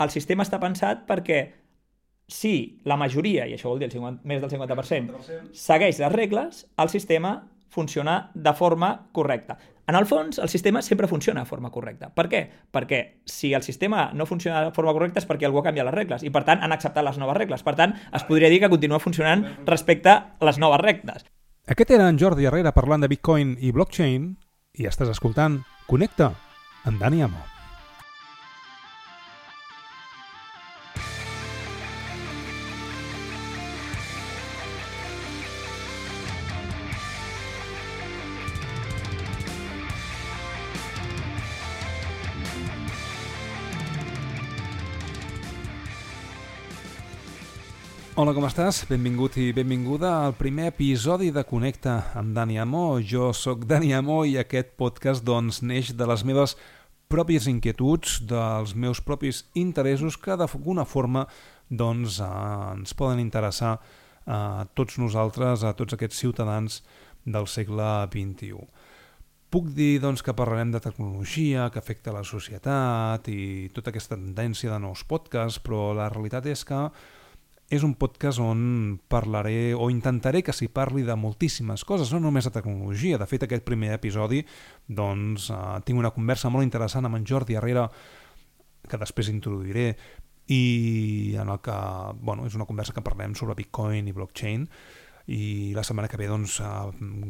[0.00, 1.40] el sistema està pensat perquè
[2.26, 5.20] si la majoria, i això vol dir el 50, més del 50%,
[5.54, 7.36] segueix les regles, el sistema
[7.70, 9.58] funciona de forma correcta.
[9.86, 12.08] En el fons, el sistema sempre funciona de forma correcta.
[12.10, 12.40] Per què?
[12.74, 15.94] Perquè si el sistema no funciona de forma correcta és perquè algú ha canviat les
[15.94, 17.62] regles i, per tant, han acceptat les noves regles.
[17.62, 21.26] Per tant, es podria dir que continua funcionant respecte a les noves regles.
[21.70, 24.32] Aquest era en Jordi Herrera parlant de Bitcoin i blockchain
[24.74, 26.32] i estàs escoltant Connecta
[26.86, 27.55] amb Dani Amo.
[48.16, 48.78] Hola, com estàs?
[48.88, 52.96] Benvingut i benvinguda al primer episodi de Connecta amb Dani Amó.
[53.04, 56.54] Jo sóc Dani Amó i aquest podcast doncs, neix de les meves
[57.12, 61.26] pròpies inquietuds, dels meus propis interessos que d'alguna forma
[61.68, 62.30] doncs, eh,
[62.78, 63.74] ens poden interessar
[64.24, 66.80] a tots nosaltres, a tots aquests ciutadans
[67.26, 68.64] del segle XXI.
[69.52, 74.72] Puc dir doncs, que parlarem de tecnologia, que afecta la societat i tota aquesta tendència
[74.72, 76.80] de nous podcasts, però la realitat és que
[77.68, 82.46] és un podcast on parlaré o intentaré que s'hi parli de moltíssimes coses, no només
[82.46, 83.18] de tecnologia.
[83.18, 84.44] De fet, aquest primer episodi
[84.86, 87.88] doncs, eh, tinc una conversa molt interessant amb en Jordi Herrera
[88.86, 89.96] que després introduiré
[90.46, 91.74] i en el que,
[92.22, 94.68] bueno, és una conversa que parlem sobre Bitcoin i blockchain
[95.26, 96.60] i la setmana que ve doncs,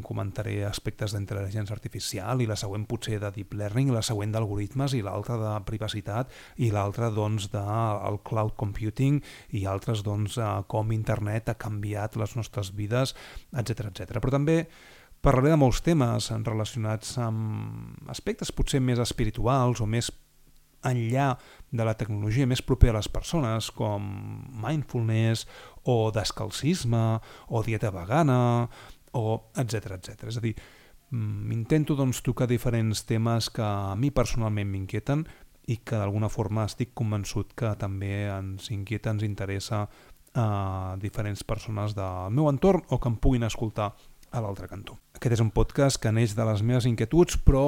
[0.05, 5.01] comentaré aspectes d'intel·ligència artificial i la següent potser de deep learning, la següent d'algoritmes i
[5.05, 6.29] l'altra de privacitat
[6.61, 9.17] i l'altra doncs, del cloud computing
[9.57, 13.15] i altres doncs, eh, com internet ha canviat les nostres vides,
[13.57, 14.21] etc etc.
[14.21, 14.61] Però també
[15.25, 20.11] parlaré de molts temes relacionats amb aspectes potser més espirituals o més
[20.85, 21.31] enllà
[21.71, 24.03] de la tecnologia més propera a les persones, com
[24.61, 25.47] mindfulness
[25.87, 28.67] o descalcisme o dieta vegana
[29.15, 30.27] o etc etc.
[30.27, 30.55] És a dir,
[31.11, 35.25] mm, intento doncs, tocar diferents temes que a mi personalment m'inquieten
[35.67, 39.87] i que d'alguna forma estic convençut que també ens inquieta, ens interessa
[40.37, 43.95] a diferents persones del meu entorn o que em puguin escoltar
[44.31, 44.97] a l'altre cantó.
[45.15, 47.65] Aquest és un podcast que neix de les meves inquietuds, però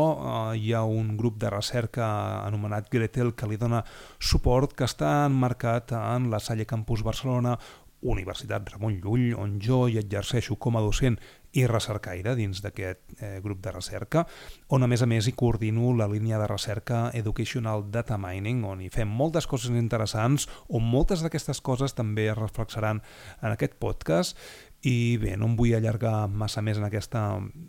[0.53, 2.09] eh, hi ha un grup de recerca
[2.45, 3.83] anomenat Gretel que li dona
[4.19, 7.55] suport, que està enmarcat en la Salle Campus Barcelona,
[8.01, 11.19] Universitat Ramon Llull, on jo hi exerceixo com a docent
[11.57, 14.25] i recercaire dins d'aquest eh, grup de recerca,
[14.69, 18.83] on a més a més hi coordino la línia de recerca Educational Data Mining, on
[18.85, 23.01] hi fem moltes coses interessants, on moltes d'aquestes coses també es reflexaran
[23.41, 24.37] en aquest podcast
[24.81, 27.23] i bé, no em vull allargar massa més en aquesta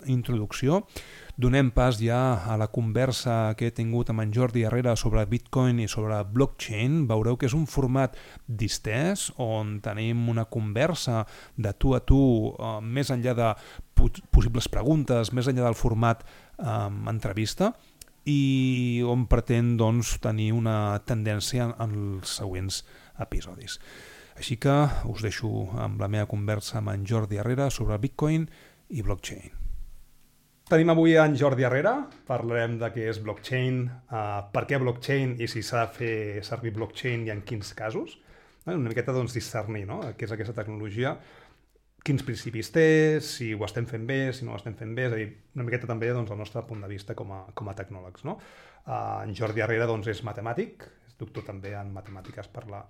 [0.06, 0.84] introducció.
[1.40, 5.80] Donem pas ja a la conversa que he tingut amb en Jordi Herrera sobre Bitcoin
[5.82, 7.06] i sobre blockchain.
[7.10, 8.14] Veureu que és un format
[8.46, 11.24] distès on tenim una conversa
[11.56, 12.20] de tu a tu,
[12.54, 13.50] eh, més enllà de
[14.30, 17.72] possibles preguntes, més enllà del format eh, entrevista,
[18.28, 22.84] i on pretén doncs, tenir una tendència en els següents
[23.18, 23.80] episodis.
[24.40, 24.72] Així que
[25.12, 25.48] us deixo
[25.84, 28.46] amb la meva conversa amb en Jordi Herrera sobre Bitcoin
[28.88, 29.50] i blockchain.
[30.70, 31.92] Tenim avui en Jordi Herrera,
[32.24, 36.14] parlarem de què és blockchain, uh, per què blockchain i si s'ha de fer
[36.46, 38.14] servir blockchain i en quins casos.
[38.64, 39.98] Una miqueta doncs, discernir no?
[40.16, 41.12] què és aquesta tecnologia,
[42.06, 42.86] quins principis té,
[43.20, 45.68] si ho estem fent bé, si no ho estem fent bé, és a dir, una
[45.68, 48.24] miqueta també doncs, el nostre punt de vista com a, com a tecnòlegs.
[48.24, 48.38] No?
[48.86, 52.86] Uh, en Jordi Herrera doncs, és matemàtic, és doctor també en matemàtiques per la,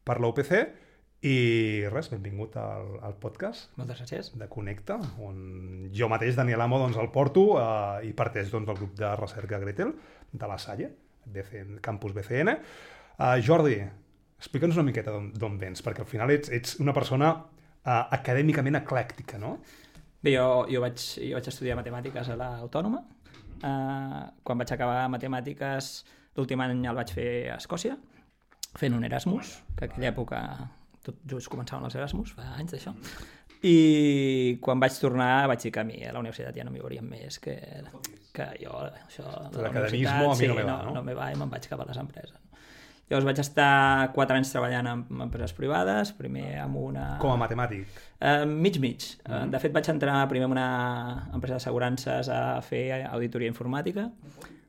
[0.00, 0.56] per la UPC,
[1.24, 3.70] i res, benvingut al, al podcast.
[3.80, 4.28] Moltes gràcies.
[4.36, 8.76] De Connecta, on jo mateix, Daniel Amo, doncs, el porto eh, i parteix doncs, del
[8.76, 9.94] grup de recerca Gretel
[10.32, 10.90] de la Salle,
[11.24, 12.58] BCN, Campus BCN.
[13.14, 13.78] Uh, Jordi,
[14.36, 19.40] explica'ns una miqueta d'on vens, perquè al final ets, ets una persona uh, acadèmicament eclèctica,
[19.40, 19.56] no?
[20.20, 23.04] Bé, jo, jo, vaig, jo vaig estudiar matemàtiques a l'Autònoma.
[23.64, 25.94] Uh, quan vaig acabar matemàtiques,
[26.36, 27.96] l'últim any el vaig fer a Escòcia,
[28.76, 30.40] fent un Erasmus, que aquella època
[31.04, 32.94] tot just començaven els Erasmus, fa anys d'això,
[33.64, 36.82] i quan vaig tornar vaig dir que a mi a la universitat ja no m'hi
[36.84, 37.56] veurien més, que,
[38.36, 38.72] que jo,
[39.06, 39.28] això...
[39.56, 40.96] L'academisme a mi no me va, no?
[40.98, 42.40] No me va i me'n vaig cap a les empreses.
[43.08, 47.06] Llavors vaig estar quatre anys treballant en empreses privades, primer amb una...
[47.20, 47.88] Com a matemàtic?
[48.16, 49.04] Uh, mig, mig.
[49.26, 49.50] Mm -hmm.
[49.52, 54.10] De fet, vaig entrar primer en una empresa d'assegurances a fer auditoria informàtica,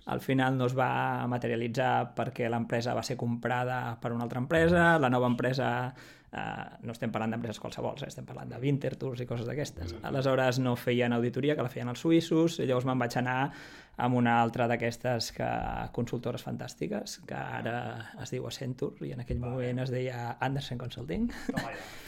[0.06, 5.00] al final no es va materialitzar perquè l'empresa va ser comprada per una altra empresa,
[5.00, 5.94] la nova empresa
[6.36, 8.10] Uh, no estem parlant d'empreses qualsevol, eh?
[8.10, 9.94] estem parlant de Wintertours i coses d'aquestes.
[10.04, 13.38] Aleshores no feien auditoria, que la feien els suïssos, i llavors me'n vaig anar
[14.04, 15.48] amb una altra d'aquestes que
[15.96, 17.78] consultores fantàstiques, que ara
[18.20, 21.30] es diu Accenture, i en aquell moment es deia Anderson Consulting.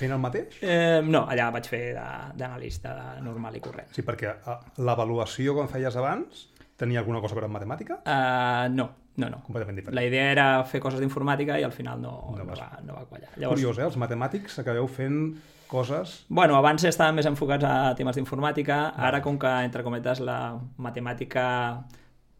[0.01, 0.59] Fent el mateix?
[0.67, 2.91] Eh, no, allà vaig fer d'analista
[3.23, 3.87] normal i corrent.
[3.95, 6.47] Sí, perquè eh, l'avaluació quan feies abans
[6.77, 8.01] tenia alguna cosa a veure amb matemàtica?
[8.03, 9.41] Uh, no, no, no.
[9.45, 9.97] Completament diferent.
[9.97, 13.05] La idea era fer coses d'informàtica i al final no, no, no, va, no va
[13.09, 13.31] quallar.
[13.35, 13.57] Llavors...
[13.57, 13.87] Curiós, eh?
[13.89, 15.21] Els matemàtics acabeu fent
[15.67, 16.19] coses...
[16.29, 20.39] Bueno, abans estàvem més enfocats a temes d'informàtica, ara com que, entre cometes, la
[20.77, 21.47] matemàtica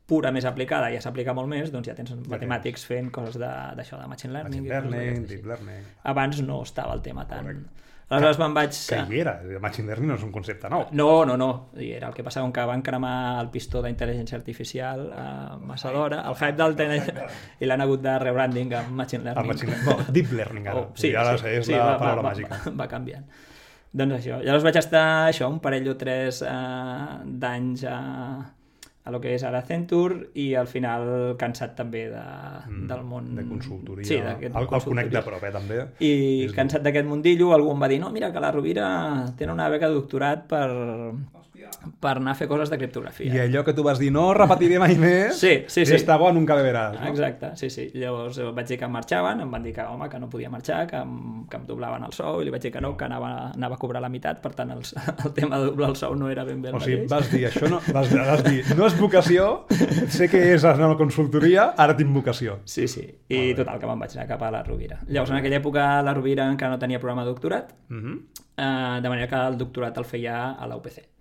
[0.08, 2.92] pura més aplicada ja s'aplica molt més, doncs ja tens ja matemàtics tens.
[2.94, 4.64] fent coses d'això, de, de machine learning.
[4.70, 5.92] Machine learning, deep learning.
[6.14, 7.52] Abans no estava el tema tan...
[7.52, 8.76] Correcte Aleshores me'n vaig...
[8.88, 10.86] Que hi era, el machine learning no és un concepte nou.
[10.96, 15.04] No, no, no, I era el que passava que van cremar el pistó d'intel·ligència artificial
[15.12, 15.26] a
[15.60, 17.26] massa d'hora, el hype del TN
[17.62, 19.44] i l'han hagut de rebranding amb machine learning.
[19.44, 20.08] El machine learning.
[20.08, 22.32] No, deep learning ara, oh, sí, I ara sí, és sí, la va, paraula va,
[22.32, 22.62] màgica.
[22.64, 23.28] Va, va canviant.
[23.98, 26.56] Doncs això, llavors vaig estar això, un parell o tres eh,
[27.44, 27.98] d'anys a,
[29.08, 31.08] a lo que és ara Accenture i al final
[31.40, 32.24] cansat també de,
[32.68, 33.30] mm, del món...
[33.38, 34.08] De consultoria.
[34.10, 35.80] Sí, el, el conec de prop, eh, també.
[36.04, 36.12] I
[36.50, 38.88] és cansat d'aquest mundillo, algú em va dir no, mira, que la Rovira
[39.40, 40.68] té una beca de doctorat per,
[42.00, 43.34] per anar a fer coses de criptografia.
[43.34, 45.96] I allò que tu vas dir, no repetiré mai més, sí, sí, sí.
[45.98, 46.98] està bo, nunca beberàs.
[47.00, 47.08] No?
[47.12, 47.88] Exacte, sí, sí.
[47.98, 50.86] Llavors eh, vaig dir que marxaven, em van dir que, home, que no podia marxar,
[50.90, 53.32] que em, que em doblaven el sou, i li vaig dir que no, que anava,
[53.56, 54.84] anava a cobrar la meitat, per tant, el,
[55.26, 57.12] el tema de doblar el sou no era ben bé el o sigui, mateix.
[57.14, 59.50] vas dir, això no, vas, vas dir, no és vocació,
[60.14, 62.60] sé que és anar a la consultoria, ara tinc vocació.
[62.66, 65.02] Sí, sí, i total, que me'n vaig anar cap a la Rovira.
[65.08, 68.16] Llavors, en aquella època, la Rovira encara no tenia programa de doctorat, uh mhm.
[68.16, 68.42] -huh.
[68.58, 71.17] eh, de manera que el doctorat el feia a la UPC.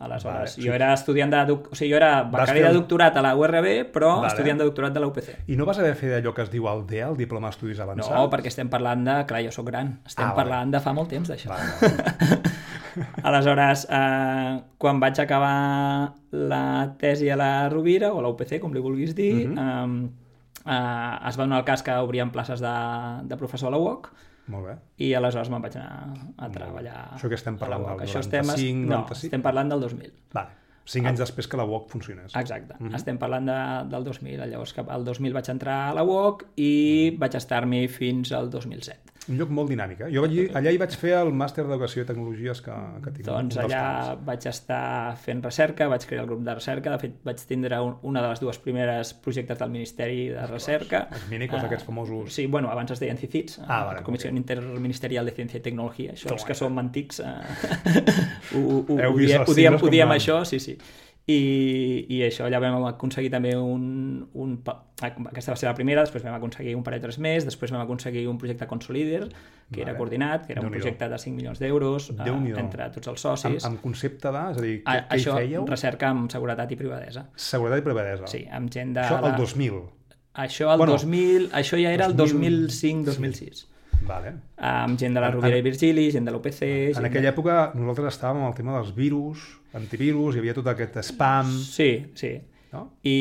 [0.00, 1.52] Aleshores, vale, jo era estudiant de...
[1.52, 4.30] O sigui, jo era becari de doctorat a la URB, però vale.
[4.30, 5.34] estudiant de doctorat de la UPC.
[5.52, 7.82] I no vas haver de fer allò que es diu el DEA, el Diploma d'Estudis
[7.84, 8.14] Avançats?
[8.16, 9.18] No, perquè estem parlant de...
[9.28, 9.98] Clar, jo sóc gran.
[10.08, 10.78] Estem ah, parlant vale.
[10.78, 11.52] de fa molt temps, d'això.
[11.52, 13.20] Vale, vale.
[13.28, 15.52] Aleshores, eh, quan vaig acabar
[16.32, 16.64] la
[17.04, 19.68] tesi a la Rovira, o la UPC, com li vulguis dir, uh -huh.
[19.68, 20.08] eh,
[20.64, 22.76] eh, es va donar el cas que obrien places de,
[23.28, 24.12] de professor a la UOC,
[24.46, 24.76] molt bé.
[25.04, 26.96] I aleshores me'n vaig anar a treballar...
[27.16, 28.88] Això que estem parlant del 95, estem, 95?
[28.90, 30.16] No, estem parlant del 2000.
[30.34, 30.56] Vale.
[30.90, 32.34] Cinc anys després que la UOC funcionés.
[32.34, 32.74] Exacte.
[32.78, 32.96] Mm -hmm.
[32.96, 33.60] Estem parlant de,
[33.90, 34.46] del 2000.
[34.50, 39.09] Llavors, cap al 2000 vaig entrar a la UOC i vaig estar-m'hi fins al 2007
[39.30, 40.02] un lloc molt dinàmic.
[40.06, 40.10] Eh?
[40.14, 43.26] Jo vaig, allà hi vaig fer el màster d'educació i tecnologies que, que tinc.
[43.28, 43.82] Doncs allà
[44.26, 47.96] vaig estar fent recerca, vaig crear el grup de recerca, de fet vaig tindre un,
[48.10, 51.04] una de les dues primeres projectes del Ministeri de Recerca.
[51.16, 52.32] Els minicos, uh, aquests famosos...
[52.34, 54.42] Sí, bueno, abans es deien CICITS, ah, vale, Comissió okay.
[54.42, 57.30] Interministerial de Ciència i Tecnologia, això els que som antics uh,
[58.54, 60.76] ho, ho, ho, ho, diem, ho diem, ho diem això, sí, sí.
[61.28, 63.82] I, i això, allà vam aconseguir també un,
[64.34, 64.54] un...
[65.04, 67.84] Aquesta va ser la primera, després vam aconseguir un parell de tres més, després vam
[67.84, 69.84] aconseguir un projecte Consolider, que vale.
[69.84, 72.26] era coordinat, que era un projecte de 5 milions d'euros uh,
[72.58, 73.62] entre tots els socis.
[73.62, 74.44] Amb, amb concepte de...
[74.50, 75.68] És a dir, què, a, què això, hi fèieu?
[75.70, 77.28] recerca amb seguretat i privadesa.
[77.50, 78.30] Seguretat i privadesa.
[78.32, 79.06] Sí, amb gent de...
[79.06, 79.80] Això el 2000.
[80.40, 82.48] Això, el bueno, 2000, això ja era 2000...
[82.48, 83.66] el 2005-2006.
[84.08, 84.34] Vale.
[84.56, 86.62] Amb gent de la Rovira en, i Virgili, gent de l'UPC...
[86.96, 87.34] En aquella de...
[87.34, 89.44] època nosaltres estàvem amb el tema dels virus,
[89.78, 91.50] antivirus, hi havia tot aquest spam...
[91.50, 92.34] Sí, sí.
[92.70, 92.84] No?
[93.02, 93.16] I,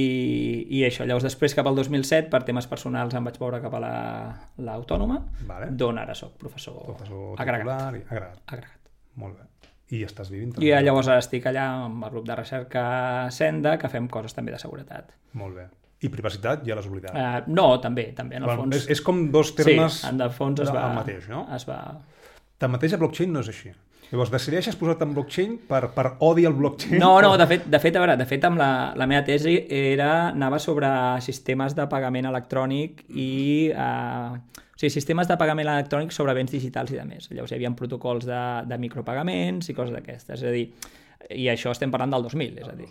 [0.77, 3.81] I això, llavors després cap al 2007, per temes personals em vaig veure cap a
[3.81, 5.71] l'Autònoma, la, vale.
[5.73, 7.97] d'on ara soc professor, professor agregat.
[7.97, 8.43] I, agregat.
[8.45, 8.91] agregat.
[9.17, 9.47] Molt bé.
[9.97, 10.69] I estàs vivint també.
[10.69, 12.83] I llavors ara estic allà amb el grup de recerca
[13.33, 15.15] Senda, que fem coses també de seguretat.
[15.41, 15.65] Molt bé.
[16.05, 17.17] I privacitat ja l'has oblidat.
[17.17, 18.77] Uh, no, també, també, en el bueno, fons.
[18.77, 19.97] És, és com dos termes...
[20.03, 20.85] Sí, en el fons es va...
[20.91, 21.41] El mateix, no?
[21.57, 21.79] Es va...
[22.61, 23.73] Tanmateix, a blockchain no és així.
[24.09, 26.97] Llavors, decideixes posar-te en blockchain per, per odi al blockchain?
[27.01, 29.53] No, no, de fet, de fet, a veure, de fet, amb la, la meva tesi
[29.69, 30.89] era, anava sobre
[31.21, 33.29] sistemes de pagament electrònic i...
[33.75, 37.25] Uh, o sigui, sistemes de pagament electrònic sobre béns digitals i de més.
[37.33, 40.39] Llavors hi havia protocols de, de micropagaments i coses d'aquestes.
[40.39, 40.69] És a dir,
[41.35, 42.87] i això estem parlant del 2000, és a dir.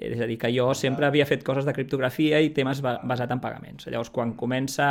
[0.00, 3.40] És a dir, que jo sempre havia fet coses de criptografia i temes basat en
[3.42, 3.84] pagaments.
[3.92, 4.86] Llavors, quan comença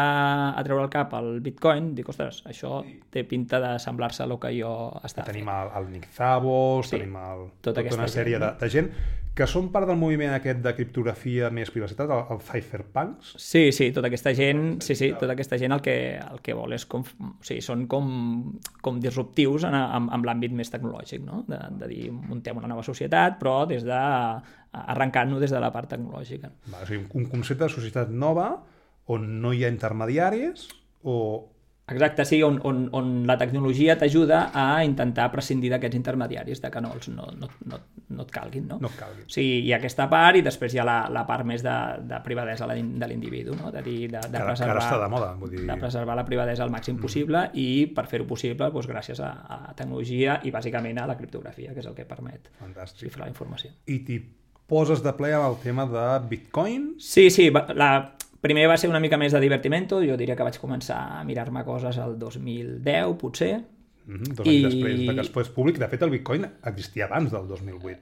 [0.54, 4.38] a treure el cap el Bitcoin, dic, ostres, això té pinta de semblar-se a el
[4.38, 8.38] que jo estava Tenim el, el Nick Zavos, sí, tenim el, tota, tota una sèrie
[8.38, 8.94] gent, de, de gent
[9.40, 13.32] que són part del moviment aquest de criptografia més privacitat, el, el cypherpunks?
[13.40, 16.76] Sí, sí, tota aquesta gent, sí, sí, tota aquesta gent el que, el que vol
[16.76, 18.10] és com, o sigui, són com,
[18.84, 21.46] com disruptius en, en, en l'àmbit més tecnològic, no?
[21.48, 24.02] De, de dir, muntem una nova societat, però des de
[24.72, 26.52] arrencant-nos des de la part tecnològica.
[26.72, 28.52] Va, o sigui, un concepte de societat nova
[29.10, 30.68] on no hi ha intermediaris
[31.04, 31.50] o
[31.90, 36.82] Exacte, sí, on, on, on la tecnologia t'ajuda a intentar prescindir d'aquests intermediaris, de que
[36.86, 37.80] no, els, no, no, no,
[38.14, 38.78] no et calguin, no?
[38.78, 39.24] No et calguin.
[39.26, 41.74] Sí, hi ha aquesta part i després hi ha la, la part més de,
[42.06, 43.72] de privadesa de l'in- de l'individu, no?
[43.74, 45.64] De, dir, de, de, Que, ara- que està de moda, vull dir...
[45.66, 49.74] de preservar la privadesa al màxim possible i per fer-ho possible doncs, gràcies a, a
[49.74, 53.08] tecnologia i bàsicament a la criptografia, que és el que permet Fantàstic.
[53.08, 53.74] xifrar la informació.
[53.90, 54.20] I t'hi
[54.70, 59.18] poses de ple el tema de Bitcoin, Sí, sí, la, primer va ser una mica
[59.18, 63.66] més de divertimento, jo diria que vaig començar a mirar-me coses al 2010, potser,
[64.10, 65.78] Mhm, dos I- anys després de que es fes públic.
[65.78, 68.00] De fet, el Bitcoin existia abans del 2008.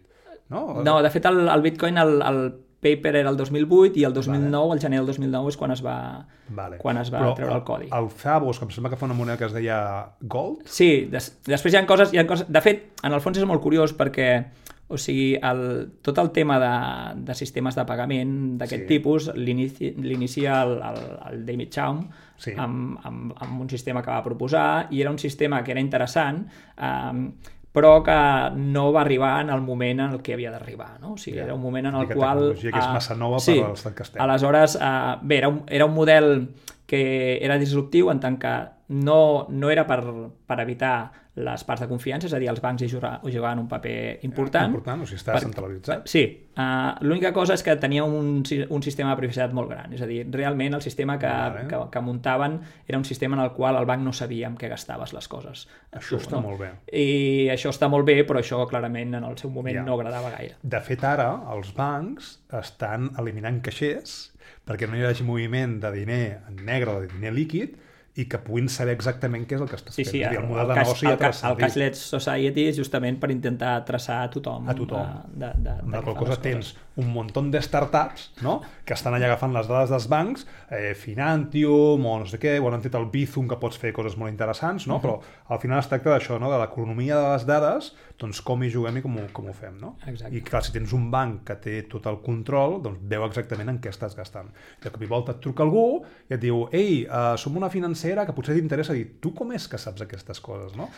[0.49, 0.81] No?
[0.83, 2.39] No, de fet, el, el Bitcoin, el, el
[2.79, 6.27] paper era el 2008 i el 2009, el gener del 2009, és quan es va,
[6.47, 6.77] Vale.
[6.77, 7.89] quan es va Però treure el codi.
[7.91, 11.27] El Zabos, que em sembla que fa una moneda que es deia Gold, Sí, des,
[11.43, 12.47] després hi ha coses, hi ha coses...
[12.47, 14.45] De fet, en el fons és molt curiós perquè
[14.89, 18.87] o sigui, el, tot el tema de, de sistemes de pagament d'aquest Sí.
[18.87, 21.01] tipus l'inici- l'inicia el, el,
[21.31, 22.05] el David Chaum
[22.37, 22.53] Sí.
[22.55, 26.45] amb, amb, amb un sistema que va proposar i era un sistema que era interessant
[26.77, 27.31] eh,
[27.73, 30.99] però que no va arribar en el moment en el que havia d'arribar.
[30.99, 31.11] No?
[31.13, 31.43] O sigui, Ja.
[31.43, 32.37] era un moment en el Una qual...
[32.39, 34.21] tecnologia que és eh, massa nova sí, per l'estat que estem.
[34.23, 36.49] Aleshores, eh, bé, era un, era un model
[36.87, 38.55] que era disruptiu en tant que
[38.89, 39.99] no, no era per,
[40.47, 43.59] per evitar les parts de confiança, és a dir, els bancs hi jugaven, hi jugaven
[43.61, 44.71] un paper important.
[44.71, 46.07] important, o sigui, està Per- centralitzat.
[46.09, 46.23] Sí,
[46.57, 50.07] uh, l'única cosa és que tenia un, un sistema de privacitat molt gran, és a
[50.09, 51.67] dir, realment el sistema que, Vale.
[51.69, 54.69] que, que muntaven era un sistema en el qual el banc no sabia amb què
[54.69, 55.67] gastaves les coses.
[55.91, 56.71] Això està molt bé.
[56.91, 59.83] I això està molt bé, però això clarament en el seu moment Ja.
[59.85, 60.55] no agradava gaire.
[60.63, 64.33] De fet, ara els bancs estan eliminant caixers
[64.67, 67.77] perquè no hi hagi moviment de diner en negre o de diner líquid
[68.17, 70.11] i que puguin saber exactament què és el que està Sí, fent.
[70.11, 71.59] sí, el, el model de cash- negoci el, ja el transcendit.
[71.67, 74.67] Cashless Society és justament per intentar traçar a tothom.
[74.69, 75.05] A tothom.
[75.05, 76.86] eh, De, de, de, la què qual cosa tens coses.
[76.97, 78.59] Un muntó de startups no?
[78.85, 82.71] que estan allà agafant les dades dels bancs, eh, Finantium o no sé què, o
[82.71, 84.97] han tret el Bizum que pots fer coses molt interessants, no?
[85.03, 85.19] però
[85.53, 86.49] al final es tracta d'això, no?
[86.51, 89.77] de l'economia de les dades, doncs com hi juguem i com ho, com ho fem.
[89.81, 89.93] No?
[90.09, 90.33] Exacte.
[90.35, 93.81] I clar, si tens un banc que té tot el control, doncs veu exactament en
[93.83, 94.49] què estàs gastant.
[94.79, 95.85] I de cop i volta et truca algú
[96.27, 99.69] i et diu ei, uh, som una financera que potser t'interessa dir tu com és
[99.69, 100.89] que saps aquestes coses, no?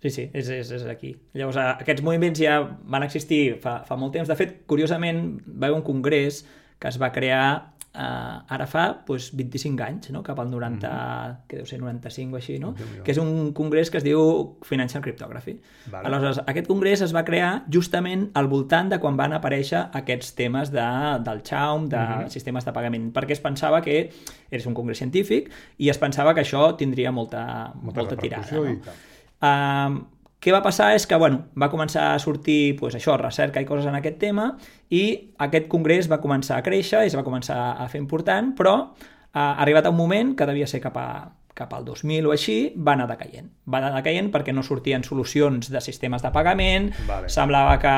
[0.00, 1.14] Sí, sí, és, és, és aquí.
[1.36, 4.28] Llavors, aquests moviments ja van existir fa, fa molt temps.
[4.32, 6.44] De fet, curiosament, va haver un congrés
[6.80, 7.42] que es va crear
[7.92, 10.22] eh, ara fa doncs, 25 anys, no?
[10.24, 11.42] cap al 90, Mm-hmm.
[11.50, 12.70] que deu ser 95 o així, no?
[13.04, 15.58] Que és un congrés que es diu Financial Cryptography.
[15.92, 16.06] Vale.
[16.08, 20.72] Aleshores, aquest congrés es va crear justament al voltant de quan van aparèixer aquests temes
[20.72, 20.86] de,
[21.28, 22.30] del Chaum, de Mm-hmm.
[22.32, 23.98] sistemes de pagament, perquè es pensava que
[24.50, 27.44] és un congrés científic i es pensava que això tindria molta,
[27.82, 28.48] Molta molta, tirada.
[28.56, 28.64] No?
[28.64, 28.94] i tal.
[29.40, 30.00] Uh,
[30.40, 33.88] què va passar és que bueno, va començar a sortir pues, això, recerca i coses
[33.90, 34.54] en aquest tema
[34.88, 35.02] i
[35.44, 38.78] aquest congrés va començar a créixer i es va començar a fer important, però
[39.32, 42.56] ha arribat a un moment que devia ser cap, a, cap al 2000 o així,
[42.74, 43.50] va anar decaient.
[43.68, 47.28] Va anar decaient perquè no sortien solucions de sistemes de pagament, Vale.
[47.28, 47.94] semblava que,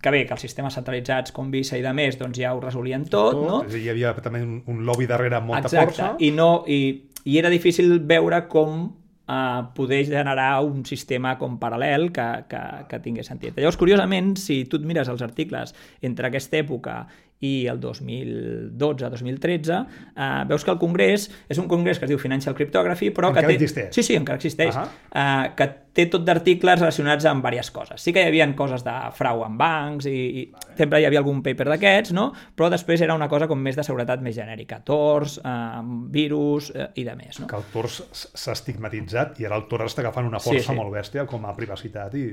[0.00, 3.04] que bé, que els sistemes centralitzats com Visa i de més doncs ja ho resolien
[3.10, 3.64] tot, no?
[3.66, 6.14] És dir, Hi havia també un, un lobby darrere amb molta Exacte, força.
[6.22, 6.80] i, no, i,
[7.26, 8.86] i era difícil veure com
[9.30, 13.56] uh, poder generar un sistema com paral·lel que, que, que tingués sentit.
[13.56, 16.96] Llavors, curiosament, si tu et mires els articles entre aquesta època
[17.40, 19.76] i el 2012-2013,
[20.16, 23.46] uh, veus que el congrés és un congrés que es diu Financial Cryptography, però Encara
[23.48, 23.58] que té...
[23.64, 23.94] existeix?
[23.96, 24.76] Sí, sí, encara existeix.
[24.76, 25.66] Uh, que
[25.96, 28.02] té tot d'articles relacionats amb diverses coses.
[28.04, 30.44] Sí que hi havia coses de frau en bancs i, i
[30.78, 32.28] sempre hi havia algun paper d'aquests, no?
[32.56, 34.82] però després era una cosa com més de seguretat més genèrica.
[34.86, 35.82] Tors, eh,
[36.14, 37.40] virus eh, i de més.
[37.42, 37.48] No?
[37.50, 38.06] que el Tor s-
[38.36, 40.78] s'ha estigmatitzat i ara el Tor està agafant una Sí, força sí.
[40.78, 42.26] molt bèstia com a privacitat i...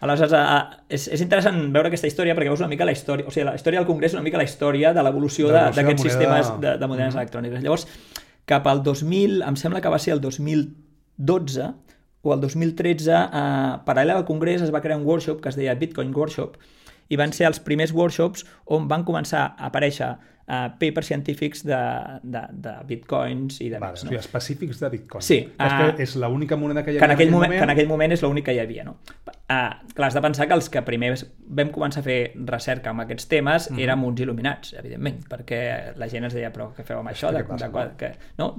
[0.00, 3.30] Aleshores, eh, és, és interessant veure aquesta història perquè veus una mica la història, o
[3.32, 6.76] sigui, la història del Congrés és una mica la història de l'evolució d'aquests sistemes de,
[6.78, 7.20] de monedes Mhm.
[7.22, 7.62] electròniques.
[7.62, 7.86] Llavors,
[8.44, 11.72] cap al 2000, em sembla que va ser el 2012
[12.22, 15.74] o el 2013, eh, paral·lel al Congrés es va crear un workshop que es deia
[15.74, 16.56] Bitcoin Workshop
[17.08, 20.16] i van ser els primers workshops on van començar a aparèixer
[20.48, 21.78] eh, papers científics de,
[22.22, 24.02] de, de bitcoins i de Vale, més.
[24.02, 24.10] o No?
[24.10, 25.22] sigui, específics de Bitcoin.
[25.22, 27.62] Sí, Que és, que és l'única moneda que hi que en havia aquell, moment, que
[27.64, 28.84] en aquell moment és l'únic que hi havia.
[28.84, 28.96] No?
[29.26, 31.12] Uh, clar, has de pensar que els que primer
[31.48, 33.78] vam començar a fer recerca amb aquests temes Mhm.
[33.80, 35.60] érem uns il·luminats, evidentment, perquè
[35.96, 37.30] la gent ens deia, però què feu amb això?
[37.32, 38.52] De, de, de, que, no?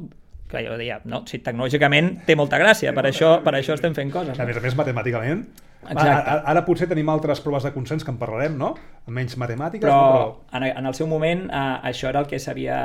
[0.48, 4.10] Clar, jo deia, no, si tecnològicament té molta gràcia, per això, per això estem fent
[4.13, 4.39] coses.
[4.39, 4.48] A No?
[4.48, 5.46] més a més, matemàticament...
[5.84, 6.10] Exacte.
[6.10, 8.74] Ara, ara potser tenim altres proves de consens que en parlarem, no?
[9.13, 10.48] Menys matemàtiques, Però, no?
[10.57, 12.79] en, en el seu moment uh, això era el que s'havia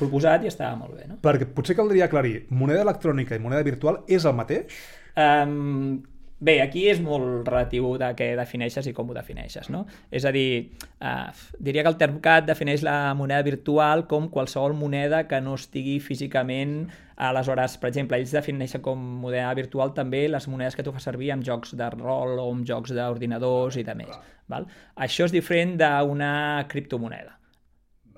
[0.00, 1.06] proposat i estava molt bé.
[1.06, 1.20] No?
[1.22, 1.36] però...
[1.36, 4.82] Perquè potser caldria aclarir, moneda electrònica i moneda virtual és el mateix?
[5.16, 6.02] Um,
[6.38, 9.86] Bé, aquí és molt relatiu de què defineixes i com ho defineixes, no?
[10.12, 10.68] És a dir,
[11.00, 15.96] eh, diria que el Termcat defineix la moneda virtual com qualsevol moneda que no estigui
[15.98, 21.06] físicament Aleshores, per exemple, ells defineixen com moneda virtual també les monedes que tu fas
[21.08, 24.12] servir amb jocs de rol o amb jocs d'ordinadors i de més.
[24.52, 24.68] Val?
[25.06, 27.38] Això és diferent d'una criptomoneda.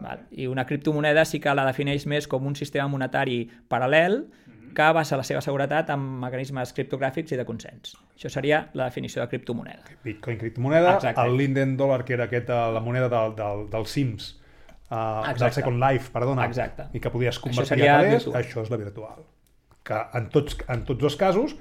[0.02, 0.26] Val?
[0.34, 4.24] I una criptomoneda sí que la defineix més com un sistema monetari paral·lel
[4.74, 7.94] que basa la seva seguretat en mecanismes criptogràfics i de consens.
[8.16, 9.96] Això seria la definició de criptomoneda.
[10.04, 11.24] Bitcoin, criptomoneda, Exacte.
[11.24, 14.28] el Linden Dollar, que era aquesta, la moneda del, del, dels Sims,
[14.90, 16.88] uh, del Second Life, perdona, Exacte.
[16.92, 19.26] i que podies convertir a calés, això és la virtual.
[19.88, 21.56] Que en tots, en tots els casos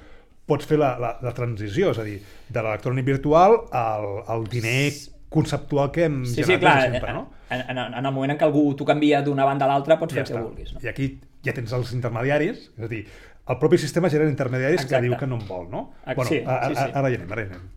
[0.47, 4.91] pots fer la, la, la transició, és a dir, de l'electrònic virtual al, al diner
[5.29, 7.29] conceptual que hem sí, sí, clar, sempre, no?
[7.49, 10.15] En, en, en el moment en què algú t'ho canvia d'una banda a l'altra pots
[10.15, 10.75] ja fer el que vulguis.
[10.75, 10.83] No?
[10.83, 11.09] I aquí
[11.45, 13.03] ja tens els intermediaris, és a dir,
[13.47, 14.95] el propi sistema genera intermediaris Exacte.
[14.95, 15.83] que diu que no en vol, no?
[16.05, 16.15] Exacte.
[16.15, 16.95] bueno, sí, a, sí, sí.
[17.01, 17.67] ara hi anem, ara hi anem.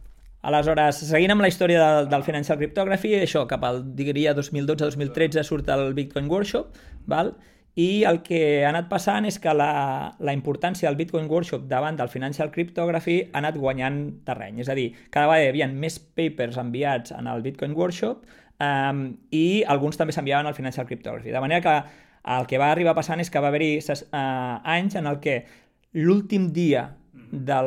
[0.51, 5.69] Aleshores, seguint amb la història del, del Financial Cryptography, això, cap al, diria, 2012-2013 surt
[5.75, 6.79] el Bitcoin Workshop,
[7.13, 7.35] val?
[7.79, 11.97] I el que ha anat passant és que la, la importància del Bitcoin Workshop davant
[11.97, 14.61] del Financial Cryptography ha anat guanyant terreny.
[14.65, 18.27] És a dir, cada vegada hi havia més papers enviats en el Bitcoin Workshop
[18.59, 21.31] um, i alguns també s'enviaven al Financial Cryptography.
[21.31, 21.77] De manera que
[22.37, 25.45] el que va arribar passant és que va haver-hi uh, anys en el que
[25.97, 26.89] l'últim dia
[27.31, 27.61] de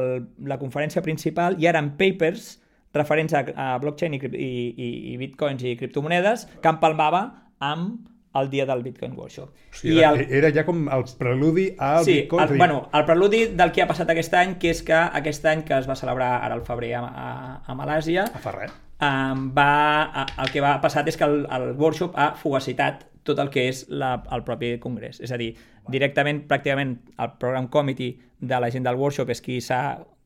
[0.44, 2.58] la conferència principal hi eren papers
[2.94, 7.24] referents a, a blockchain i, i, i bitcoins i criptomonedes que empalmava
[7.64, 9.50] amb el dia del Bitcoin Workshop.
[9.50, 10.22] O sigui, I el...
[10.40, 12.46] Era ja com el preludi al sí, Bitcoin.
[12.48, 15.64] El, bueno, el preludi del que ha passat aquest any, que és que aquest any
[15.68, 17.30] que es va celebrar ara al febrer a, a,
[17.68, 18.26] a Malàsia...
[18.34, 18.72] A Ferrer.
[19.04, 23.50] Um, va, el que va passat és que el, el workshop ha fugacitat tot el
[23.52, 25.20] que és la, el propi congrés.
[25.24, 25.54] És a dir,
[25.92, 29.84] directament, pràcticament, el program committee de la gent del workshop és qui s'ha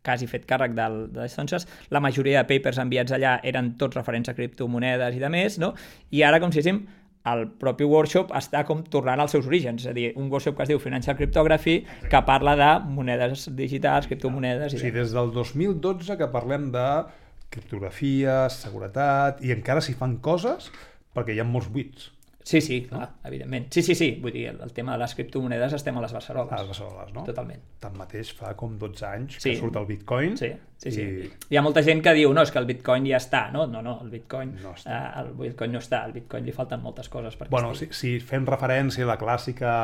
[0.07, 3.97] quasi fet càrrec del, de les xonxes, la majoria de papers enviats allà eren tots
[3.97, 5.73] referents a criptomonedes i de més, no?
[6.15, 6.85] I ara, com si diguéssim,
[7.31, 10.67] el propi workshop està com tornant als seus orígens, és a dir, un workshop que
[10.67, 11.77] es diu Financial Cryptography,
[12.11, 14.73] que parla de monedes digitals, criptomonedes...
[14.73, 16.87] I o sigui, des del 2012 que parlem de
[17.53, 20.71] criptografia, seguretat, i encara s'hi fan coses
[21.15, 22.11] perquè hi ha molts buits.
[22.47, 23.27] Sí, sí, clar, no?
[23.27, 23.65] evidentment.
[23.73, 26.53] Sí, sí, sí, vull dir, el tema de les criptomonedes estem a les beceroles.
[26.55, 27.25] A les beceroles, no?
[27.27, 27.65] Totalment.
[27.83, 29.49] Tanmateix fa com 12 anys sí.
[29.49, 30.37] que surt el Bitcoin.
[30.39, 31.03] Sí, sí, sí.
[31.03, 31.27] I...
[31.51, 33.65] Hi ha molta gent que diu, no, és que el Bitcoin ja està, no?
[33.67, 34.95] No, no, el Bitcoin no està.
[34.95, 38.13] Eh, el Bitcoin no està, al Bitcoin li falten moltes coses perquè Bueno, si, si
[38.23, 39.75] fem referència a la clàssica,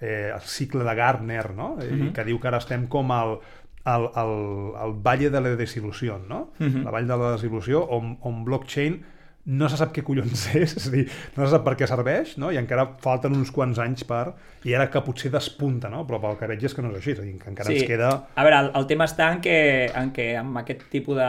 [0.00, 1.76] eh, el cicle de Gardner, no?
[1.78, 2.08] -huh.
[2.08, 3.38] I que diu que ara estem com al
[3.86, 4.34] el, el,
[4.82, 6.50] el Valle de la Desil·lusió, no?
[6.58, 6.84] Uh -huh.
[6.84, 9.04] La Vall de la Desil·lusió, on, on blockchain
[9.48, 12.36] no se sap què collons és, és a dir, no se sap per què serveix,
[12.40, 12.50] no?
[12.52, 14.28] i encara falten uns quants anys per...
[14.60, 16.02] I ara que potser despunta, no?
[16.04, 17.78] però pel que veig és que no és així, és a dir, que encara sí.
[17.80, 18.10] ens queda...
[18.36, 19.54] A veure, el, el tema està en que,
[19.96, 21.28] en que amb aquest tipus de,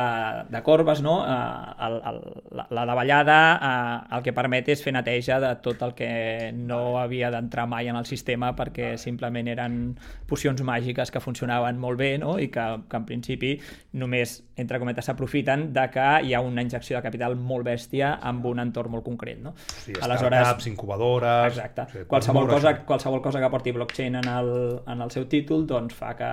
[0.51, 1.13] de corbes, no?
[1.23, 2.19] Eh, el, el,
[2.59, 6.11] la, la davallada eh, el que permet és fer neteja de tot el que
[6.57, 9.79] no havia d'entrar mai en el sistema perquè simplement eren
[10.27, 12.35] pocions màgiques que funcionaven molt bé no?
[12.35, 13.53] i que, que en principi
[13.95, 18.45] només, entre cometes, s'aprofiten de que hi ha una injecció de capital molt bèstia amb
[18.49, 19.37] un entorn molt concret.
[19.43, 19.53] No?
[19.57, 21.53] Sí, Aleshores, startups, incubadores...
[21.53, 21.85] Exacte.
[21.85, 24.51] O sigui, qualsevol, cosa, qualsevol cosa que porti blockchain en el,
[24.87, 26.31] en el seu títol doncs fa que,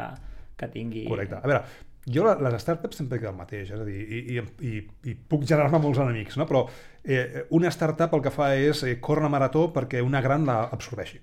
[0.59, 1.04] que tingui...
[1.11, 1.42] Correcte.
[1.42, 1.62] A veure,
[2.09, 4.78] jo les startups sempre dic el mateix, és a dir, i, i, i,
[5.11, 6.46] i puc generar-me molts enemics, no?
[6.48, 6.64] però
[7.04, 10.62] eh, una startup el que fa és eh, córrer una marató perquè una gran la
[10.72, 11.20] absorbeixi.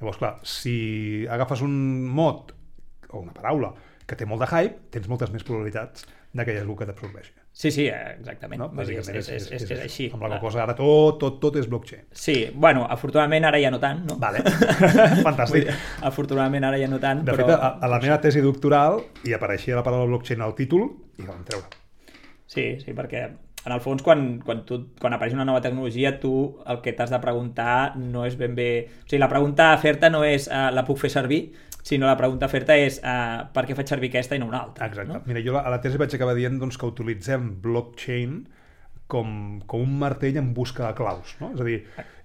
[0.00, 1.74] Llavors, clar, si agafes un
[2.10, 2.54] mot
[3.12, 3.74] o una paraula
[4.08, 6.88] que té molt de hype, tens moltes més probabilitats de que hi ha algú que
[6.88, 7.41] t'absorbeixi.
[7.52, 8.62] Sí, sí, exactament.
[8.62, 8.70] No?
[8.72, 10.08] Bàsicament és, és, és, és, és, és així.
[10.16, 12.06] Amb la cosa ara tot, tot, tot és blockchain.
[12.16, 14.16] Sí, bueno, afortunadament ara ja no tant, no?
[14.22, 14.40] Vale,
[15.26, 15.68] fantàstic.
[15.68, 15.76] Dir,
[16.08, 17.46] afortunadament ara ja no tant, de però...
[17.50, 20.88] fet, a, a la meva tesi doctoral hi apareixia la paraula blockchain al títol
[21.20, 21.68] i la vam treure.
[22.48, 23.26] Sí, sí, perquè
[23.62, 26.32] en el fons quan, quan, tu, quan apareix una nova tecnologia tu
[26.66, 28.70] el que t'has de preguntar no és ben bé...
[29.04, 31.44] O sigui, la pregunta a fer-te no és uh, la puc fer servir,
[31.82, 34.86] sinó la pregunta fer-te és uh, per què faig servir aquesta i no una altra.
[34.86, 35.10] Exacte.
[35.12, 35.22] No?
[35.26, 38.42] Mira, jo a la tesi vaig acabar dient doncs, que utilitzem blockchain
[39.12, 41.50] com, com un martell en busca de claus, no?
[41.52, 41.78] És a dir,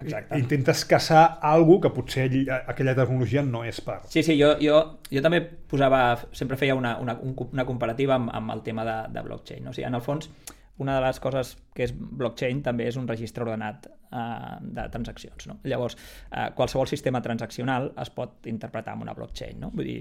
[0.06, 0.38] Exacte.
[0.40, 3.98] intentes caçar algú que potser aquella tecnologia no és per...
[4.08, 4.78] Sí, sí, jo, jo,
[5.12, 6.04] jo també posava,
[6.38, 9.66] sempre feia una, una, una comparativa amb, amb el tema de, de blockchain.
[9.66, 9.74] No?
[9.74, 10.30] O sigui, en el fons,
[10.84, 15.48] una de les coses que és blockchain també és un registre ordenat eh, de transaccions.
[15.50, 15.60] No?
[15.66, 15.98] Llavors,
[16.32, 19.60] eh, qualsevol sistema transaccional es pot interpretar amb una blockchain.
[19.64, 19.72] No?
[19.74, 20.00] Vull dir,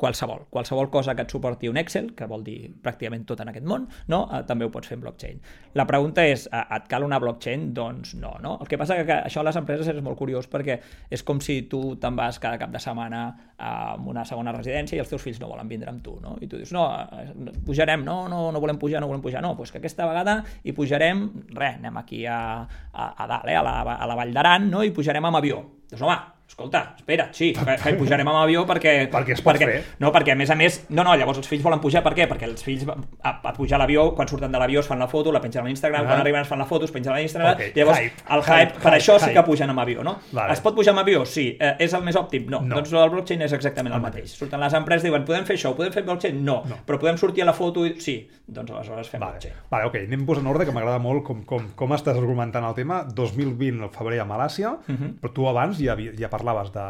[0.00, 0.46] qualsevol.
[0.48, 3.84] Qualsevol cosa que et suporti un Excel, que vol dir pràcticament tot en aquest món,
[4.08, 4.22] no?
[4.32, 5.42] Eh, també ho pots fer en blockchain.
[5.76, 7.68] La pregunta és, eh, et cal una blockchain?
[7.76, 8.56] Doncs no, no?
[8.62, 10.78] El que passa que, això a les empreses és molt curiós perquè
[11.10, 13.22] és com si tu te'n vas cada cap de setmana
[13.58, 16.38] a una segona residència i els teus fills no volen vindre amb tu, no?
[16.40, 16.88] I tu dius, no,
[17.20, 20.40] eh, pujarem, no, no, no volem pujar, no volem pujar, no, doncs que aquesta vegada
[20.64, 24.32] hi pujarem, res, anem aquí a, a, a dalt, eh, a la, a la Vall
[24.32, 24.84] d'Aran, no?
[24.86, 25.60] i pujarem amb avió.
[25.90, 26.18] Doncs home,
[26.50, 29.06] escolta, espera, sí, que, pujarem amb avió perquè...
[29.12, 29.84] perquè es pot perquè, fer.
[30.02, 30.80] No, perquè a més a més...
[30.90, 32.26] No, no, llavors els fills volen pujar, per què?
[32.28, 32.96] Perquè els fills a,
[33.30, 35.68] a pujar a l'avió, quan surten de l'avió es fan la foto, la pengen a
[35.68, 36.08] l'Instagram, Ah.
[36.10, 38.58] quan arriben es fan la foto, es pengen a l'Instagram, Ok, llavors hype, el hype,
[38.74, 39.34] hype, per això sí hype.
[39.38, 40.16] que pugen amb avió, no?
[40.32, 40.52] Vale.
[40.52, 41.24] Es pot pujar amb avió?
[41.24, 41.46] Sí.
[41.60, 42.50] Eh, és el més òptim?
[42.50, 42.60] No.
[42.66, 42.76] No.
[42.80, 44.34] Doncs el blockchain és exactament el mateix.
[44.36, 46.42] Surten les empreses diuen, podem fer això, podem fer blockchain?
[46.44, 46.62] No.
[46.68, 46.80] No.
[46.86, 47.86] Però podem sortir a la foto?
[47.86, 47.94] I...
[48.02, 48.18] Sí.
[48.50, 49.54] Doncs aleshores fem Vale, blockchain.
[49.70, 53.04] vale, ok, anem posant ordre, que m'agrada molt com, com, com estàs argumentant el tema.
[53.14, 55.18] 2020, al febrer, a Malàcia, Mhm.
[55.22, 56.84] però tu abans ja, ja parlaves de,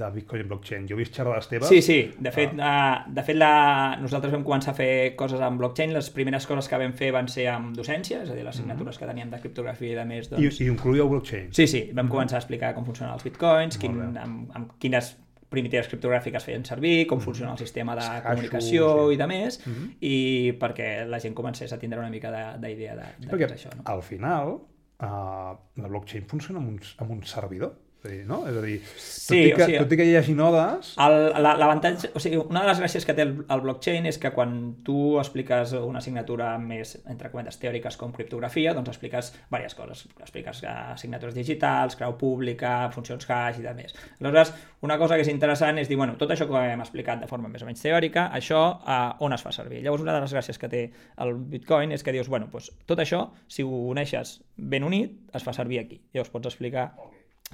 [0.00, 0.86] de Bitcoin i blockchain.
[0.88, 1.68] Jo he vist xerrades teves.
[1.68, 1.98] Sí, sí.
[2.22, 3.52] De fet, uh, de fet la...
[4.00, 5.92] nosaltres vam començar a fer coses amb blockchain.
[5.96, 8.98] Les primeres coses que vam fer van ser amb docència, és a dir, les signatures
[9.00, 10.30] que teníem de criptografia i de més.
[10.30, 10.38] Mhm.
[10.40, 10.60] I, Doncs...
[10.62, 11.50] i incloïeu blockchain.
[11.52, 11.84] Sí, sí.
[11.98, 15.12] Vam començar a explicar com funcionen els bitcoins, quin, amb, amb quines
[15.52, 19.14] primitives criptogràfiques feien servir, com funciona el sistema de hassos, comunicació sí.
[19.14, 19.88] i de més, Mhm.
[20.00, 20.14] i
[20.56, 23.68] perquè la gent comencés a tindre una mica de- d'idea de, de, de, Perquè això.
[23.76, 23.82] No?
[23.84, 24.54] al final
[25.02, 27.74] uh, la blockchain funciona amb un, amb un servidor.
[28.02, 28.40] Dir, no?
[28.50, 30.88] És a dir, tot, Sí, i que, o sigui- tot i que hi hagi nodes...
[30.98, 34.56] L'avantatge, o sigui, una de les gràcies que té el, el blockchain és que quan
[34.82, 40.02] tu expliques una assignatura més, entre cometes, teòriques com criptografia, doncs expliques diverses coses.
[40.18, 43.94] Expliques eh, signatures digitals, creu pública, funcions hash i de més.
[44.18, 44.50] Aleshores,
[44.82, 47.48] una cosa que és interessant és dir, bueno, tot això que hem explicat de forma
[47.52, 49.84] més o menys teòrica, això eh, on es fa servir?
[49.86, 50.82] Llavors, una de les gràcies que té
[51.22, 55.46] el Bitcoin és que dius, bueno, doncs, tot això, si ho uneixes ben unit, es
[55.46, 56.02] fa servir aquí.
[56.12, 56.90] Llavors pots explicar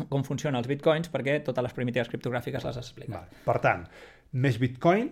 [0.09, 3.15] com funcionen els bitcoins perquè totes les primitives criptogràfiques les has explicat.
[3.17, 3.43] Vale.
[3.45, 3.85] Per tant,
[4.39, 5.11] més Bitcoin,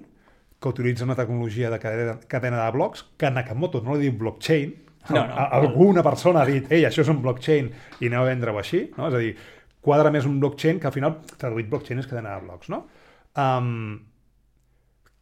[0.60, 4.74] que utilitza una tecnologia de cadena, cadena de blocs, que Nakamoto no li diu blockchain,
[5.08, 5.34] No, no.
[5.38, 7.68] Alguna persona ha dit, ei, això és un blockchain,
[8.02, 9.06] i aneu a vendre-ho així, no?
[9.06, 9.36] És a dir,
[9.86, 12.80] quadra més un blockchain, que al final, traduït blockchain és cadena de blocs, no?
[13.38, 14.00] Um,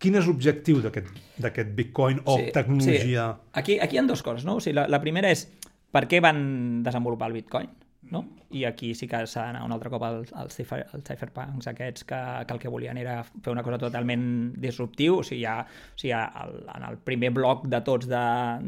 [0.01, 3.29] quin és l'objectiu d'aquest Bitcoin o Sí, tecnologia?
[3.53, 4.59] Aquí, aquí hi ha dues coses, no?
[4.59, 5.47] O sigui, la, la primera és
[5.95, 7.69] per què van desenvolupar el Bitcoin,
[8.13, 8.25] no?
[8.55, 12.07] I aquí sí que s'ha d'anar un altre cop als, als, cifer, als cypherpunks aquests
[12.09, 14.27] que, que el que volien era fer una cosa totalment
[14.61, 18.25] disruptiu, o sigui, ja, o sigui, ja el, en el primer bloc de tots de,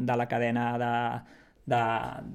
[0.09, 0.93] de la cadena de,
[1.67, 1.83] de,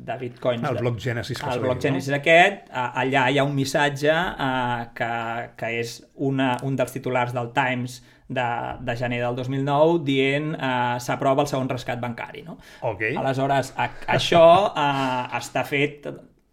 [0.06, 0.64] de bitcoins.
[0.70, 4.88] El bloc Genesis que el bloc Genesis aquest, eh, allà hi ha un missatge eh,
[4.96, 5.12] que,
[5.58, 5.98] que és
[6.30, 8.00] una, un dels titulars del Times
[8.32, 8.48] de,
[8.80, 12.44] de gener del 2009 dient eh, s'aprova el segon rescat bancari.
[12.46, 12.58] No?
[12.88, 13.08] Ok.
[13.16, 16.12] Aleshores, a, això eh, està fet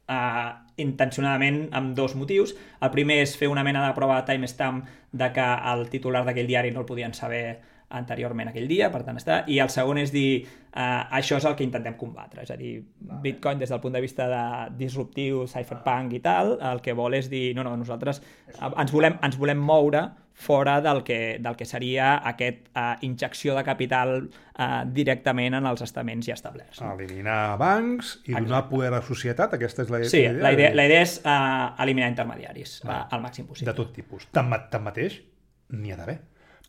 [0.10, 0.50] eh,
[0.82, 2.56] intencionadament amb dos motius.
[2.82, 6.50] El primer és fer una mena de prova de timestamp de que el titular d'aquell
[6.50, 10.12] diari no el podien saber anteriorment aquell dia, per tant està, i el segon és
[10.14, 12.76] dir, eh, això és el que intentem combatre, és a dir,
[13.24, 14.44] Bitcoin des del punt de vista de
[14.78, 18.22] disruptiu, cypherpunk i tal, el que vol és dir, no, no, nosaltres
[18.70, 20.06] ens volem, ens volem moure
[20.40, 24.14] fora del que, del que seria aquest eh, injecció de capital
[24.56, 26.80] eh, directament en els estaments ja establerts.
[26.80, 26.94] No?
[26.96, 28.70] Eliminar bancs i donar Exacte.
[28.72, 30.32] poder a la societat, aquesta és la Sí, idea.
[30.40, 33.68] la idea, la idea és uh, eliminar intermediaris uh, al màxim possible.
[33.72, 34.30] de tot tipus.
[34.32, 35.20] Tanma, tanmateix,
[35.76, 36.18] n'hi ha d'haver.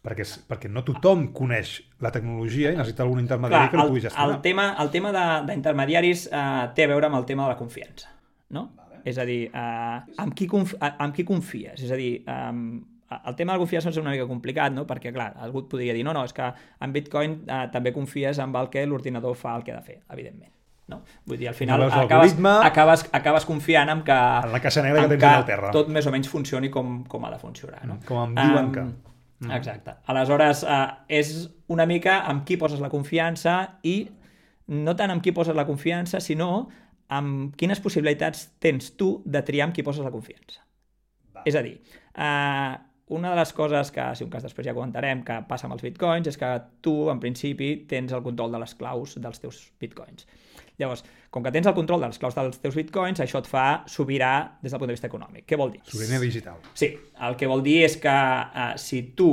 [0.03, 3.87] Perquè, és- perquè no tothom coneix la tecnologia i necessita algun intermediari que Clar, el
[3.87, 4.35] el, pugui gestionar.
[4.35, 7.57] el tema, el tema de- d'intermediaris uh, té a veure amb el tema de la
[7.61, 8.09] confiança,
[8.51, 8.73] no?
[9.05, 11.81] És a dir, uh, amb, qui conf amb qui confies?
[11.87, 12.81] És a dir, um,
[13.27, 14.85] el tema de la confiança és una mica complicat, no?
[14.87, 16.47] Perquè, clar, algú et podria dir, no, no, és que
[16.81, 19.99] en Bitcoin uh, també confies amb el que l'ordinador fa el que ha de fer,
[20.11, 20.53] evidentment.
[20.91, 21.03] No?
[21.27, 22.33] Vull dir, al final veus acabes,
[22.67, 25.71] acabes, acabes confiant en que, En la caixa negra que en al terra.
[25.71, 27.85] tot més o menys funcioni com, com ha de funcionar.
[27.87, 28.01] No?
[28.09, 28.81] Com em diuen Em, que.
[29.47, 29.53] Mm.
[29.57, 29.95] Exacte.
[30.11, 30.81] Aleshores, eh,
[31.21, 31.31] és
[31.69, 34.11] una mica amb qui poses la confiança i
[34.67, 36.69] no tant amb qui poses la confiança, sinó
[37.09, 40.61] amb quines possibilitats tens tu de triar amb qui poses la confiança.
[41.35, 41.43] Va.
[41.47, 41.81] És a dir,
[42.15, 42.77] eh,
[43.11, 45.83] una de les coses que, si un cas després ja comentarem, que passa amb els
[45.83, 46.51] bitcoins, és que
[46.85, 50.29] tu, en principi, tens el control de les claus dels teus bitcoins.
[50.81, 54.33] Llavors, com que tens el control dels claus dels teus bitcoins, això et fa sobirà
[54.63, 55.45] des del punt de vista econòmic.
[55.47, 55.83] Què vol dir?
[55.91, 56.63] Sobirania digital.
[56.73, 56.95] Sí,
[57.27, 59.33] el que vol dir és que uh, si tu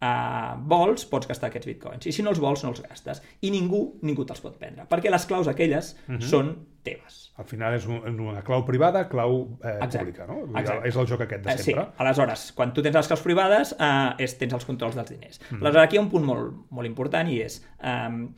[0.00, 2.06] uh, vols, pots gastar aquests bitcoins.
[2.06, 3.22] I si no els vols, no els gastes.
[3.42, 4.86] I ningú, ningú te'ls pot prendre.
[4.90, 6.20] Perquè les claus aquelles uh -huh.
[6.20, 7.32] són teves.
[7.36, 9.98] Al final és un, una clau privada, clau eh, Exacte.
[9.98, 10.58] pública, no?
[10.58, 10.88] Exacte.
[10.88, 11.86] És el joc aquest de Eh, sí, sempre.
[11.96, 15.40] aleshores, quan tu tens les claus privades, eh, és, tens els controls dels diners.
[15.50, 15.60] Mhm.
[15.62, 17.64] Aleshores, aquí hi ha un punt molt, molt important i és...
[17.82, 18.34] Um,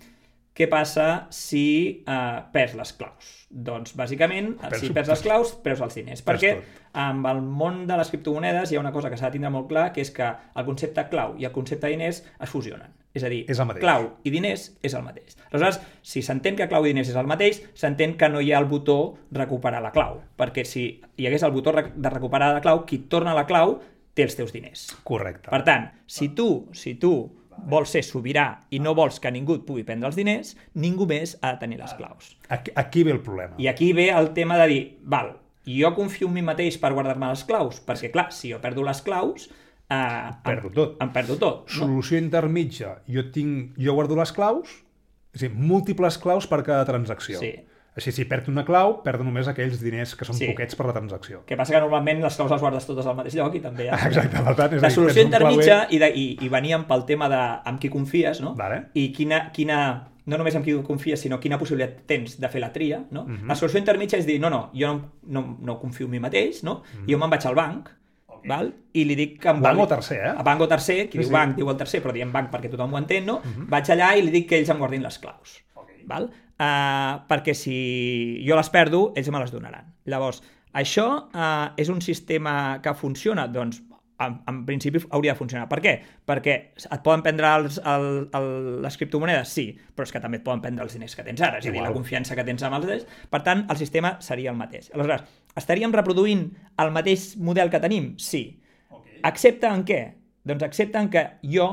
[0.56, 3.28] què passa si eh, perds les claus?
[3.50, 6.22] Doncs, bàsicament, Perds- si perds les claus, perds els diners.
[6.26, 6.80] Perquè tot.
[7.00, 9.68] amb el món de les criptomonedes hi ha una cosa que s'ha de tindre molt
[9.70, 12.92] clar, que és que el concepte clau i el concepte diners es fusionen.
[13.14, 15.34] És a dir, És clau i diners és el mateix.
[15.50, 18.60] Aleshores, si s'entén que clau i diners és el mateix, s'entén que no hi ha
[18.62, 20.20] el botó recuperar la clau.
[20.38, 23.80] Perquè si hi hagués el botó de recuperar la clau, qui torna la clau
[24.14, 24.92] té els teus diners.
[25.02, 25.50] Correcte.
[25.50, 27.39] Per tant, si tu, si tu
[27.70, 31.36] vols ser sobirà i no vols que ningú et pugui prendre els diners, ningú més
[31.40, 32.34] ha de tenir les claus.
[32.48, 33.54] Aquí, aquí ve el problema.
[33.58, 35.34] I aquí ve el tema de dir, val,
[35.66, 39.02] jo confio en mi mateix per guardar-me les claus, perquè clar, si jo perdo les
[39.06, 39.50] claus,
[39.90, 40.96] eh, Perdo em, tot.
[41.02, 41.66] Em perdo tot.
[41.66, 41.74] No?
[41.82, 42.98] Solució intermitja.
[43.10, 44.78] Jo, tinc, jo guardo les claus,
[45.34, 47.38] és a dir, múltiples claus per cada transacció.
[47.42, 47.54] Sí.
[47.96, 50.46] Així, si perd una clau, perdo només aquells diners que són Sí.
[50.46, 51.42] poquets per la transacció.
[51.44, 53.88] Que passa que normalment les claus les guardes totes al mateix lloc i també hi
[53.88, 53.98] ha...
[54.06, 57.40] Exacte, per tant, és La solució intermitja, i, de, i, i veníem pel tema de
[57.66, 58.54] amb qui confies, no?
[58.54, 58.84] Vale.
[58.94, 59.80] I quina, quina,
[60.26, 63.24] no només amb qui confies, sinó quina possibilitat tens de fer la tria, no?
[63.26, 63.48] Mhm.
[63.50, 66.62] La solució intermitja és dir, no, no, jo no, no, no confio en mi mateix,
[66.62, 66.82] no?
[67.08, 67.88] Jo me'n vaig al banc,
[68.46, 68.70] val?
[68.94, 69.62] i li dic que em Mhm.
[69.62, 70.34] Banc o tercer, eh?
[70.38, 71.32] A banc o tercer, qui Sí, diu sí.
[71.32, 73.40] banc diu el tercer, però diem banc perquè tothom ho entén, no?
[73.68, 75.58] Vaig allà i li dic que ells em guardin les claus.
[76.06, 76.30] Val?
[76.60, 77.74] Uh, perquè si
[78.44, 79.94] jo les perdo, ells me les donaran.
[80.12, 80.42] Llavors,
[80.76, 82.52] això uh, és un sistema
[82.84, 83.46] que funciona?
[83.48, 83.80] Doncs,
[84.20, 85.66] en, en principi hauria de funcionar.
[85.70, 85.94] Per què?
[86.28, 88.48] Perquè et poden prendre els, el, el,
[88.84, 89.54] les criptomonedes?
[89.56, 91.72] Sí, però és que també et poden prendre els diners que tens ara, és a
[91.72, 93.06] dir, la confiança que tens amb els diners.
[93.32, 94.90] Per tant, el sistema seria el mateix.
[94.94, 95.24] Aleshores,
[95.56, 96.44] estaríem reproduint
[96.84, 98.12] el mateix model que tenim?
[98.20, 98.44] Sí.
[99.24, 100.02] Excepte en què?
[100.44, 101.24] Doncs excepte en que
[101.56, 101.72] jo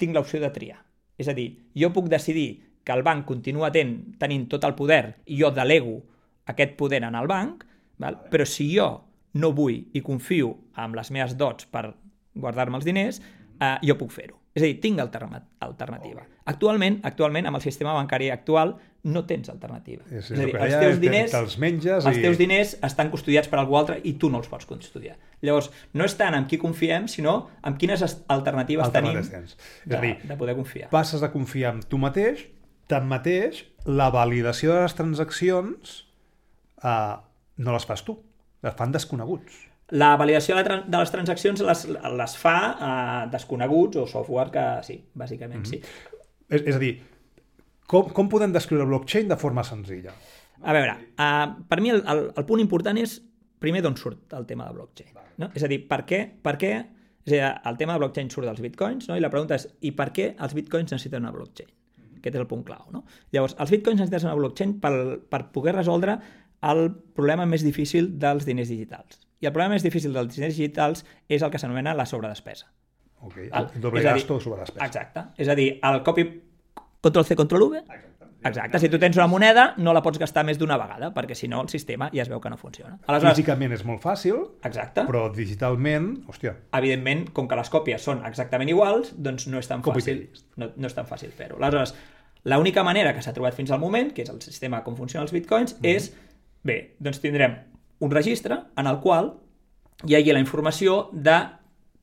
[0.00, 0.80] tinc l'opció de triar.
[1.20, 5.16] És a dir, jo puc decidir que el banc continua ten, tenint tot el poder
[5.26, 6.00] i jo delego
[6.46, 7.64] aquest poder en el banc,
[7.98, 8.16] val?
[8.30, 8.88] però si jo
[9.34, 11.92] no vull i confio en les meves dots per
[12.34, 13.20] guardar-me els diners,
[13.60, 14.36] eh, jo puc fer-ho.
[14.54, 16.24] És a dir, tinc alterna alternativa.
[16.50, 18.72] Actualment, actualment, amb el sistema bancari actual,
[19.04, 20.02] no tens alternativa.
[20.10, 21.30] És, És a dir, els teus te- diners...
[21.30, 22.22] Te'ls menges Els i...
[22.24, 25.14] teus diners estan custodiats per algú altre i tu no els pots custodiar.
[25.46, 29.54] Llavors, no és tant en qui confiem, sinó en quines es- alternatives, Alternatives tenim tens.
[29.84, 30.90] És de, a dir, de poder confiar.
[30.90, 32.48] passes a confiar en tu mateix,
[32.90, 35.96] tanmateix, la validació de les transaccions
[36.84, 37.16] eh,
[37.64, 38.16] no les fas tu,
[38.64, 39.66] les fan desconeguts.
[39.90, 45.64] La validació de, les transaccions les, les fa eh, desconeguts o software que sí, bàsicament
[45.66, 45.80] sí.
[46.50, 46.92] És, és a dir,
[47.90, 50.14] com, com podem descriure blockchain de forma senzilla?
[50.60, 53.16] A veure, uh, per mi el, el, el punt important és
[53.60, 55.16] primer d'on surt el tema de blockchain.
[55.40, 55.50] No?
[55.56, 56.72] És a dir, per què, per què
[57.24, 59.16] és a dir, el tema de blockchain surt dels bitcoins no?
[59.16, 61.70] i la pregunta és i per què els bitcoins necessiten una blockchain?
[62.20, 62.84] Aquest és el punt clau.
[62.94, 63.02] No?
[63.34, 64.92] Llavors, els bitcoins necessiten una blockchain per,
[65.32, 66.18] per poder resoldre
[66.70, 69.20] el problema més difícil dels diners digitals.
[69.40, 72.68] I el problema més difícil dels diners digitals és el que s'anomena la sobredespesa.
[73.20, 73.70] Val?
[73.74, 74.86] El doble gasto sobre despesa.
[74.86, 75.24] Exacte.
[75.40, 76.28] És a dir, el copy...
[77.00, 77.80] Control C, control V?
[77.80, 78.09] Exacte.
[78.80, 81.60] Si tu tens una moneda, no la pots gastar més d'una vegada, perquè si no
[81.60, 82.98] el sistema ja es veu que no funciona.
[83.06, 85.04] Aleshores, Físicament és molt fàcil, exacte.
[85.06, 89.82] però digitalment, hòstia, Evidentment, com que les còpies són exactament iguals, doncs no és tan
[89.82, 90.22] Copy fàcil,
[90.56, 91.58] no, no és tan fàcil fer-ho.
[91.60, 91.94] Aleshores,
[92.44, 95.32] l'única manera que s'ha trobat fins al moment, que és el sistema com funcionen els
[95.36, 95.84] bitcoins, Mhm.
[95.84, 96.12] és,
[96.64, 97.58] bé, doncs tindrem
[98.00, 99.34] un registre en el qual
[100.06, 101.36] hi hagi la informació de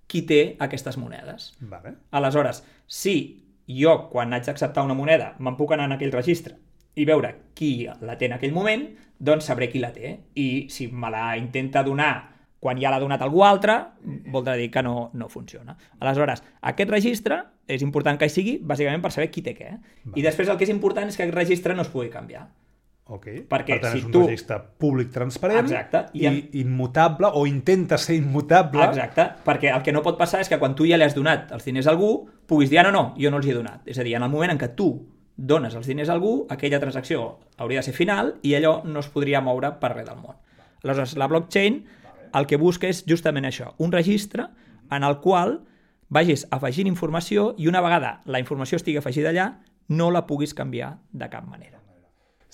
[0.06, 1.56] qui té aquestes monedes.
[1.60, 1.95] vale.
[2.12, 6.56] Aleshores, si jo, quan haig d'acceptar una moneda, me'n puc anar en aquell registre
[6.97, 8.88] i veure qui la té en aquell moment,
[9.19, 10.15] doncs sabré qui la té.
[10.36, 12.13] I si me la intenta donar
[12.60, 13.75] quan ja l'ha donat algú altre,
[14.34, 15.77] voldrà dir que no, no funciona.
[15.99, 19.75] Aleshores, aquest registre és important que hi sigui bàsicament per saber qui té què.
[20.15, 22.47] I després el que és important és que aquest registre no es pugui canviar.
[23.09, 23.45] Okay.
[23.47, 26.01] Perquè per tant, si és un tu- registre públic transparent Exacte.
[26.13, 28.83] i, I immutable, o intenta ser immutable.
[28.83, 31.53] Exacte, perquè el que no pot passar és que quan tu ja li has donat
[31.55, 33.87] els diners a algú, puguis dir, ah, no, no, jo no els hi he donat.
[33.87, 34.89] És a dir, en el moment en què tu
[35.37, 39.07] dones els diners a algú, aquella transacció hauria de ser final i allò no es
[39.13, 40.35] podria moure per res del món.
[40.83, 41.85] Aleshores, la blockchain
[42.35, 44.49] el que busca és justament això, un registre
[44.91, 45.61] en el qual
[46.09, 49.47] vagis afegint informació i una vegada la informació estigui afegida allà,
[49.87, 51.76] no la puguis canviar de cap manera.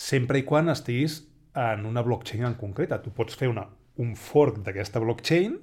[0.03, 1.21] Sempre i quan estiguis
[1.55, 3.01] en una blockchain en concreta.
[3.03, 3.67] Tu pots fer una,
[4.01, 5.55] un fork d'aquesta blockchain,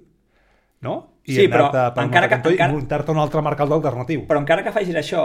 [0.86, 0.94] no?
[1.26, 4.26] I Sí, anar-te encara que- encara- i muntar-te un altre mercat alternatiu.
[4.26, 5.24] Però encara que facis això,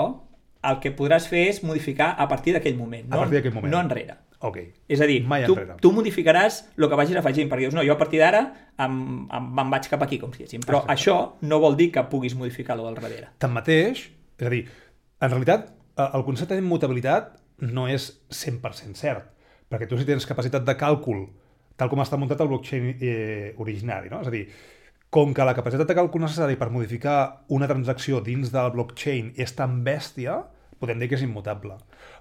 [0.66, 3.72] el que podràs fer és modificar a partir d'aquell moment, A no, partir d'aquell moment.
[3.74, 4.16] no enrere.
[4.40, 4.58] Ok.
[4.90, 5.78] És a dir, Mai tu, enrere.
[5.82, 8.42] tu modificaràs el que vagis afegint, perquè dius, no, jo a partir d'ara
[8.78, 10.62] em, em, me'n vaig cap aquí, com si diguéssim.
[10.66, 10.94] Però Exacte.
[10.94, 13.30] això no vol dir que puguis modificar-lo al darrere.
[13.38, 14.66] Tanmateix, és a dir,
[15.22, 19.28] en realitat, eh, el concepte d'immutabilitat no és 100% cert,
[19.70, 21.26] perquè tu si tens capacitat de càlcul,
[21.76, 24.22] tal com està muntat el blockchain eh, originari, no?
[24.24, 24.46] És a dir,
[25.16, 29.56] com que la capacitat de càlcul necessària per modificar una transacció dins del blockchain és
[29.56, 30.42] tan bèstia,
[30.82, 31.78] podem dir que és immutable.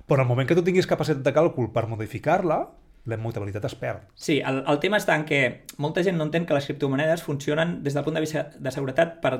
[0.06, 2.60] Però en el moment que tu tinguis capacitat de càlcul per modificar-la,
[3.04, 4.06] la immutabilitat es perd.
[4.14, 5.40] Sí, el, el tema està en que
[5.82, 9.18] molta gent no entén que les criptomonedes funcionen des del punt de vista de seguretat
[9.24, 9.34] per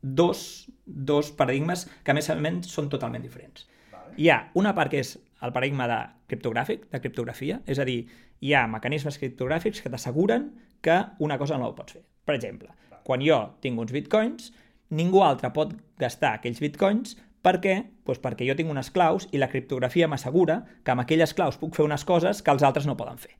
[0.00, 3.66] dos, dos paradigmes que, a més a més, són totalment diferents.
[3.92, 4.14] Vale.
[4.16, 6.00] Hi ha una part que és el paradigma de
[6.30, 8.04] criptogràfic, de criptografia, és a dir,
[8.40, 10.50] hi ha mecanismes criptogràfics que t'asseguren
[10.80, 12.04] que una cosa no ho pots fer.
[12.24, 12.70] Per exemple,
[13.04, 14.52] quan jo tinc uns bitcoins,
[14.90, 17.76] ningú altre pot gastar aquells bitcoins per què?
[18.04, 21.76] Pues perquè jo tinc unes claus i la criptografia m'assegura que amb aquelles claus puc
[21.76, 23.32] fer unes coses que els altres no poden fer.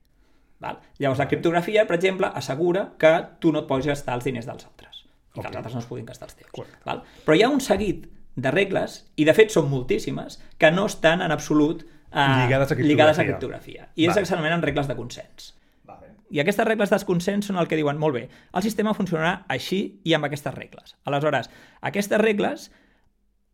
[0.60, 0.80] Val?
[1.00, 4.66] Llavors, la criptografia, per exemple, assegura que tu no et pots gastar els diners dels
[4.68, 5.50] altres i que okay.
[5.50, 6.72] els altres no es puguin gastar els teus.
[6.84, 7.04] Val?
[7.24, 8.08] Però hi ha un seguit
[8.42, 12.80] de regles, i de fet són moltíssimes, que no estan en absolut eh, lligades, a
[12.80, 13.88] lligades a criptografia.
[13.96, 15.54] I és que s'anomenen regles de consens.
[15.88, 16.14] Vale.
[16.30, 20.00] I aquestes regles de consens són el que diuen, molt bé, el sistema funcionarà així
[20.04, 20.96] i amb aquestes regles.
[21.04, 21.50] Aleshores,
[21.90, 22.70] aquestes regles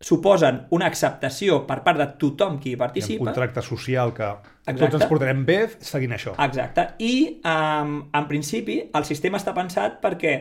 [0.00, 3.22] suposen una acceptació per part de tothom qui hi participa.
[3.22, 4.80] un contracte social que Exacte.
[4.82, 6.34] tots ens portarem bé seguint això.
[6.44, 6.88] Exacte.
[6.98, 10.34] I, um, en principi, el sistema està pensat perquè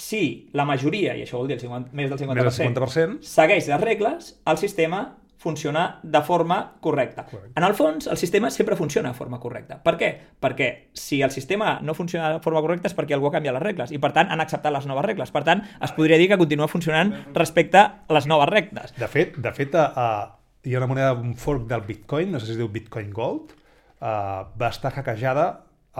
[0.00, 3.32] si la majoria, i això vol dir el 50, més del 50%, més del 50%,
[3.36, 5.02] segueix les regles, el sistema
[5.40, 7.24] funciona de forma correcta.
[7.24, 7.54] Correcte.
[7.56, 9.78] En el fons, el sistema sempre funciona de forma correcta.
[9.80, 10.10] Per què?
[10.36, 13.64] Perquè si el sistema no funciona de forma correcta és perquè algú ha canviat les
[13.64, 15.32] regles i, per tant, han acceptat les noves regles.
[15.32, 18.92] Per tant, es podria dir que continua funcionant respecte a les noves regles.
[19.00, 20.28] De fet, de fet uh,
[20.60, 23.56] hi ha una moneda, un fork del Bitcoin, no sé si es diu Bitcoin Gold,
[23.56, 25.48] uh, va estar hackejada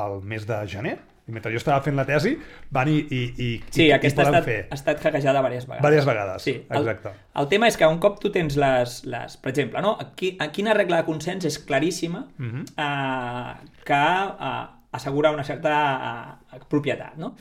[0.04, 0.98] al mes de gener
[1.30, 2.32] i mentre jo estava fent la tesi,
[2.74, 4.58] van i, i, i, sí, i, aquesta ha estat, fer.
[4.66, 5.84] ha estat hackejada diverses vegades.
[5.84, 6.54] Diverses vegades, sí.
[6.66, 7.14] exacte.
[7.14, 8.98] El, el tema és que un cop tu tens les...
[9.10, 9.94] les per exemple, no?
[10.02, 12.64] Aquí, a quina regla de consens és claríssima uh -huh.
[12.74, 14.04] uh, que
[14.50, 14.62] uh,
[14.92, 15.74] assegura una certa
[16.52, 17.36] uh, propietat, no?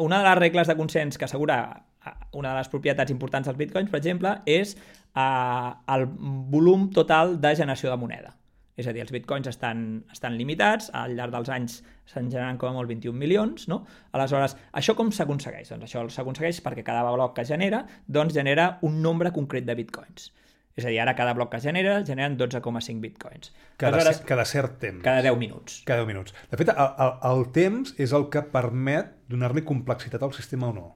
[0.00, 1.84] Una de les regles de consens que assegura
[2.32, 4.76] una de les propietats importants dels bitcoins, per exemple, és
[5.16, 6.06] uh, el
[6.50, 8.34] volum total de generació de moneda.
[8.76, 12.70] És a dir, els bitcoins estan, estan limitats, al llarg dels anys se'n generen com
[12.70, 13.82] a molt 21 milions, no?
[14.12, 15.70] Aleshores, això com s'aconsegueix?
[15.72, 20.30] Doncs això s'aconsegueix perquè cada bloc que genera doncs genera un nombre concret de bitcoins.
[20.74, 23.52] És a dir, ara cada bloc que genera generen 12,5 bitcoins.
[23.76, 25.04] Cada, Aleshores, cada cert temps.
[25.04, 25.82] Cada 10 minuts.
[25.86, 26.34] Cada 10 minuts.
[26.50, 30.74] De fet, el, el, el temps és el que permet donar-li complexitat al sistema o
[30.74, 30.88] no.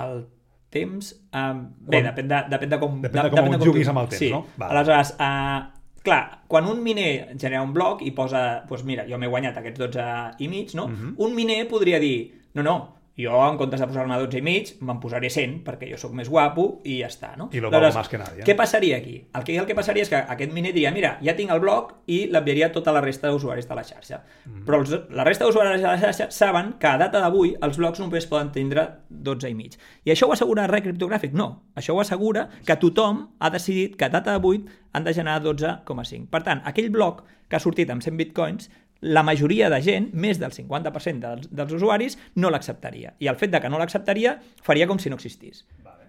[0.00, 0.24] El
[0.72, 1.12] temps...
[1.36, 2.96] Um, bé, depèn de, depèn de com...
[3.04, 4.32] Depèn de, de com, de com juguis amb el temps, sí.
[4.32, 4.40] no?
[4.56, 4.72] Vale.
[4.72, 9.30] Aleshores, uh, clar, quan un miner genera un bloc i posa, doncs mira, jo m'he
[9.32, 10.08] guanyat aquests 12
[10.44, 10.84] i mig, no?
[10.84, 11.08] Uh mhm.
[11.08, 11.24] -huh.
[11.26, 12.76] Un miner podria dir, no, no,
[13.16, 16.26] jo, en comptes de posar-me 12 i mig, me'n posaré 100, perquè jo sóc més
[16.30, 17.46] guapo i ja està, no?
[17.54, 18.42] I lo valgo más que nadie.
[18.46, 19.20] Què passaria aquí?
[19.38, 21.92] El que, el que passaria és que aquest miner diria, mira, ja tinc el bloc
[22.10, 24.18] i l'enviaria a tota la resta d'usuaris de la xarxa.
[24.18, 24.64] Mm -hmm.
[24.66, 28.00] Però els, la resta d'usuaris de la xarxa saben que a data d'avui els blocs
[28.00, 29.78] només poden tindre 12 i mig.
[30.04, 31.32] I això ho assegura res criptogràfic?
[31.32, 31.62] No.
[31.76, 36.26] Això ho assegura que tothom ha decidit que a data d'avui han de generar 12,5.
[36.30, 38.70] Per tant, aquell bloc que ha sortit amb 100 bitcoins
[39.04, 43.14] la majoria de gent, més del 50% dels, dels usuaris, no l'acceptaria.
[43.20, 45.64] I el fet de que no l'acceptaria faria com si no existís.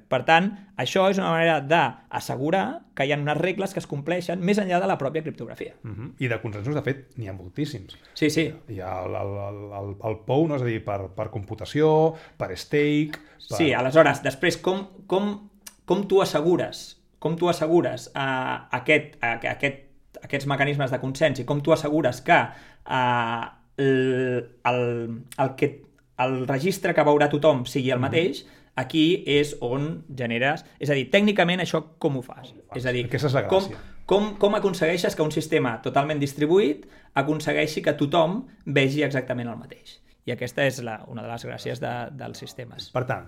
[0.05, 4.43] Per tant, això és una manera d'assegurar que hi ha unes regles que es compleixen
[4.45, 5.73] més enllà de la pròpia criptografia.
[5.83, 6.11] Uh -huh.
[6.19, 7.97] I de consensos, de fet, n'hi ha moltíssims.
[8.13, 8.53] Sí, sí.
[8.69, 10.55] Hi ha el, el, el, el, el POU, no?
[10.55, 13.17] és a dir, per, per computació, per stake...
[13.49, 13.57] Per...
[13.57, 15.49] Sí, aleshores, després, com, com,
[15.85, 19.85] com tu assegures com tu assegures uh, aquest, uh, aquest
[20.25, 22.37] aquests mecanismes de consens i com tu assegures que
[22.89, 23.45] eh,
[23.77, 24.83] el, el,
[25.37, 25.71] el, que,
[26.25, 28.05] el registre que veurà tothom sigui el mm-hmm.
[28.07, 28.45] mateix,
[28.75, 30.65] aquí és on generes...
[30.79, 32.53] És a dir, tècnicament això com ho fas?
[32.75, 33.67] És a dir, Aquesta és la com,
[34.09, 36.85] com, com aconsegueixes que un sistema totalment distribuït
[37.21, 39.99] aconsegueixi que tothom vegi exactament el mateix?
[40.25, 42.89] I aquesta és la, una de les gràcies de, dels sistemes.
[42.95, 43.27] Per tant,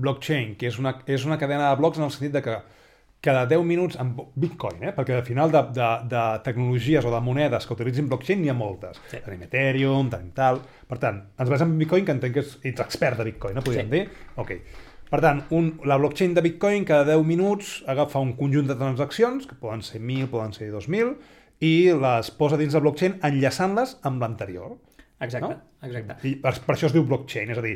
[0.00, 2.56] blockchain, que és una, és una cadena de blocs en el sentit de que
[3.20, 4.92] cada 10 minuts amb Bitcoin, eh?
[4.94, 8.54] perquè al final de, de, de tecnologies o de monedes que utilitzin blockchain n'hi ha
[8.54, 9.00] moltes.
[9.10, 9.22] Sí.
[9.24, 10.60] Tenim Ethereum, tenim tal...
[10.88, 13.90] Per tant, ens basem en Bitcoin, que entenc que ets expert de Bitcoin, no podríem
[13.90, 13.96] sí.
[13.96, 14.28] dir?
[14.40, 14.54] Ok.
[15.08, 19.48] Per tant, un, la blockchain de Bitcoin cada 10 minuts agafa un conjunt de transaccions,
[19.48, 21.16] que poden ser 1.000, poden ser 2.000,
[21.64, 24.76] i les posa dins de blockchain enllaçant-les amb l'anterior.
[25.20, 25.86] Exacte, no?
[25.86, 26.14] exacte.
[26.28, 27.74] I per, per això es diu blockchain, és a dir,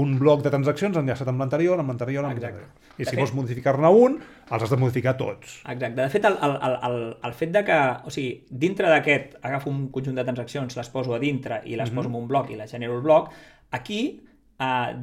[0.00, 2.72] un bloc de transaccions enllaçat amb l'anterior, amb l'anterior, amb l'anterior.
[2.96, 3.20] I si fet...
[3.20, 4.16] vols modificar-ne un,
[4.50, 5.60] els has de modificar tots.
[5.62, 5.94] Exacte.
[6.00, 6.98] De fet, el, el, el, el,
[7.28, 7.78] el fet de que,
[8.10, 8.32] o sigui,
[8.64, 11.96] dintre d'aquest agafo un conjunt de transaccions, les poso a dintre i les mm -hmm.
[12.02, 13.30] poso en un bloc i les genero el bloc,
[13.70, 14.02] aquí,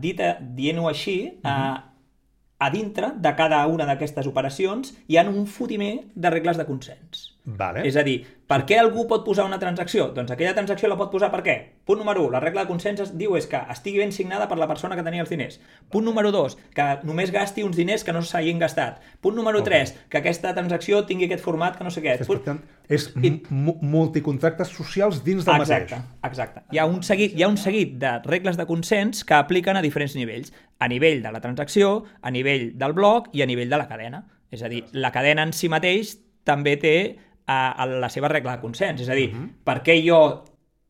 [0.02, 1.84] dit, dient-ho així, uh, mm -hmm.
[2.60, 7.37] a dintre de cada una d'aquestes operacions hi ha un fotimer de regles de consens.
[7.48, 7.86] Vale.
[7.88, 10.10] És a dir, per què algú pot posar una transacció?
[10.12, 11.54] Doncs aquella transacció la pot posar per què?
[11.88, 14.58] Punt número 1, la regla de consens es diu és que estigui ben signada per
[14.60, 15.56] la persona que tenia els diners.
[15.90, 19.00] Punt número 2, que només gasti uns diners que no s'hagin gastat.
[19.24, 22.18] Punt número 3, que aquesta transacció tingui aquest format que no sé què.
[22.20, 22.44] És, Punt...
[22.44, 22.60] tant,
[22.92, 26.28] és mu- multicontractes socials dins del Exacte, mateix.
[26.28, 26.66] exacte.
[26.76, 29.82] Hi ha, un seguit, hi ha un seguit de regles de consens que apliquen a
[29.86, 30.52] diferents nivells.
[30.80, 34.26] A nivell de la transacció, a nivell del bloc i a nivell de la cadena.
[34.52, 36.94] És a dir, la cadena en si mateix també té
[37.48, 39.02] a, a la seva regla de consens.
[39.02, 39.50] És a dir, uh -huh.
[39.64, 40.44] per què jo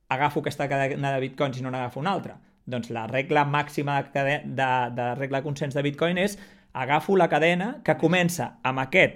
[0.09, 2.39] agafo aquesta cadena de bitcoins i no n'agafo una altra?
[2.65, 6.37] Doncs la regla màxima de, de, de regla de consens de bitcoin és
[6.73, 9.13] agafo la cadena que comença amb aquest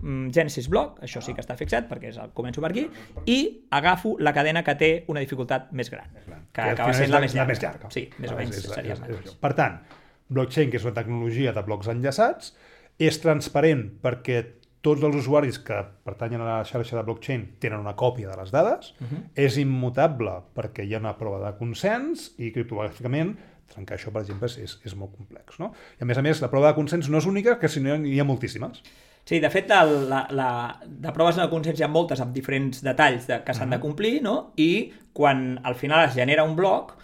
[0.00, 2.88] mm, Genesis block, això sí que està fixat perquè és el, començo per aquí,
[3.26, 6.06] i agafo la cadena que té una dificultat més gran,
[6.52, 7.42] que, al acaba sent és la, més llarga.
[7.44, 7.90] La més llarga.
[7.90, 9.38] Sí, més o menys és- és- seria és- és això.
[9.40, 9.80] Per tant,
[10.28, 12.54] blockchain, que és una tecnologia de blocs enllaçats,
[12.98, 14.44] és transparent perquè
[14.80, 18.50] tots els usuaris que pertanyen a la xarxa de blockchain tenen una còpia de les
[18.54, 19.22] dades, uh -huh.
[19.34, 23.36] és immutable perquè hi ha una prova de consens i criptogràficament
[23.68, 25.58] trencar això, per exemple, és, és, molt complex.
[25.58, 25.72] No?
[25.98, 27.96] I a més a més, la prova de consens no és única, que si no
[27.96, 28.82] hi ha moltíssimes.
[29.28, 32.80] Sí, de fet, el, la, la, de proves de consens hi ha moltes amb diferents
[32.84, 34.54] detalls de, que s'han de complir, no?
[34.56, 36.94] I quan al final es genera un bloc,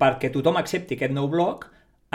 [0.00, 1.66] perquè tothom accepti aquest nou bloc,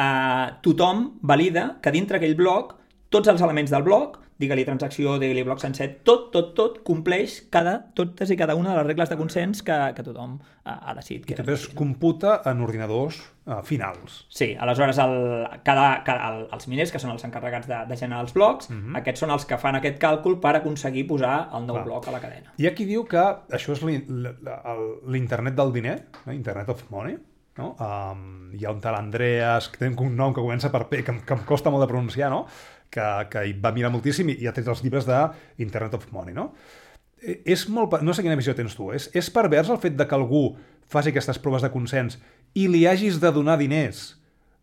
[0.01, 2.73] eh, tothom valida que dintre aquell bloc
[3.13, 7.77] tots els elements del bloc, digue-li transacció, digue-li bloc sencer, tot, tot, tot compleix cada,
[7.97, 11.25] totes i cada una de les regles de consens que, que tothom ha, ha decidit.
[11.27, 14.23] que I eren es computa en ordinadors uh, finals.
[14.33, 15.15] Sí, aleshores el,
[15.67, 18.75] cada, cada, el, els miners, que són els encarregats de, de generar els blocs, uh
[18.75, 18.99] -huh.
[19.01, 21.85] aquests són els que fan aquest càlcul per aconseguir posar el nou Clar.
[21.85, 22.53] bloc a la cadena.
[22.57, 26.33] Hi ha qui diu que això és l'internet del diner, no?
[26.33, 27.17] Internet of Money,
[27.57, 27.75] no?
[27.79, 31.17] Um, hi ha un tal Andreas, que té un nom que comença per P, que,
[31.25, 32.45] que em costa molt de pronunciar, no?
[32.91, 36.35] Que, que hi va mirar moltíssim i, i ha tret els llibres d'Internet of Money.
[36.37, 36.49] No?
[37.21, 40.07] Eh, És molt, no sé quina visió tens tu, és, és pervers el fet de
[40.07, 40.49] que algú
[40.91, 42.17] faci aquestes proves de consens
[42.59, 44.17] i li hagis de donar diners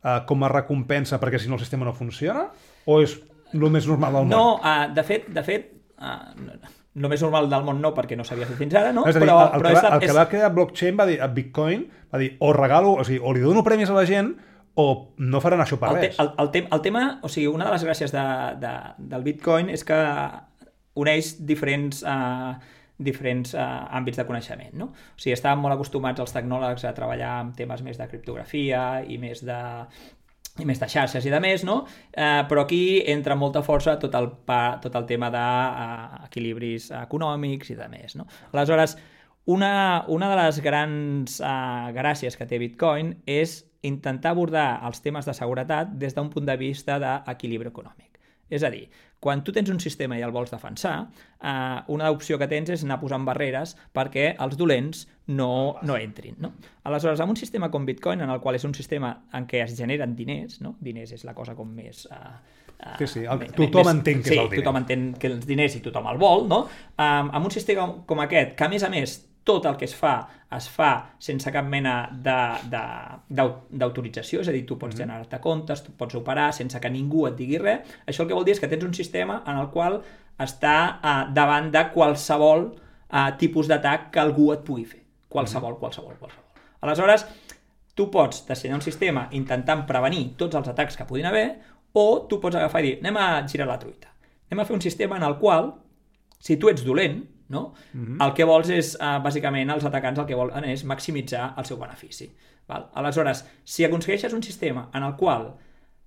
[0.04, 2.48] uh, com a recompensa perquè si no el sistema no funciona?
[2.84, 3.14] O és
[3.54, 4.34] el més normal del món?
[4.34, 6.58] No, uh, de fet, de fet uh, no,
[6.98, 9.06] no més normal del món no, perquè no s'havia fet fins ara, no?
[9.08, 10.26] És a dir, però, el, el, però que és, va, la- el que és, va
[10.34, 13.64] crear blockchain va dir, a Bitcoin, va dir, o regalo, o sigui, o li dono
[13.64, 14.34] premis a la gent,
[14.78, 16.18] o no faran això per el, te, res.
[16.22, 18.26] el, el, te, el tema, o sigui, una de les gràcies de,
[18.62, 18.74] de,
[19.10, 19.96] del Bitcoin és que
[20.98, 22.52] uneix diferents, uh,
[22.98, 23.64] diferents uh,
[23.98, 24.92] àmbits de coneixement, no?
[24.92, 29.18] O sigui, estàvem molt acostumats els tecnòlegs a treballar amb temes més de criptografia i
[29.18, 29.58] més de
[30.58, 31.80] i més de xarxes i de més, no?
[32.10, 37.70] Eh, però aquí entra amb molta força tot el, pa, tot el tema d'equilibris econòmics
[37.70, 38.26] i de més, no?
[38.50, 38.96] Aleshores,
[39.54, 45.24] una, una de les grans uh, gràcies que té Bitcoin és intentar abordar els temes
[45.26, 48.18] de seguretat des d'un punt de vista d'equilibri econòmic.
[48.50, 48.88] És a dir,
[49.20, 51.08] quan tu tens un sistema i el vols defensar,
[51.42, 56.34] eh, una opció que tens és anar posant barreres perquè els dolents no, no entrin.
[56.38, 56.54] No?
[56.84, 59.76] Aleshores, amb un sistema com Bitcoin, en el qual és un sistema en què es
[59.76, 60.76] generen diners, no?
[60.80, 62.06] diners és la cosa com més...
[62.10, 62.16] Eh,
[62.78, 64.62] eh, Sí, sí, el- tothom més- entén és sí, el diner.
[64.64, 66.62] tothom entén que els diners i tothom el vol, no?
[66.96, 69.94] Um, amb un sistema com aquest, que a més a més tot el que es
[69.96, 70.18] fa
[70.56, 70.90] es fa
[71.20, 71.94] sense cap mena
[73.28, 77.36] d'autorització, és a dir, tu pots generar-te comptes, tu pots operar sense que ningú et
[77.38, 80.00] digui res, això el que vol dir és que tens un sistema en el qual
[80.38, 85.02] està uh, davant de qualsevol uh, tipus d'atac que algú et pugui fer.
[85.28, 85.80] Qualsevol, Mhm.
[85.80, 86.44] qualsevol, qualsevol.
[86.80, 87.26] Aleshores,
[87.94, 91.58] tu pots dissenyar un sistema intentant prevenir tots els atacs que puguin haver
[91.92, 94.08] o tu pots agafar i dir, anem a girar la truita.
[94.48, 95.74] Anem a fer un sistema en el qual,
[96.38, 97.74] si tu ets dolent, no?
[97.92, 98.26] Mm -hmm.
[98.26, 101.78] el que vols és, uh, bàsicament, els atacants el que volen és maximitzar el seu
[101.78, 102.30] benefici.
[102.68, 102.90] Val?
[102.94, 105.54] Aleshores, si aconsegueixes un sistema en el qual,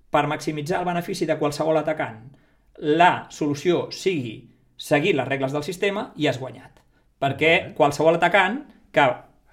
[0.10, 2.32] per maximitzar el benefici de qualsevol atacant,
[2.78, 6.80] la solució sigui seguir les regles del sistema, i has guanyat.
[7.22, 9.06] Perquè qualsevol atacant que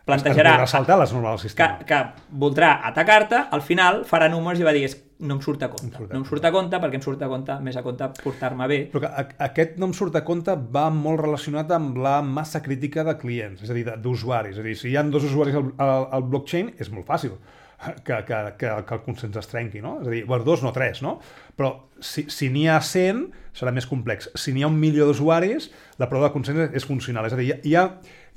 [0.09, 1.79] plantejarà Es saltar les normes del que, sistema.
[1.87, 1.99] que
[2.33, 5.97] voldrà atacar-te, al final farà números i va dir "És- no em surt a compte.
[5.97, 8.09] surt a No em surt a compte perquè em surt a compte, més a compte
[8.23, 8.91] portar-me bé.
[8.93, 12.63] Però que a- aquest no em surt a compte va molt relacionat amb la massa
[12.63, 14.53] crítica de clients, és a dir, d'usuaris.
[14.55, 17.33] És a dir, si hi ha dos usuaris al, al, al blockchain, és molt fàcil
[18.05, 19.97] que, que, que, que el consens es trenqui, no?
[20.03, 21.17] És a dir, bueno, dos, no tres, no?
[21.59, 21.73] Però
[22.03, 23.25] si, si n'hi ha 100,
[23.59, 24.31] serà més complex.
[24.39, 27.27] Si n'hi ha un milió d'usuaris, la prova de consens és, funcional.
[27.31, 27.85] És a dir, hi ha,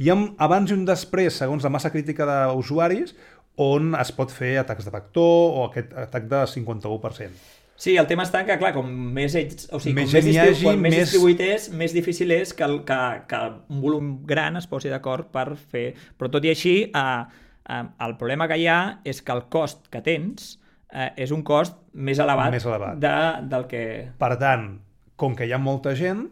[0.02, 3.16] hi ha abans i un després, segons la massa crítica d'usuaris,
[3.62, 7.42] on es pot fer atacs de vector o aquest atac de 51%.
[7.82, 10.52] Sí, el tema està que, clar, com més ets, o sigui, Més com més, distribu
[10.54, 12.98] hagi, quan més, més- distribuït és, més difícil és que, el, que,
[13.32, 13.40] que
[13.74, 15.88] un volum gran es posi d'acord per fer...
[16.18, 17.24] Però tot i així, eh,
[17.70, 20.58] eh, el problema que hi ha és que el cost que tens
[20.92, 23.00] eh, és un cost més elevat, Més elevat.
[23.02, 23.16] De,
[23.52, 23.84] del que...
[24.20, 24.70] Per tant,
[25.16, 26.28] com que hi ha molta gent,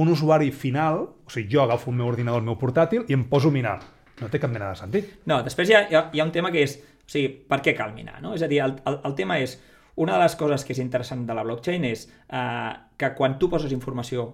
[0.00, 3.26] un usuari final, o sigui, jo agafo el meu ordinador, el meu portàtil, i em
[3.30, 3.78] poso a minar.
[4.20, 5.16] No té cap mena de sentit.
[5.26, 7.94] No, després hi ha, hi ha, un tema que és, o sigui, per què cal
[7.96, 8.34] minar, no?
[8.36, 9.56] És a dir, el, el, el tema és,
[10.00, 13.50] una de les coses que és interessant de la blockchain és eh, que quan tu
[13.52, 14.30] poses informació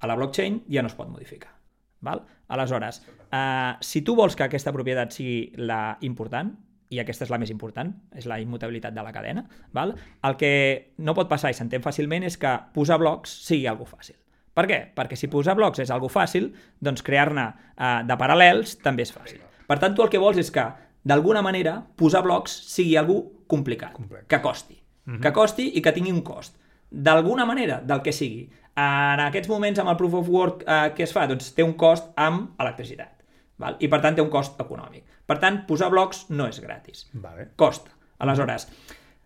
[0.00, 1.54] a la blockchain ja no es pot modificar.
[2.00, 2.24] Val?
[2.48, 6.52] Aleshores, eh, si tu vols que aquesta propietat sigui la important,
[6.90, 9.94] i aquesta és la més important, és la immutabilitat de la cadena, val?
[10.26, 14.16] el que no pot passar i s'entén fàcilment és que posar blocs sigui algo fàcil.
[14.54, 14.80] Per què?
[14.96, 16.50] Perquè si posar blocs és algo fàcil,
[16.82, 19.38] doncs crear-ne eh, de paral·lels també és fàcil.
[19.70, 20.66] Per tant, tu el que vols és que,
[21.06, 24.26] d'alguna manera, posar blocs sigui algo complicat, Complex.
[24.26, 24.80] que costi.
[25.06, 25.20] -huh.
[25.20, 26.56] Que costi i que tingui un cost.
[26.90, 28.48] D'alguna manera, del que sigui.
[28.80, 31.76] En aquests moments, amb el Proof of Work eh, que es fa, doncs té un
[31.78, 33.20] cost amb electricitat.
[33.60, 33.76] Val?
[33.80, 35.04] I per tant té un cost econòmic.
[35.28, 37.04] Per tant, posar blocs no és gratis.
[37.12, 37.50] Vale.
[37.60, 37.92] Costa.
[38.20, 38.66] Aleshores,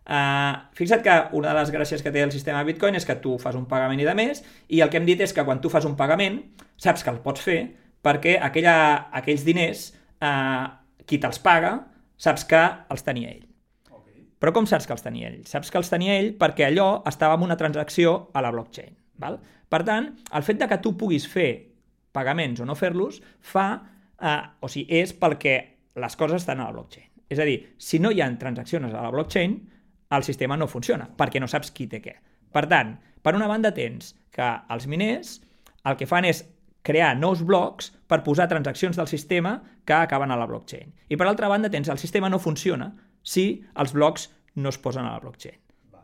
[0.07, 3.39] eh, fixa't que una de les gràcies que té el sistema Bitcoin és que tu
[3.43, 5.73] fas un pagament i de més, i el que hem dit és que quan tu
[5.73, 6.41] fas un pagament,
[6.77, 7.61] saps que el pots fer
[8.05, 8.77] perquè aquella,
[9.17, 9.89] aquells diners,
[10.21, 10.67] eh,
[11.07, 11.79] qui te'ls paga,
[12.17, 13.47] saps que els tenia ell.
[14.45, 15.39] Però com saps que els tenia ell?
[15.49, 18.91] Saps que els tenia ell perquè allò estava en una transacció a la blockchain.
[19.23, 19.39] Val?
[19.73, 21.49] Per tant, el fet de que tu puguis fer
[22.13, 23.65] pagaments o no fer-los fa,
[24.21, 25.55] eh, o sigui, és perquè
[25.97, 27.07] les coses estan a la blockchain.
[27.33, 29.57] És a dir, si no hi ha transaccions a la blockchain,
[30.13, 32.15] el sistema no funciona, perquè no saps qui té què.
[32.53, 32.93] Per tant,
[33.25, 35.39] per una banda tens que els miners
[35.89, 36.45] el que fan és
[36.85, 39.57] crear nous blocs per posar transaccions del sistema
[39.89, 40.93] que acaben a la blockchain.
[41.09, 42.93] I per altra banda tens el sistema no funciona
[43.25, 45.57] si els blocs no es posen a la blockchain.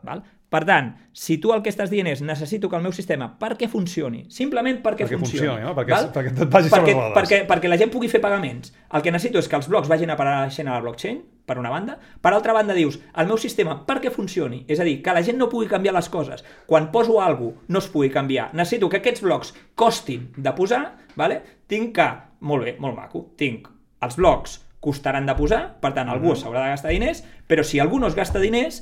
[0.03, 0.23] Val?
[0.51, 3.69] Per tant, si tu el que estàs dient és necessito que el meu sistema perquè
[3.71, 5.75] funcioni, simplement perquè, Perquè funcioni, funcioni, no?
[5.77, 6.09] Perquè- val?
[6.11, 7.13] perquè tot vagi sobre perquè, rodes.
[7.15, 8.73] perquè, perquè la gent pugui fer pagaments.
[8.91, 11.95] El que necessito és que els blocs vagin apareixent a la blockchain, per una banda.
[12.19, 15.37] Per altra banda, dius, el meu sistema perquè funcioni, és a dir, que la gent
[15.39, 16.43] no pugui canviar les coses.
[16.67, 18.49] Quan poso alguna cosa, no es pugui canviar.
[18.53, 21.41] Necessito que aquests blocs costin de posar, vale?
[21.67, 22.09] tinc que,
[22.41, 23.69] molt bé, molt maco, tinc
[24.01, 27.99] els blocs costaran de posar, per tant, algú s'haurà de gastar diners, però si algú
[28.01, 28.81] no es gasta diners,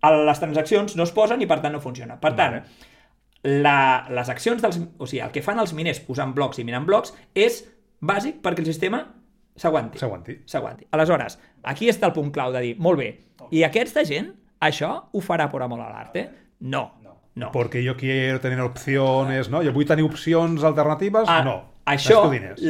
[0.00, 2.18] les transaccions no es posen i per tant no funciona.
[2.20, 2.60] Per tant,
[3.48, 3.78] la,
[4.12, 4.78] les accions dels...
[5.00, 7.62] O sigui, el que fan els miners posant blocs i minant blocs és
[8.04, 9.02] bàsic perquè el sistema
[9.56, 10.00] s'aguanti.
[10.00, 10.38] S'aguanti.
[10.48, 10.88] S'aguanti.
[10.92, 11.40] Aleshores,
[11.72, 13.10] aquí està el punt clau de dir, molt bé,
[13.50, 16.28] i aquesta gent, això ho farà por amor a l'arte?
[16.60, 16.90] No.
[17.34, 17.52] No.
[17.52, 19.62] Porque yo quiero tener opciones, no?
[19.62, 21.28] Jo vull tenir opcions alternatives?
[21.30, 21.69] Ah, no.
[21.86, 22.20] Això,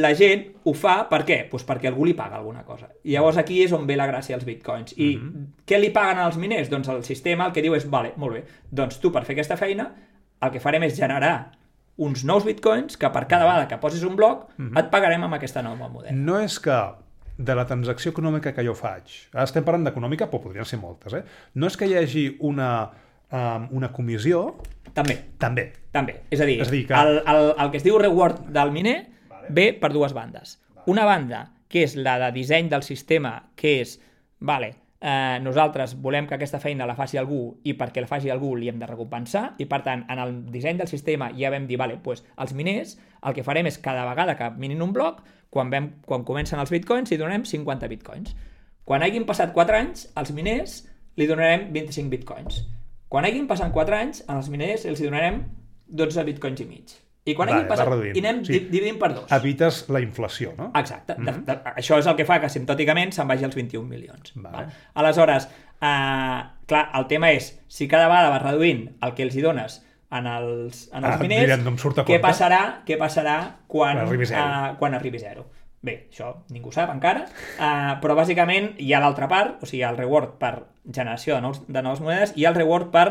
[0.01, 1.47] la gent ho fa per què?
[1.49, 2.87] Pues perquè algú li paga alguna cosa.
[3.03, 4.93] I llavors aquí és on ve la gràcia als bitcoins.
[4.97, 5.45] I Mhm.
[5.67, 6.69] què li paguen als miners?
[6.69, 9.57] Doncs el sistema el que diu és, vale, molt bé, doncs tu per fer aquesta
[9.57, 9.93] feina
[10.41, 11.51] el que farem és generar
[11.97, 14.77] uns nous bitcoins que per cada vegada que posis un bloc Mhm.
[14.77, 16.15] et pagarem amb aquesta nova model.
[16.15, 16.81] No és que
[17.37, 19.03] de la transacció econòmica que jo faig,
[19.33, 21.23] ara estem parlant d'econòmica, però podrien ser moltes, eh?
[21.55, 22.89] No és que hi hagi una,
[23.31, 24.57] um, una comissió,
[24.93, 25.71] També, també.
[25.91, 26.21] també.
[26.29, 28.71] És a dir, És a dir que- el, el, el que es diu reward del
[28.71, 29.07] miner
[29.49, 30.57] ve per dues bandes.
[30.85, 34.01] Una banda, que és la de disseny del sistema, que és,
[34.39, 38.55] vale, eh, nosaltres volem que aquesta feina la faci algú i perquè la faci algú
[38.55, 41.77] li hem de recompensar i per tant en el disseny del sistema ja vam dir,
[41.79, 45.71] vale, pues, els miners el que farem és cada vegada que minin un bloc quan,
[45.71, 48.35] vam, quan comencen els bitcoins li donarem 50 bitcoins
[48.83, 50.83] quan hagin passat 4 anys als miners
[51.17, 52.61] li donarem 25 bitcoins
[53.11, 55.41] quan hagin passat 4 anys als miners els hi donarem
[55.91, 56.93] 12 bitcoins i mig
[57.27, 58.15] i quan Vale, hagin passat reduint.
[58.17, 58.59] i anem Sí.
[58.71, 60.71] dividint per dos Evites la inflació, no?
[60.79, 61.15] Exacte.
[61.17, 61.43] Mm -hmm.
[61.45, 64.31] de, de, això és el que fa que simptòticament se'n vagi als 21 milions.
[64.35, 64.55] Vale.
[64.57, 64.67] Val?
[64.93, 65.47] Aleshores,
[65.81, 69.85] eh, clar, el tema és, si cada vegada vas reduint el que els hi dones
[70.11, 74.41] en els, en els Ah, miners, no què passarà, què passarà quan, Quan arribi zero.
[74.41, 75.45] eh, quan arribi zero?
[75.81, 79.97] Bé, això ningú sap encara, eh, però bàsicament hi ha l'altra part, o sigui, el
[79.97, 80.53] reward per
[80.85, 83.07] generació de, nous, de noves monedes i el reward per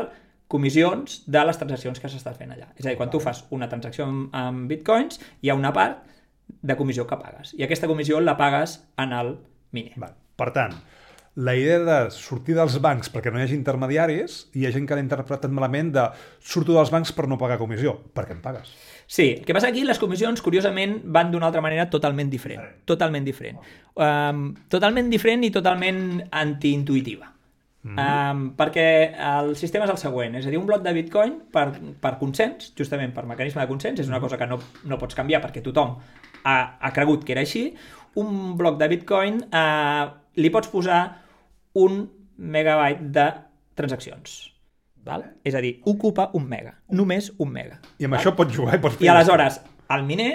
[0.51, 2.69] comissions de les transaccions que s'estan fent allà.
[2.77, 6.07] És a dir, quan tu fas una transacció amb, amb bitcoins, hi ha una part
[6.61, 7.53] de comissió que pagues.
[7.59, 9.35] I aquesta comissió la pagues en el
[9.75, 9.95] miner.
[9.99, 10.15] Val.
[10.39, 10.75] Per tant,
[11.35, 14.97] la idea de sortir dels bancs perquè no hi hagi intermediaris, hi ha gent que
[14.97, 16.09] l'ha interpretat malament de
[16.39, 17.95] surto dels bancs per no pagar comissió.
[18.11, 18.73] Per què em pagues?
[19.11, 22.61] Sí, el que passa aquí, les comissions, curiosament, van d'una altra manera totalment diferent.
[22.87, 23.57] Totalment diferent.
[23.99, 27.27] Um, totalment diferent i totalment antiintuitiva.
[27.83, 28.31] Mm -hmm.
[28.31, 31.73] um, perquè el sistema és el següent, és a dir, un bloc de bitcoin per,
[31.99, 35.41] per consens, justament per mecanisme de consens, és una cosa que no, no pots canviar
[35.41, 35.97] perquè tothom
[36.43, 37.75] ha, ha cregut que era així,
[38.15, 41.17] un bloc de bitcoin uh, li pots posar
[41.73, 43.33] un megabyte de
[43.75, 44.50] transaccions.
[45.05, 45.23] Val?
[45.43, 47.79] És a dir, ocupa un mega, només un mega.
[47.99, 49.07] I amb això pots jugar i pots fer...
[49.07, 49.61] I aleshores,
[49.95, 50.31] el miner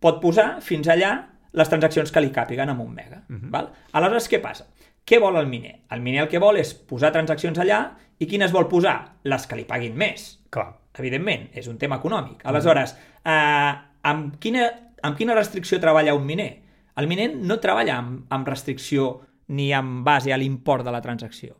[0.00, 1.12] pot posar fins allà
[1.58, 3.22] les transaccions que li càpiguen amb un mega.
[3.28, 3.50] Uh -huh.
[3.50, 3.70] val?
[3.92, 4.66] Aleshores, què passa?
[5.08, 5.80] Què vol el miner?
[5.90, 9.14] El miner el que vol és posar transaccions allà i quines vol posar?
[9.24, 10.34] Les que li paguin més.
[10.50, 10.74] Clar.
[10.98, 12.40] evidentment, és un tema econòmic.
[12.44, 14.64] Aleshores, eh, amb, quina,
[15.02, 16.62] amb quina restricció treballa un miner?
[16.96, 21.56] El miner no treballa amb, amb restricció ni en base a l'import de la transacció.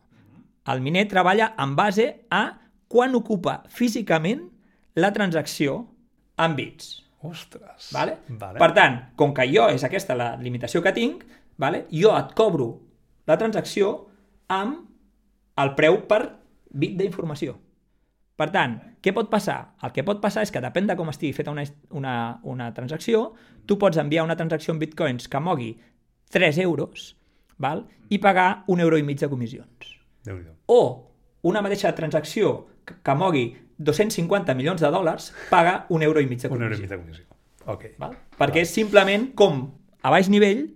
[0.69, 2.43] El miner treballa en base a
[2.89, 4.49] quan ocupa físicament
[4.99, 5.87] la transacció
[6.39, 7.05] en bits.
[7.21, 7.91] Ostres.
[7.93, 8.19] Vale?
[8.29, 8.59] vale.
[8.61, 11.25] Per tant, com que jo és aquesta la limitació que tinc,
[11.59, 11.87] vale?
[11.91, 12.69] jo et cobro
[13.27, 14.09] la transacció
[14.49, 14.85] amb
[15.59, 16.23] el preu per
[16.71, 17.57] bit d'informació.
[18.39, 19.75] Per tant, què pot passar?
[19.83, 22.15] El que pot passar és que depèn de com estigui feta una, una,
[22.47, 23.33] una transacció,
[23.67, 25.73] tu pots enviar una transacció en bitcoins que mogui
[26.31, 27.17] 3 euros
[27.59, 27.87] val?
[28.09, 29.99] i pagar un euro i mig de comissions.
[30.25, 30.81] déu nhi O
[31.49, 33.47] una mateixa transacció que, que mogui
[33.79, 36.83] 250 milions de dòlars paga un euro i mig de Un euro i comissió.
[36.83, 37.25] mig de comissió.
[37.69, 37.85] Ok.
[38.01, 38.17] Val?
[38.39, 39.63] Perquè és simplement com
[40.03, 40.67] a baix nivell,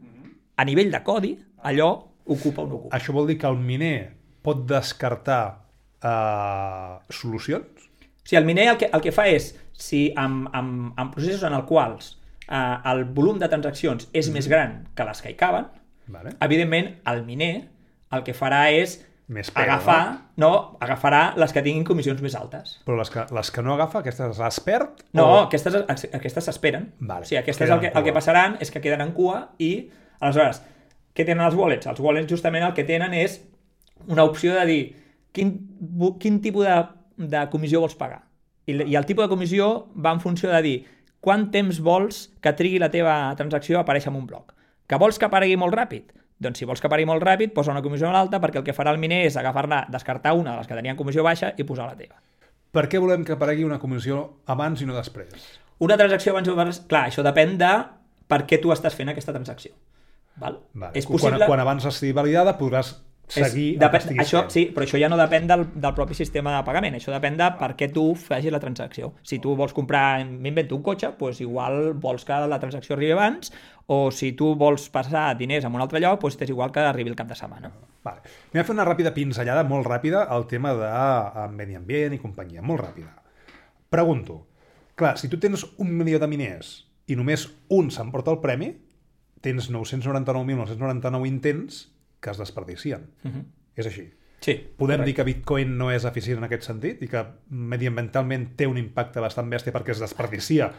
[0.57, 1.32] a nivell de codi,
[1.64, 1.90] allò
[2.26, 2.97] ocupa o no ocupa.
[2.97, 4.12] Això vol dir que un miner
[4.43, 5.43] pot descartar
[6.03, 7.88] uh, solucions?
[8.22, 11.43] O sigui, el miner el que, el que fa és, si amb, amb, amb processos
[11.49, 12.12] en els quals
[12.47, 15.66] eh, el volum de transaccions és més gran que les que hi caben,
[16.12, 16.36] Vale.
[16.45, 17.55] evidentment el miner
[18.12, 19.01] el que farà és
[19.33, 20.51] Més pega, agafar, no?
[20.83, 22.75] agafarà les que tinguin comissions més altes.
[22.87, 25.05] Però les que, les que no agafa, aquestes les perd?
[25.16, 25.37] No, o...
[25.47, 25.79] aquestes
[26.18, 26.91] aquestes s'esperen.
[26.99, 29.39] Vale, o sigui, aquestes queden el que, el que passaran és que queden en cua
[29.62, 29.73] i,
[30.18, 30.61] aleshores,
[31.14, 31.89] què tenen els wallets?
[31.89, 33.39] Els wallets justament el que tenen és
[34.09, 34.83] una opció de dir
[35.33, 35.55] quin,
[36.20, 36.79] quin tipus de,
[37.33, 38.25] de comissió vols pagar.
[38.66, 40.77] I, I el tipus de comissió va en funció de dir
[41.23, 44.57] quant temps vols que trigui la teva transacció a aparèixer en un bloc.
[44.91, 46.11] Que vols que aparegui molt ràpid?
[46.43, 48.95] Doncs si vols que aparegui molt ràpid, posa una comissió alta perquè el que farà
[48.95, 51.99] el miner és agafar-la, descartar una de les que tenien comissió baixa i posar la
[51.99, 52.18] teva.
[52.72, 54.22] Per què volem que aparegui una comissió
[54.53, 55.47] abans i no després?
[55.84, 56.82] Una transacció abans o abans...
[56.88, 57.72] Clar, això depèn de
[58.32, 59.74] per què tu estàs fent aquesta transacció.
[60.40, 60.59] Val?
[60.72, 60.95] Vale.
[60.97, 61.36] És possible...
[61.36, 62.95] Quan, quan abans estigui validada podràs
[63.32, 64.53] seguir és, depèn, això, fent.
[64.53, 67.49] sí, però això ja no depèn del, del propi sistema de pagament, això depèn de
[67.59, 69.12] per què tu facis la transacció.
[69.26, 73.53] Si tu vols comprar, m'invento un cotxe, doncs igual vols que la transacció arribi abans,
[73.87, 77.11] o si tu vols passar diners a un altre lloc, doncs és igual que arribi
[77.11, 77.72] el cap de setmana.
[78.03, 78.22] Vale.
[78.53, 82.22] Anem a fer una ràpida pinzellada, molt ràpida, al tema de eh, medi ambient i
[82.22, 82.62] companyia.
[82.62, 83.12] Molt ràpida.
[83.91, 84.47] Pregunto.
[84.95, 86.72] Clar, si tu tens un milió de miners
[87.11, 88.72] i només un s'emporta el premi,
[89.43, 91.87] tens 999.999 intents
[92.22, 93.09] que es desperdicien.
[93.24, 93.45] Uh -huh.
[93.76, 94.12] És així.
[94.41, 95.05] Sí, Podem correcte.
[95.05, 99.20] dir que Bitcoin no és eficient en aquest sentit i que mediambientalment té un impacte
[99.20, 100.72] bastant bèstia perquè es desperdicia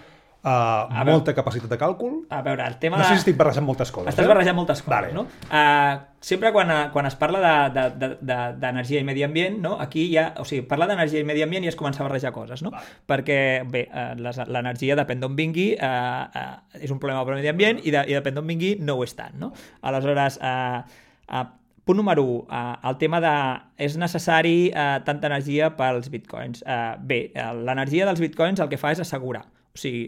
[0.44, 1.12] uh, veure.
[1.12, 2.24] molta capacitat de càlcul.
[2.30, 4.12] A veure, el tema No sé si estic barrejant moltes coses.
[4.12, 4.30] Estàs eh?
[4.30, 5.14] barrejant moltes coses, Vale.
[5.16, 5.26] no?
[5.48, 7.42] Uh, sempre quan, uh, quan es parla
[7.74, 9.78] d'energia de, de, de, i medi ambient, no?
[9.80, 12.64] aquí ja, o sigui, parlar d'energia i medi ambient ja és començar a barrejar coses,
[12.66, 12.74] no?
[12.76, 13.00] Vale.
[13.10, 13.40] Perquè,
[13.70, 17.84] bé, uh, l'energia depèn d'on vingui, uh, uh, és un problema per al medi ambient
[17.84, 19.54] i, de, i depèn d'on vingui no ho és tant, no?
[19.82, 20.84] Aleshores, uh,
[21.32, 21.46] uh,
[21.84, 23.36] punt número 1, uh, el tema de
[23.84, 26.64] és necessari uh, tanta energia pels bitcoins.
[26.64, 30.06] Uh, bé, l'energia dels bitcoins el que fa és assegurar, o sigui,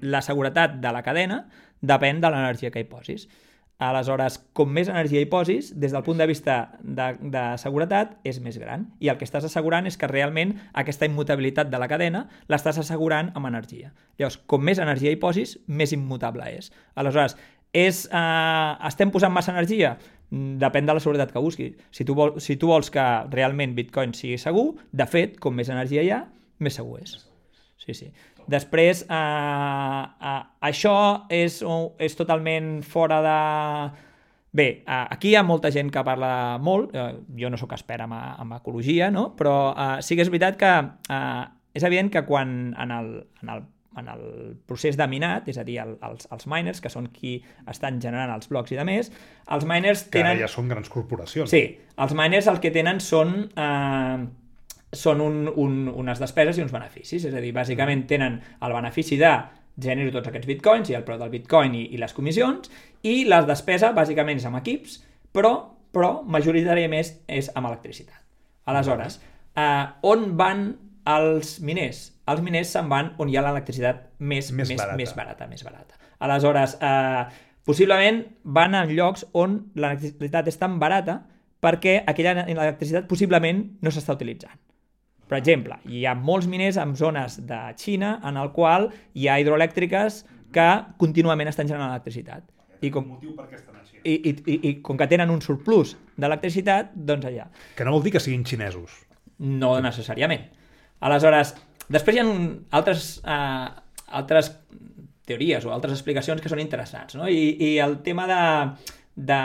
[0.00, 1.44] la seguretat de la cadena
[1.80, 3.28] depèn de l'energia que hi posis.
[3.78, 8.40] Aleshores, com més energia hi posis, des del punt de vista de, de seguretat, és
[8.42, 8.88] més gran.
[8.98, 13.30] I el que estàs assegurant és que realment aquesta immutabilitat de la cadena l'estàs assegurant
[13.38, 13.92] amb energia.
[14.18, 16.72] Llavors, com més energia hi posis, més immutable és.
[16.98, 17.38] Aleshores,
[17.72, 19.96] és, eh, estem posant massa energia?
[20.30, 21.78] Mm, Depèn de la seguretat que busquis.
[21.92, 25.68] Si tu, vol, si tu vols que realment Bitcoin sigui segur, de fet, com més
[25.68, 26.24] energia hi ha,
[26.58, 27.27] més segur és.
[27.78, 28.10] Sí, sí.
[28.50, 30.96] Després, eh, eh, això
[31.30, 31.62] és,
[31.98, 33.38] és totalment fora de...
[34.58, 38.06] Bé, eh, aquí hi ha molta gent que parla molt, eh, jo no sóc expert
[38.06, 39.30] en, en ecologia, no?
[39.36, 40.72] però eh, sí que és veritat que
[41.14, 41.44] eh,
[41.78, 43.10] és evident que quan en el,
[43.42, 43.62] en el,
[43.98, 44.24] en el
[44.66, 47.38] procés de minat, és a dir, el, els, els miners, que són qui
[47.70, 49.12] estan generant els blocs i de més,
[49.54, 50.38] els miners Que tenen...
[50.40, 51.52] ja són grans corporacions.
[51.52, 51.62] Sí,
[51.98, 54.26] els miners el que tenen són, eh,
[54.92, 57.24] són un, un, unes despeses i uns beneficis.
[57.28, 59.32] És a dir, bàsicament tenen el benefici de
[59.78, 62.70] genero tots aquests bitcoins i el preu del bitcoin i, i les comissions,
[63.06, 64.98] i la despesa bàsicament és amb equips,
[65.34, 65.52] però,
[65.94, 67.12] però majoritàriament és,
[67.44, 68.18] és amb electricitat.
[68.68, 69.20] Aleshores,
[69.56, 70.68] eh, on van
[71.08, 72.02] els miners?
[72.28, 74.96] Els miners se'n van on hi ha l'electricitat més, Més més, barata.
[74.98, 76.00] més barata, més barata.
[76.26, 77.24] Aleshores, eh,
[77.64, 81.20] possiblement van a llocs on l'electricitat és tan barata
[81.62, 84.58] perquè aquella electricitat possiblement no s'està utilitzant.
[85.28, 89.38] Per exemple, hi ha molts miners en zones de Xina en el qual hi ha
[89.40, 90.22] hidroelèctriques
[90.54, 90.68] que
[91.00, 92.46] contínuament estan generant electricitat.
[92.80, 93.98] I com, motiu per què estan així.
[94.04, 97.48] i, i, i, i com que tenen un surplus d'electricitat, doncs allà.
[97.76, 99.02] Que no vol dir que siguin xinesos.
[99.38, 100.46] No necessàriament.
[101.04, 101.52] Aleshores,
[101.90, 102.46] després hi ha un,
[102.78, 103.68] altres, uh,
[104.20, 104.52] altres
[105.28, 107.28] teories o altres explicacions que són interessants, no?
[107.28, 108.40] I, i el tema de,
[109.28, 109.40] de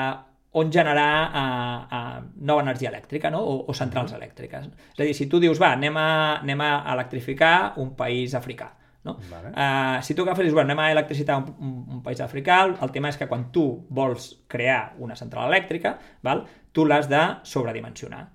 [0.53, 3.41] on generar uh, uh, nova energia elèctrica no?
[3.41, 4.67] o, o centrals elèctriques.
[4.93, 6.09] És a dir, si tu dius, va, anem a,
[6.43, 8.69] anem a electrificar un país africà,
[9.07, 9.17] no?
[9.31, 9.49] Vale.
[9.49, 12.61] Uh, si tu agafes i dius, bueno, anem a electricitar un, un, un país africà,
[12.69, 17.23] el tema és que quan tu vols crear una central elèctrica, val, tu l'has de
[17.49, 18.27] sobredimensionar.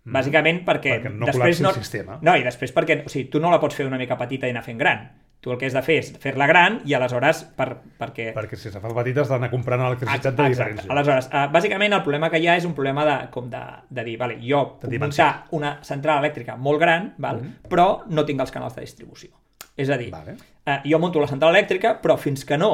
[0.00, 0.16] Mm.
[0.16, 2.16] Bàsicament perquè, Perquè no després no, el sistema.
[2.24, 4.54] No, i després perquè o sigui, tu no la pots fer una mica petita i
[4.54, 5.10] anar fent gran.
[5.40, 8.26] Tu el que has de fer és fer-la gran i aleshores per, perquè...
[8.36, 10.84] Perquè si se fa petita has d'anar comprant electricitat de llocs.
[10.92, 14.04] Aleshores, uh, bàsicament el problema que hi ha és un problema de, com de, de
[14.04, 15.24] dir, vale, jo puc dimensió.
[15.24, 17.40] muntar una central elèctrica molt gran, val,
[17.72, 19.32] però no tinc els canals de distribució.
[19.80, 20.36] És a dir, Vale.
[20.66, 22.72] uh, jo monto la central elèctrica, però fins que no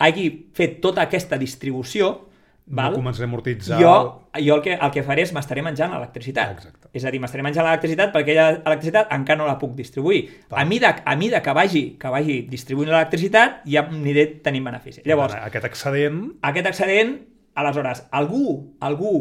[0.00, 2.29] hagi fet tota aquesta distribució,
[2.66, 3.80] val, No començaré a amortitzar...
[3.80, 3.94] jo,
[4.36, 6.68] jo el, que, el que faré és m'estaré menjant l'electricitat.
[6.92, 10.22] És a dir, m'estaré menjant l'electricitat perquè aquella electricitat encara no la puc distribuir.
[10.50, 10.62] Val.
[10.62, 15.04] A mida, a mida que vagi, que vagi distribuint l'electricitat, ja aniré tenint benefici.
[15.08, 16.22] Llavors, Aquest excedent...
[16.42, 17.16] aquest excedent,
[17.60, 19.14] aleshores, algú, algú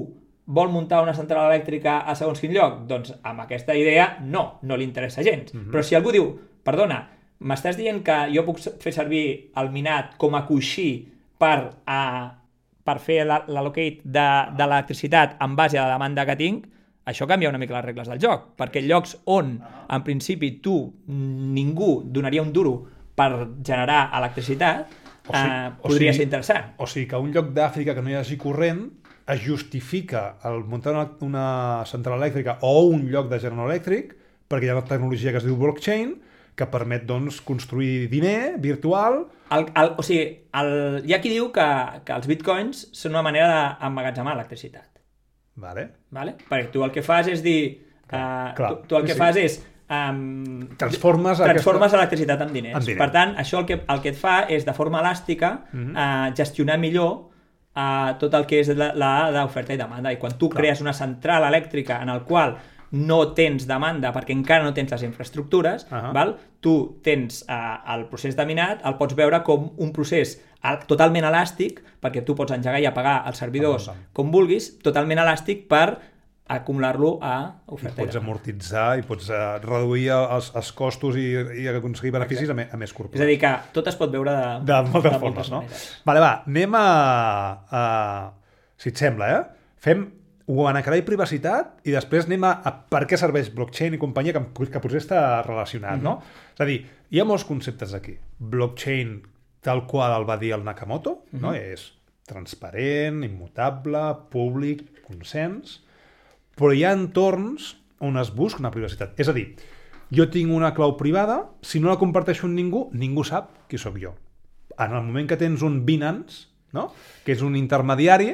[0.49, 2.83] vol muntar una central elèctrica a segons quin lloc?
[2.89, 5.53] Doncs amb aquesta idea no, no li interessa gens.
[5.53, 5.69] Mhm.
[5.69, 6.31] Però si algú diu,
[6.65, 7.03] perdona,
[7.39, 10.89] m'estàs dient que jo puc fer servir el minat com a coixí
[11.39, 12.01] per, a,
[12.89, 14.27] per fer la- l'allocate de,
[14.57, 16.65] de l'electricitat en base a la demanda que tinc,
[17.09, 19.55] això canvia una mica les regles del joc, perquè llocs on,
[19.89, 20.75] en principi, tu,
[21.09, 22.73] ningú donaria un duro
[23.15, 23.31] per
[23.65, 24.87] generar electricitat,
[25.29, 26.69] O sigui- eh, o podria sigui- ser interessant.
[26.77, 28.87] O sigui que un lloc d'Àfrica que no hi hagi corrent
[29.29, 34.15] es justifica el muntar una, una central elèctrica o un lloc de generador elèctric
[34.49, 36.15] perquè hi ha una tecnologia que es diu blockchain
[36.59, 39.21] que permet doncs, construir diner virtual
[39.55, 40.25] El, el, o sigui,
[40.59, 40.69] el,
[41.07, 41.65] hi ha qui diu que,
[42.05, 43.47] que els bitcoins són una manera
[43.79, 44.99] d'emmagatzemar electricitat.
[45.55, 45.87] vale?
[46.13, 46.35] Vale?
[46.49, 47.61] Perquè tu el que fas és dir...
[48.09, 48.69] Clar, uh, clar.
[48.83, 49.19] tu, tu el que sí.
[49.19, 49.57] fas és...
[49.89, 52.75] Um, Transformes transformes aquesta- electricitat en diners.
[52.77, 52.99] En diners.
[53.01, 55.95] Per tant, això el que, el que et fa és, de forma elàstica, Mhm.
[55.97, 57.11] uh, gestionar millor
[57.73, 58.91] uh, tot el que és la-
[59.73, 60.11] i demanda.
[60.13, 60.61] I quan tu Clar.
[60.61, 62.57] crees una central elèctrica en el qual
[62.91, 66.13] no tens demanda perquè encara no tens les infraestructures, Ahà.
[66.15, 66.37] val?
[66.59, 70.37] tu tens uh, el procés de minat, el pots veure com un procés
[70.89, 74.09] totalment elàstic, perquè tu pots engegar i apagar els servidors pam, pam.
[74.17, 75.99] com vulguis, totalment elàstic per
[76.49, 77.35] acumular-lo a
[77.69, 81.27] oferta i, pots amortitzar i pots uh, reduir els, els costos i,
[81.61, 84.11] i aconseguir beneficis a, me, a més curt És a dir, que tot es pot
[84.11, 85.61] veure de, de moltes de formes, no?
[85.61, 85.85] maneres.
[86.09, 86.87] Vale, va, anem a,
[87.69, 87.83] a...
[88.79, 89.69] Si et sembla, eh?
[89.79, 90.07] Fem
[90.49, 94.69] guanacarà i privacitat i després anem a, a per què serveix blockchain i companyia que,
[94.73, 96.15] que potser està relacionat, no?
[96.55, 96.79] És a dir,
[97.13, 98.15] hi ha molts conceptes aquí.
[98.39, 99.19] Blockchain,
[99.65, 101.53] tal qual el va dir el Nakamoto, no?
[101.53, 101.91] És
[102.29, 104.01] transparent, immutable,
[104.33, 105.79] públic, consens,
[106.57, 107.75] però hi ha entorns
[108.05, 109.13] on es busca una privacitat.
[109.21, 109.51] És a dir,
[110.13, 113.99] jo tinc una clau privada, si no la comparteixo amb ningú, ningú sap qui sóc
[114.01, 114.15] jo.
[114.79, 116.89] En el moment que tens un Binance, no?
[117.25, 118.33] que és un intermediari,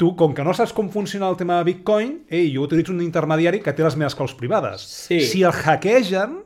[0.00, 3.02] tu, com que no saps com funciona el tema de Bitcoin, ei, jo utilitzo un
[3.04, 4.84] intermediari que té les meves claus privades.
[4.84, 5.20] Sí.
[5.24, 6.40] Si el hackegen,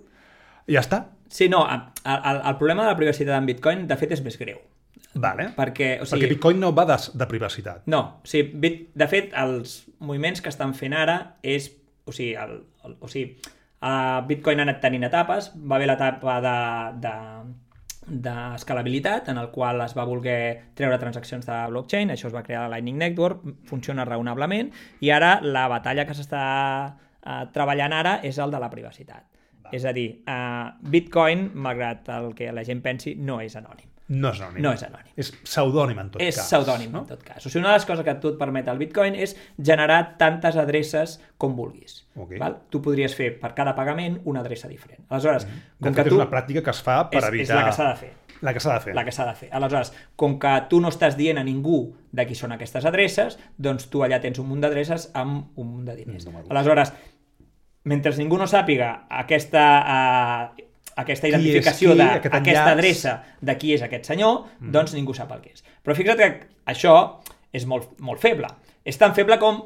[0.68, 1.04] ja està.
[1.28, 4.38] Sí, no, el, el, el problema de la privacitat en Bitcoin, de fet, és més
[4.40, 4.60] greu.
[5.18, 5.50] Vale.
[5.56, 7.84] Perquè, o sigui, Perquè Bitcoin no va de, de privacitat.
[7.90, 11.70] No, o sigui, bit, de fet, els moviments que estan fent ara és...
[12.08, 13.34] O sigui, el, el, o sigui
[13.84, 15.50] uh, Bitcoin ha anat tenint etapes.
[15.58, 16.58] Va haver l'etapa de,
[17.04, 17.14] de,
[18.08, 22.64] d'escalabilitat, en el qual es va voler treure transaccions de blockchain, això es va crear
[22.64, 26.44] la Lightning Network, funciona raonablement, i ara la batalla que s'està
[26.88, 29.28] uh, treballant ara és el de la privacitat.
[29.64, 29.74] Va.
[29.76, 33.87] És a dir, uh, Bitcoin, malgrat el que la gent pensi, no és anònim.
[34.08, 34.62] No és anònim.
[34.64, 35.12] No és anònim.
[35.20, 36.46] És pseudònim, en tot És cas.
[36.48, 37.02] pseudònim, no?
[37.04, 37.44] en tot cas.
[37.44, 40.56] O sigui, una de les coses que tu et permet el Bitcoin és generar tantes
[40.56, 42.06] adreces com vulguis.
[42.16, 42.38] Ok.
[42.40, 42.56] Val?
[42.72, 45.04] Tu podries fer per cada pagament una adreça diferent.
[45.10, 45.50] Aleshores, Mm.
[45.78, 46.16] De com fet, que és tu...
[46.22, 47.44] una pràctica que es fa per és, evitar...
[47.44, 48.12] és la que s'ha de fer.
[48.40, 48.94] La que s'ha de fer.
[48.94, 49.48] La que s'ha de fer.
[49.52, 53.88] Aleshores, com que tu no estàs dient a ningú de qui són aquestes adreces, doncs
[53.90, 56.24] tu allà tens un munt d'adreces amb un munt de diners.
[56.24, 56.50] Mm, números.
[56.50, 56.92] Aleshores,
[57.84, 59.64] mentre ningú no sàpiga aquesta,
[60.54, 60.67] uh,
[60.98, 64.72] aquesta identificació d'aquesta adreça de qui és aquest senyor, mm.
[64.74, 65.64] doncs ningú sap el que és.
[65.84, 66.30] Però fixa't que
[66.70, 66.94] això
[67.54, 68.50] és molt, molt feble.
[68.84, 69.64] És tan feble com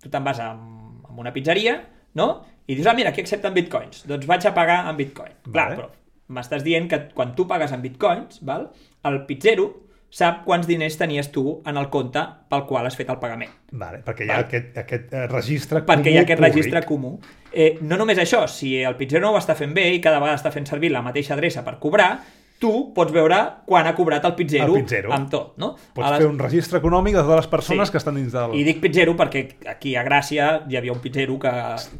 [0.00, 1.76] tu te'n vas a, a una pizzeria,
[2.16, 2.30] no?
[2.70, 4.04] I dius, ah, mira, aquí accepten bitcoins.
[4.08, 5.34] Doncs vaig a pagar en bitcoin.
[5.50, 5.80] Clar, Vale.
[5.80, 5.90] però
[6.30, 8.68] m'estàs dient que quan tu pagues en bitcoins, val?
[9.08, 9.66] el pizzero
[10.10, 13.50] sap quants diners tenies tu en el compte pel qual has fet el pagament.
[13.70, 14.44] Vale, perquè hi ha Val.
[14.48, 16.54] aquest, aquest eh, registre Perquè hi ha aquest públic.
[16.56, 17.12] registre comú.
[17.52, 20.36] Eh, no només això, si el pizzero no ho està fent bé i cada vegada
[20.36, 22.18] està fent servir la mateixa adreça per cobrar,
[22.60, 25.12] tu pots veure quan ha cobrat el pizzero, El pizzero.
[25.14, 25.76] amb tot, no?
[25.94, 27.92] Pots A les- fer un registre econòmic de totes les persones Sí.
[27.92, 28.54] que estan dins del...
[28.54, 31.50] I dic pizzero perquè aquí a Gràcia hi havia un pizzero que,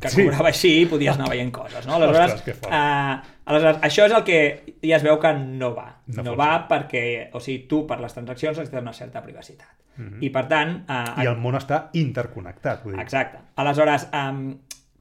[0.00, 0.24] que Sí.
[0.24, 1.94] cobrava així i podies anar veient coses, no?
[1.94, 2.74] Aleshores, Ostres, que fort.
[2.74, 3.16] eh,
[3.50, 4.38] Aleshores, això és el que
[4.86, 5.88] ja es veu que no va.
[6.14, 9.74] No No, va perquè, o sigui, tu per les transaccions necessites una certa privacitat.
[9.96, 10.18] Mhm.
[10.24, 10.74] I per tant...
[10.88, 13.02] Eh, I el món està interconnectat, vull dir.
[13.02, 13.42] Exacte.
[13.60, 14.58] Aleshores, um,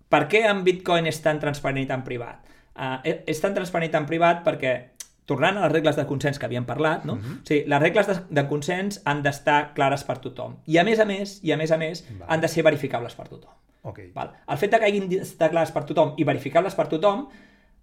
[0.09, 2.41] per què en Bitcoin és tan transparent i tan privat?
[2.79, 2.97] Uh,
[3.27, 4.73] és tan transparent i tan privat perquè,
[5.29, 7.15] tornant a les regles de consens que havíem parlat, no?
[7.19, 7.41] Mhm.
[7.43, 10.57] o sigui, les regles de, de consens han d'estar clares per tothom.
[10.65, 12.25] I a més a més, i a més a més, Val.
[12.27, 13.53] han de ser verificables per tothom.
[13.83, 13.99] Ok.
[14.15, 14.33] Val?
[14.47, 17.27] El fet de que hagin d'estar clares per tothom i verificables per tothom,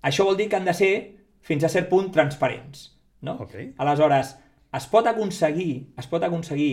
[0.02, 0.92] això vol dir que han de ser,
[1.40, 2.88] fins a cert punt, transparents.
[3.22, 3.36] No?
[3.40, 3.54] Ok.
[3.78, 4.36] Aleshores,
[4.76, 6.72] es pot aconseguir, es pot aconseguir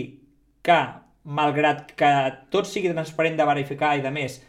[0.62, 0.80] que,
[1.24, 2.10] malgrat que
[2.52, 4.42] tot sigui transparent de verificar i de més,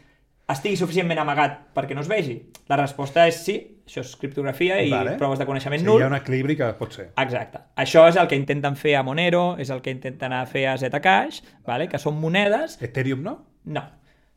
[0.52, 2.36] estigui suficientment amagat perquè no es vegi?
[2.68, 3.56] La resposta és sí,
[3.86, 5.16] això és criptografia i Vale.
[5.18, 6.00] proves de coneixement Sí, nul.
[6.00, 7.08] hi ha un equilibri que pot ser.
[7.16, 7.58] Exacte.
[7.76, 11.40] Això és el que intenten fer a Monero, és el que intenten fer a Zcash,
[11.66, 11.88] vale?
[11.88, 13.38] que són monedes Ethereum no?
[13.64, 13.82] no.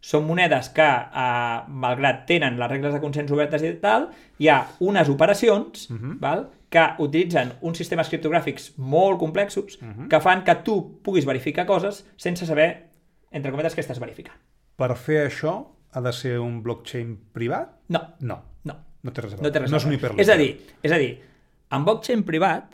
[0.01, 4.61] Són monedes que, eh, malgrat tenen les regles de consens obertes i tal, hi ha
[4.79, 6.19] unes operacions Mhm.
[6.21, 10.07] val, que utilitzen uns sistemes criptogràfics molt complexos Mhm.
[10.07, 12.85] que fan que tu puguis verificar coses sense saber,
[13.31, 14.37] entre cometes, què estàs verificant.
[14.77, 17.71] Per fer això ha de ser un blockchain privat?
[17.89, 18.41] No, No.
[18.63, 18.75] no.
[19.03, 19.43] No té res a veure.
[19.47, 19.99] No té res no a és un veure.
[20.13, 20.21] hiperledger.
[20.21, 21.21] És a dir, és a dir,
[21.71, 22.73] en blockchain privat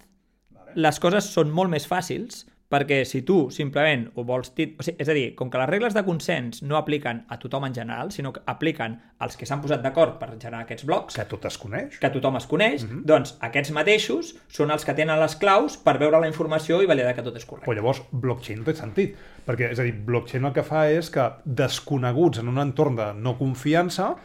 [0.76, 4.50] les coses són molt més fàcils perquè si tu simplement ho vols...
[4.58, 4.74] Tit...
[4.80, 7.66] O sigui, és a dir, com que les regles de consens no apliquen a tothom
[7.68, 11.26] en general, sinó que apliquen als que s'han posat d'acord per generar aquests blocs, Que
[11.30, 12.00] tot es coneix.
[12.00, 13.04] que tothom es coneix, Mhm.
[13.06, 17.14] doncs aquests mateixos són els que tenen les claus per veure la informació i validar
[17.16, 17.70] que tot és correcte.
[17.70, 19.16] Però llavors, blockchain no té sentit.
[19.46, 23.14] Perquè, és a dir, blockchain el que fa és que desconeguts en un entorn de
[23.14, 24.16] no confiança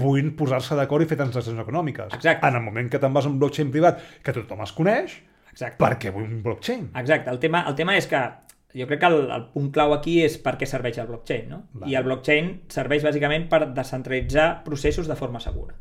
[0.00, 2.14] puguin posar-se d'acord i fer transaccions econòmiques.
[2.14, 2.46] Exacte.
[2.46, 5.18] En el moment que te'n vas a un blockchain privat que tothom es coneix,
[5.60, 5.80] Exacte.
[5.82, 6.86] per què vull un blockchain?
[6.96, 7.30] Exacte.
[7.30, 8.20] El tema, el tema és que
[8.72, 11.60] jo crec que el, el punt clau aquí és per què serveix el blockchain, no?
[11.74, 11.90] Vale.
[11.92, 15.76] I el blockchain serveix bàsicament per descentralitzar processos de forma segura.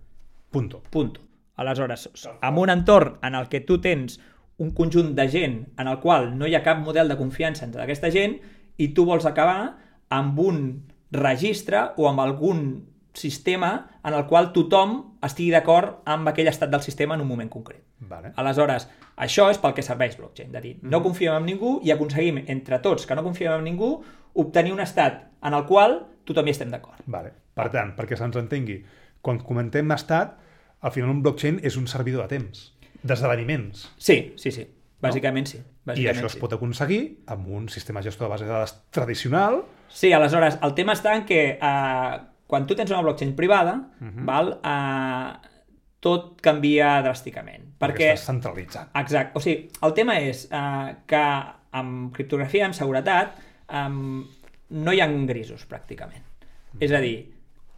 [0.52, 0.84] Punto.
[0.90, 1.24] Punto.
[1.60, 2.10] Aleshores,
[2.42, 4.20] en un entorn en el que tu tens
[4.60, 7.84] un conjunt de gent en el qual no hi ha cap model de confiança entre
[7.84, 8.38] aquesta gent
[8.80, 9.76] i tu vols acabar
[10.10, 10.62] amb un
[11.12, 12.64] registre o amb algun
[13.14, 17.50] sistema en el qual tothom estigui d'acord amb aquell estat del sistema en un moment
[17.52, 17.82] concret.
[18.00, 18.32] Vale.
[18.40, 22.44] Aleshores, això és pel que serveix blockchain, de dir, no confiem en ningú i aconseguim
[22.48, 23.92] entre tots que no confiem en ningú
[24.40, 27.04] obtenir un estat en el qual tothom hi estem d'acord.
[27.06, 27.34] Vale.
[27.60, 28.80] Per tant, perquè se'ns entengui,
[29.22, 30.38] quan comentem estat,
[30.80, 32.70] al final un blockchain és un servidor de temps,
[33.04, 33.90] d'esdeveniments.
[33.98, 34.68] Sí, sí, sí.
[35.00, 35.60] Bàsicament sí.
[35.60, 36.40] I Bàsicament això es sí.
[36.42, 37.02] pot aconseguir
[37.32, 41.26] amb un sistema gestor de base de dades tradicional Sí, aleshores, el tema està en
[41.26, 42.18] que eh,
[42.50, 44.26] quan tu tens una blockchain privada, Mhm.
[44.26, 45.48] val, eh,
[46.02, 47.76] tot canvia dràsticament.
[47.80, 48.90] Perquè, estàs centralitzat.
[48.96, 51.24] exacte, o sigui, el tema és eh, que
[51.72, 53.36] amb criptografia, amb seguretat,
[53.70, 53.90] eh,
[54.70, 56.24] no hi ha grisos, pràcticament.
[56.80, 57.32] És a dir,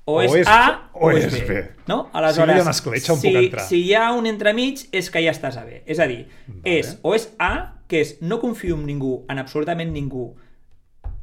[0.05, 1.53] o, O és, és- A o o és, és B.
[1.53, 1.69] B.
[1.88, 2.09] No?
[2.13, 3.65] Si no hi ha una escletxa on si, puc entrar.
[3.67, 5.84] si hi ha un entremig, és que ja estàs a B.
[5.86, 6.61] És a dir, Vale.
[6.80, 10.36] és, o és A, que és no confio en ningú, en absolutament ningú,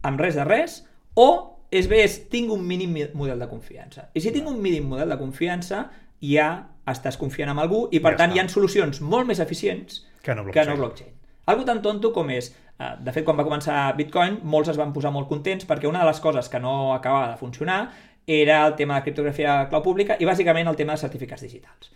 [0.02, 4.08] amb res de res, o és bé, és tinc un mínim model de confiança.
[4.14, 5.90] I si tinc un mínim model de confiança,
[6.20, 8.36] ja estàs confiant en algú i per Ja tant està.
[8.36, 10.68] hi ha solucions molt més eficients Que no que blockchain.
[10.68, 11.10] no blockchain.
[11.46, 14.92] Algo tan tonto com és, eh, de fet, quan va començar Bitcoin, molts es van
[14.92, 17.92] posar molt contents perquè una de les coses que no acabava de funcionar
[18.26, 21.90] era el tema de criptografia clau pública i bàsicament el tema de certificats digitals.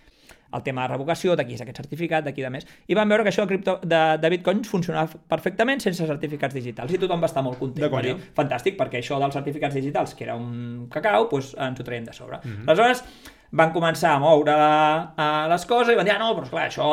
[0.53, 2.67] El tema de revocació, d'aquí és aquest certificat, d'aquí de més.
[2.89, 6.93] I van veure que això de, cripto, de, de Bitcoin funcionava perfectament sense certificats digitals
[6.93, 7.89] i tothom va estar molt content.
[7.93, 11.87] Va dir, fantàstic, perquè això dels certificats digitals, que era un cacau, doncs ens ho
[11.87, 12.41] traiem de sobre.
[12.45, 12.69] Mhm.
[12.69, 13.05] Aleshores,
[13.53, 16.67] van començar a moure la, a les coses i van dir, ah, no, però esclar,
[16.69, 16.89] això,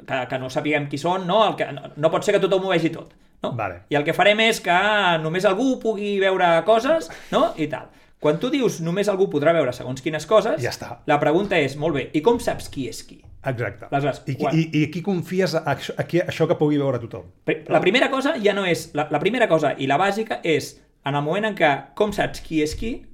[0.00, 1.44] que, que no sapiguem qui són, no?
[1.48, 3.14] El que, no, no pot ser que tothom ho vegi tot.
[3.42, 3.54] No?
[3.56, 3.84] Vale.
[3.88, 4.76] I el que farem és que
[5.22, 7.50] només algú pugui veure coses, no?
[7.56, 7.88] I tal.
[8.20, 10.98] Quan tu dius només algú podrà veure segons quines coses, Ja està.
[11.08, 13.22] la pregunta és, molt bé, i com saps qui és qui?
[13.48, 13.86] Exacte.
[13.90, 16.98] Aleshores, I, quan- i, I aquí confies a això, a qui- això que pugui veure
[17.00, 17.30] tothom.
[17.68, 18.90] La primera cosa ja no és...
[18.94, 20.74] La, la primera cosa i la bàsica és,
[21.06, 23.06] en el moment en què com saps qui és qui,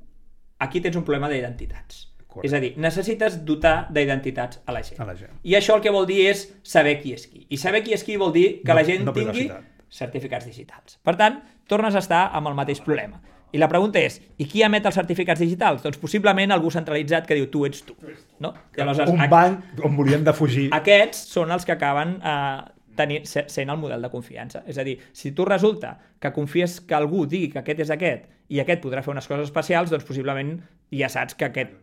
[0.59, 2.09] aquí tens un problema d'identitats.
[2.43, 4.99] És a dir, necessites dotar d'identitats a la gent.
[5.01, 5.39] A la gent.
[5.47, 7.47] I això el que vol dir és saber qui és qui.
[7.49, 9.47] I saber qui és qui vol dir que No- la gent no tingui
[9.89, 10.99] certificats digitals.
[11.07, 11.39] Per tant,
[11.71, 13.23] tornes a estar amb el mateix problema.
[13.57, 15.81] I la pregunta és, i qui emet els certificats digitals?
[15.87, 17.97] Doncs possiblement algú centralitzat que diu tu ets tu.
[18.45, 18.53] No?
[18.77, 20.69] Aleshores, Un banc on volíem de fugir.
[20.77, 22.61] aquests són els que acaben eh,
[22.97, 24.63] tenir, se- sent el model de confiança.
[24.69, 28.25] És a dir, si tu resulta que confies que algú digui que aquest és aquest
[28.53, 30.57] i aquest podrà fer unes coses especials, doncs possiblement
[30.95, 31.75] ja saps que aquest...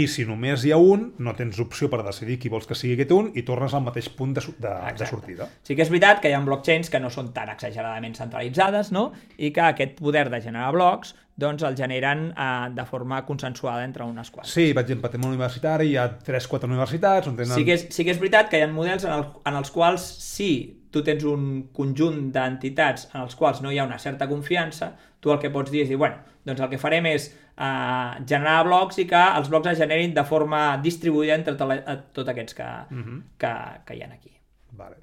[0.00, 2.94] I si només hi ha un, no tens opció per decidir qui vols que sigui
[2.96, 5.50] aquest un i tornes al mateix punt de, de, de sortida.
[5.66, 9.10] Sí que és veritat que hi ha blockchains que no són tan exageradament centralitzades, no?
[9.36, 14.02] I que aquest poder de generar blocs doncs el generen uh, de forma consensuada entre
[14.08, 14.56] unes quantes.
[14.56, 17.54] Sí, per exemple, tenim un universitari, hi ha 3-4 universitats on tenen...
[17.54, 19.70] Sí que, és, sí que és veritat que hi ha models en, el, en els
[19.74, 20.50] quals sí,
[20.90, 25.32] tu tens un conjunt d'entitats en els quals no hi ha una certa confiança, tu
[25.32, 29.00] el que pots dir és dir, bueno, doncs el que farem és uh, generar blocs
[29.02, 33.04] i que els blocs es generin de forma distribuïda entre tots aquests que, uh mhm.
[33.04, 33.22] -huh.
[33.38, 33.52] que,
[33.84, 34.32] que hi ha aquí.
[34.72, 34.96] Vale.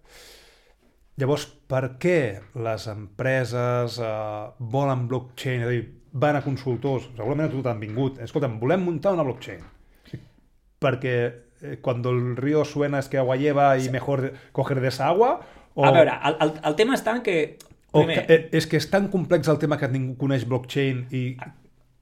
[1.18, 5.62] Llavors, per què les empreses uh, volen blockchain?
[5.62, 9.24] És a dir, van a consultors, segurament a tu t'han vingut, escolta'm, volem muntar una
[9.24, 9.64] blockchain.
[10.80, 11.16] Perquè
[11.62, 13.90] eh, cuando el río suena es que agua lleva y sí.
[13.90, 15.42] mejor coger de esa agua?
[15.76, 15.84] O...
[15.86, 17.38] A veure, el, el, el tema està en que...
[17.96, 18.18] Primer...
[18.24, 21.28] O que, és que és tan complex el tema que ningú coneix blockchain i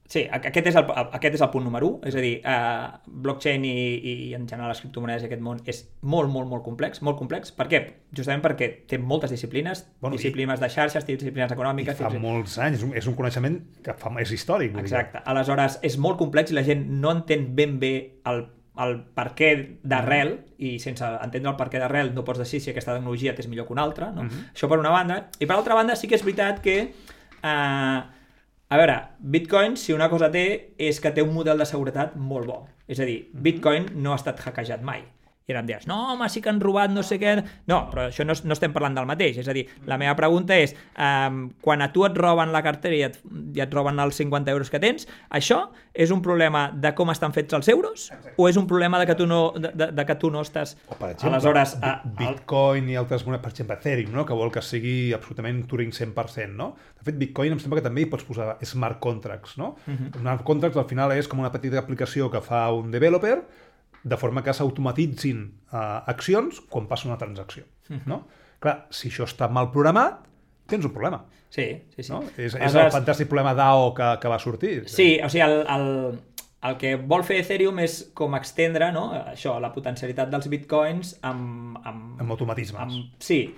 [0.04, 0.84] Sí, aquest és el,
[1.16, 4.68] aquest és el punt número 1, és a dir, uh, blockchain i, i en general
[4.70, 7.54] les criptomonedes i aquest món és molt, molt, molt complex, molt complex.
[7.56, 7.80] Per què?
[8.14, 11.96] Justament perquè té moltes disciplines, bueno, disciplines i, de xarxes, disciplines econòmiques...
[11.96, 13.56] fa molts anys, és un, és un coneixement
[13.86, 14.76] que fa, és històric.
[14.84, 15.24] Exacte, dir.
[15.32, 17.94] aleshores és molt complex i la gent no entén ben bé
[18.28, 18.44] el,
[18.82, 19.50] el per què
[19.86, 23.48] d'arrel, i sense entendre el per què d'arrel no pots decidir si aquesta tecnologia és
[23.50, 24.22] millor que una altra, no?
[24.22, 24.30] Uh mhm.
[24.30, 24.54] -huh.
[24.54, 26.78] això per una banda, i per altra banda sí que és veritat que
[27.42, 28.02] eh,
[28.68, 32.46] a veure, Bitcoin, si una cosa té, és que té un model de seguretat molt
[32.46, 32.66] bo.
[32.88, 33.42] És a dir, mhm.
[33.42, 35.04] Bitcoin no ha estat hackejat mai.
[35.44, 37.34] I ara em diràs, no, home, sí que han robat no sé què...
[37.68, 39.36] No, però això no, no estem parlant del mateix.
[39.42, 42.96] És a dir, la meva pregunta és, um, quan a tu et roben la cartera
[42.96, 43.18] i et,
[43.52, 47.34] i et roben els 50 euros que tens, això és un problema de com estan
[47.36, 50.16] fets els euros o és un problema de que tu no, de, de, de que
[50.22, 50.78] tu no estàs...
[50.88, 54.24] O, per exemple, Aleshores, a, Bitcoin i altres monedes, per exemple, Ethereum, no?
[54.24, 56.70] que vol que sigui absolutament Turing 100%, no?
[56.96, 59.74] De fet, Bitcoin em sembla que també hi pots posar smart contracts, no?
[59.84, 60.10] Uh -huh.
[60.16, 63.44] Smart contracts al final és com una petita aplicació que fa un developer
[64.04, 67.64] de forma que s'automatitzin uh, accions quan passa una transacció.
[67.88, 68.00] Uh mhm.
[68.00, 68.08] -huh.
[68.08, 68.26] no?
[68.60, 70.26] Clar, si això està mal programat,
[70.66, 71.24] tens un problema.
[71.50, 72.12] Sí, sí, sí.
[72.12, 72.22] No?
[72.36, 74.88] És, és el fantàstic problema DAO que, que va sortir.
[74.88, 76.18] Sí, o sigui, el, el,
[76.62, 79.12] el que vol fer Ethereum és com extendre no?
[79.12, 81.76] això, la potencialitat dels bitcoins amb...
[81.84, 82.80] Amb, amb automatismes.
[82.80, 83.54] Amb, sí,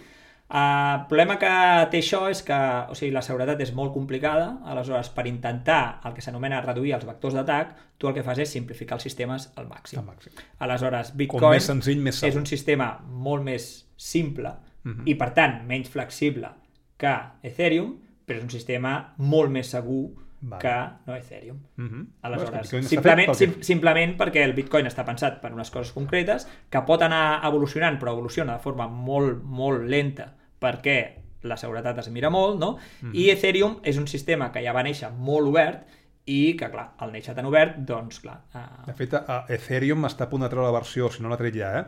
[0.47, 1.51] el problema que
[1.91, 2.57] té això és que
[2.91, 7.07] o sigui, la seguretat és molt complicada, aleshores per intentar el que s'anomena reduir els
[7.09, 9.99] vectors d'atac, tu el que fas és simplificar els sistemes al màxim.
[9.99, 10.37] Al màxim.
[10.63, 15.01] Aleshores, Bitcoin més senzill, més és un sistema molt més simple uh mhm.
[15.01, 15.09] -huh.
[15.11, 16.49] i per tant menys flexible
[16.97, 20.63] que Ethereum, però és un sistema molt més segur vale.
[20.63, 21.59] que no Ethereum.
[21.77, 22.01] Uh mhm.
[22.01, 22.07] -huh.
[22.23, 26.81] Aleshores, bueno, simplement, sim, simplement perquè el Bitcoin està pensat per unes coses concretes, que
[26.83, 30.99] pot anar evolucionant, però evoluciona de forma molt, molt lenta, perquè
[31.43, 32.71] la seguretat es mira molt, no?
[32.71, 33.13] Uh mhm.
[33.13, 33.15] -huh.
[33.15, 35.87] I Ethereum és un sistema que ja va néixer molt obert
[36.25, 38.41] i que, clar, al néixer tan obert, doncs, clar...
[38.55, 38.87] Uh...
[38.87, 41.55] De fet, uh, Ethereum està a punt de treure la versió, si no l'ha tret
[41.55, 41.85] ja, eh?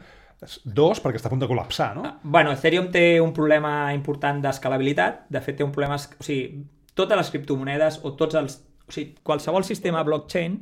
[0.64, 2.02] Dos, perquè està a punt de col·lapsar, no?
[2.02, 5.24] Uh, bueno, Ethereum té un problema important d'escalabilitat.
[5.28, 5.96] De fet, té un problema...
[5.96, 6.64] O sigui,
[6.98, 8.60] totes les criptomonedes o tots els...
[8.88, 10.54] O sigui, qualsevol sistema blockchain,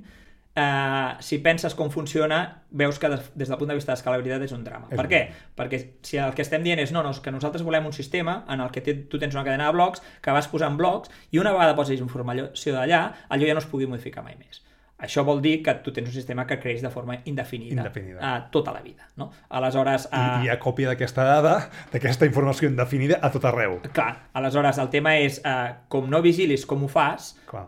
[0.57, 2.41] eh, si penses com funciona,
[2.74, 4.91] veus que des, des del punt de vista d'escalabilitat és un drama.
[4.91, 5.22] És per què?
[5.59, 8.64] Perquè si el que estem dient és no, no, que nosaltres volem un sistema en
[8.64, 11.55] el que te, tu tens una cadena de blocs, que vas posant blocs, i una
[11.55, 14.66] vegada posis informació d'allà, allò ja no es pugui modificar mai més.
[14.97, 18.20] Això vol dir que tu tens un sistema que creix de forma indefinida, indefinida.
[18.20, 19.09] Uh, tota la vida.
[19.20, 19.28] No?
[19.59, 21.57] Aleshores, uh, I hi ha còpia d'aquesta dada,
[21.92, 23.76] d'aquesta informació indefinida a tot arreu.
[23.92, 27.66] Clar, aleshores el tema és, uh, com no vigilis com ho fas, uh,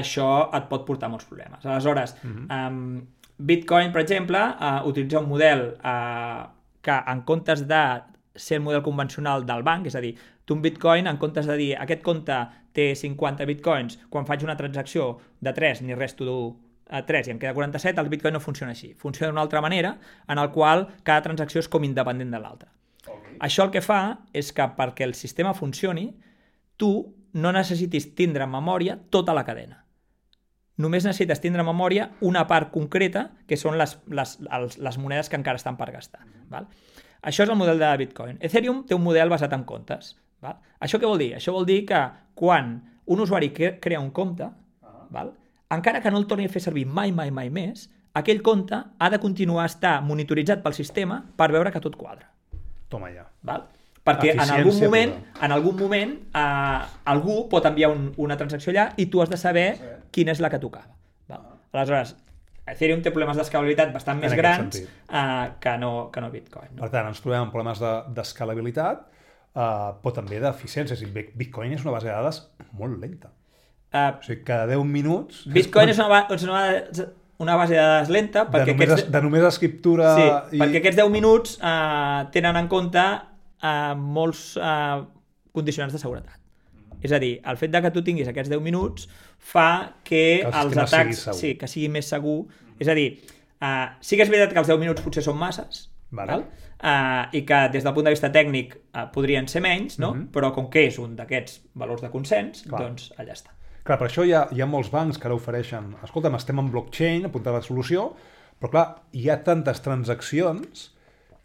[0.00, 1.62] això et pot portar molts problemes.
[1.62, 2.68] Aleshores, uh -huh.
[2.68, 3.06] um,
[3.38, 6.46] Bitcoin, per exemple, uh, utilitza un model uh,
[6.82, 8.02] que en comptes de
[8.34, 10.14] ser el model convencional del banc, és a dir,
[10.44, 12.36] tu un bitcoin, en comptes de dir aquest compte
[12.74, 16.26] té 50 bitcoins, quan faig una transacció de 3 ni resto
[16.88, 18.92] a 3 i em queda 47, el Bitcoin no funciona així.
[18.94, 19.96] Funciona d'una altra manera,
[20.28, 22.70] en el qual cada transacció és com independent de l'altra.
[23.04, 23.36] Okay.
[23.40, 24.00] Això el que fa
[24.32, 26.10] és que perquè el sistema funcioni,
[26.76, 29.80] tu no necessitis tindre en memòria tota la cadena.
[30.76, 35.30] Només necessites tindre en memòria una part concreta, que són les, les, les, les monedes
[35.30, 36.24] que encara estan per gastar.
[36.50, 36.66] Val?
[37.24, 38.40] Això és el model de Bitcoin.
[38.44, 40.16] Ethereum té un model basat en comptes.
[40.44, 40.58] Val?
[40.82, 41.30] Això què vol dir?
[41.38, 42.02] Això vol dir que
[42.34, 42.76] quan
[43.06, 44.50] un usuari crea un compte,
[45.14, 45.32] val?
[45.70, 49.10] Encara que no el torni a fer servir mai, mai, mai més, aquell compte ha
[49.10, 52.28] de continuar a estar monitoritzat pel sistema per veure que tot quadra.
[52.88, 53.26] Toma ja.
[53.42, 53.66] Val?
[54.04, 58.90] Perquè en algun moment, en algun moment eh, algú pot enviar un, una transacció allà
[59.00, 59.94] i tu has de saber sí.
[60.12, 60.92] quina és la que tocava.
[61.32, 61.46] Val?
[61.72, 62.12] Aleshores,
[62.68, 66.70] Ethereum té problemes d'escalabilitat bastant més grans uh, que, no, que no Bitcoin.
[66.76, 66.84] No?
[66.84, 67.80] Per tant, ens trobem amb problemes
[68.16, 70.96] d'escalabilitat, de, uh, però també d'eficiència.
[71.36, 72.40] Bitcoin és una base de dades
[72.80, 73.32] molt lenta.
[73.94, 75.44] Uh, O sigui, cada 10 minuts...
[75.54, 76.62] Bitcoin és una, és una,
[77.44, 80.24] una base de dades lenta de perquè només, aquests, es- de només escriptura sí,
[80.56, 80.58] i...
[80.62, 85.04] perquè aquests 10 minuts uh, tenen en compte uh, molts uh,
[85.54, 86.40] condicionants de seguretat.
[87.04, 89.06] És a dir, el fet de que tu tinguis aquests 10 minuts
[89.38, 89.68] fa
[90.02, 91.24] que, Que el els atacs...
[91.38, 92.46] Sí, que sigui més segur.
[92.80, 93.10] És a dir,
[93.60, 96.32] uh, sí que és veritat que els 10 minuts potser són masses, Vale.
[96.32, 96.46] val?
[96.84, 100.10] Uh, i que des del punt de vista tècnic uh, podrien ser menys, no?
[100.16, 100.26] Mhm.
[100.34, 102.80] però com que és un d'aquests valors de consens, Clar.
[102.88, 103.54] doncs allà està.
[103.84, 106.70] Clar, per això hi ha, hi ha molts bancs que ara ofereixen escolta'm, estem en
[106.72, 108.14] blockchain, apuntar la solució,
[108.60, 110.86] però clar, hi ha tantes transaccions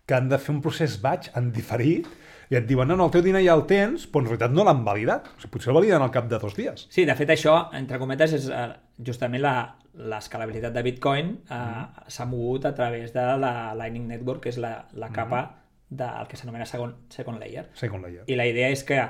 [0.08, 2.08] que han de fer un procés batch en diferit
[2.50, 4.64] i et diuen, no, no, el teu diner ja el tens, però en realitat no
[4.66, 5.28] l'han validat.
[5.36, 6.88] O sigui, potser el validen al cap de dos dies.
[6.90, 8.66] Sí, de fet això, entre cometes, és eh,
[9.06, 9.54] justament la
[10.00, 12.08] l'escalabilitat de Bitcoin eh, Mm.
[12.08, 15.00] s'ha mogut a través de la Lightning Network, que és la, Mm-hmm.
[15.04, 15.42] la capa
[15.90, 17.68] del que s'anomena second, second layer.
[17.74, 18.24] Second layer.
[18.28, 19.02] I la idea és que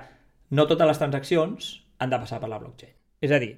[0.49, 2.95] no totes les transaccions han de passar per la blockchain.
[3.21, 3.53] És a dir,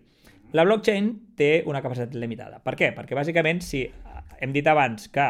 [0.57, 2.59] la blockchain té una capacitat limitada.
[2.64, 2.91] Per què?
[2.95, 5.28] Perquè bàsicament, si eh, hem dit abans que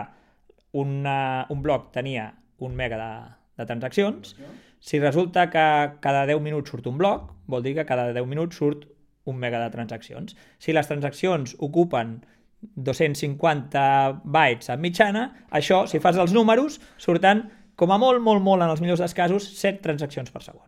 [0.82, 3.12] una, un bloc tenia un mega de,
[3.60, 4.36] de transaccions,
[4.82, 5.66] si resulta que
[6.02, 8.88] cada 10 minuts surt un bloc, vol dir que cada 10 minuts surt
[9.30, 10.36] un mega de transaccions.
[10.58, 12.22] Si les transaccions ocupen
[12.62, 13.84] 250
[14.24, 17.46] bytes en mitjana, això, si fas els números, surten
[17.78, 20.66] com a molt, molt, molt, en els millors dels casos, 7 transaccions per segon.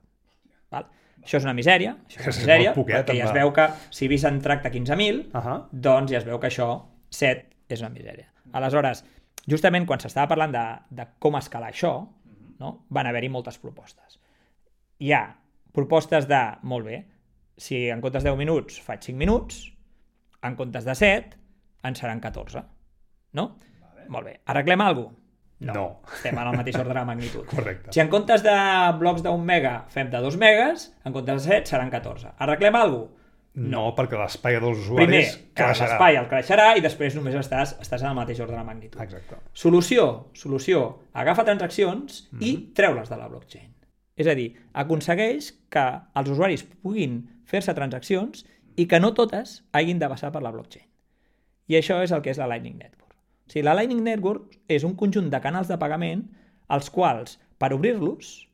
[0.74, 0.90] Val?
[1.24, 3.52] Això és una misèria, això és És una misèria, molt poquet, perquè ja es veu
[3.56, 5.56] que si Visa en tracta 15.000, Ahà.
[5.72, 6.68] doncs ja es veu que això,
[7.10, 8.28] 7, és una misèria.
[8.54, 9.04] Aleshores,
[9.50, 11.94] justament quan s'estava parlant de, de com escalar això,
[12.60, 12.74] no?
[12.90, 14.20] van haver-hi moltes propostes.
[15.00, 15.24] Hi ha
[15.74, 17.00] propostes de, molt bé,
[17.58, 19.64] si en comptes de 10 minuts faig 5 minuts,
[20.44, 21.38] en comptes de 7
[21.88, 22.64] en seran 14.
[23.40, 23.56] No?
[23.82, 24.08] Vale.
[24.10, 24.40] Molt bé.
[24.46, 25.23] Arreglem alguna cosa?
[25.60, 26.02] No.
[26.14, 27.46] Estem en el mateix ordre de magnitud.
[27.56, 27.92] Correcte.
[27.94, 28.56] Si en comptes de
[29.00, 32.34] blocs d'un mega fem de 2 megas, en comptes de 7 seran 14.
[32.38, 33.20] Arreglem alguna cosa?
[33.56, 35.90] No, perquè l'espai dels Primer, usuaris que creixerà.
[35.92, 39.00] l'espai el creixerà i després només estàs, estàs en el mateix ordre de magnitud.
[39.00, 39.36] Exacte.
[39.54, 40.80] Solució, solució,
[41.14, 42.74] agafa transaccions i Mhm.
[42.74, 43.70] treu-les de la blockchain.
[44.18, 45.86] És a dir, aconsegueix que
[46.16, 48.44] els usuaris puguin fer-se transaccions
[48.76, 50.88] i que no totes hagin de passar per la blockchain.
[51.68, 53.03] I això és el que és la Lightning Network.
[53.54, 56.24] O sigui, la Lightning Network és un conjunt de canals de pagament
[56.74, 58.48] als quals, per obrir-los,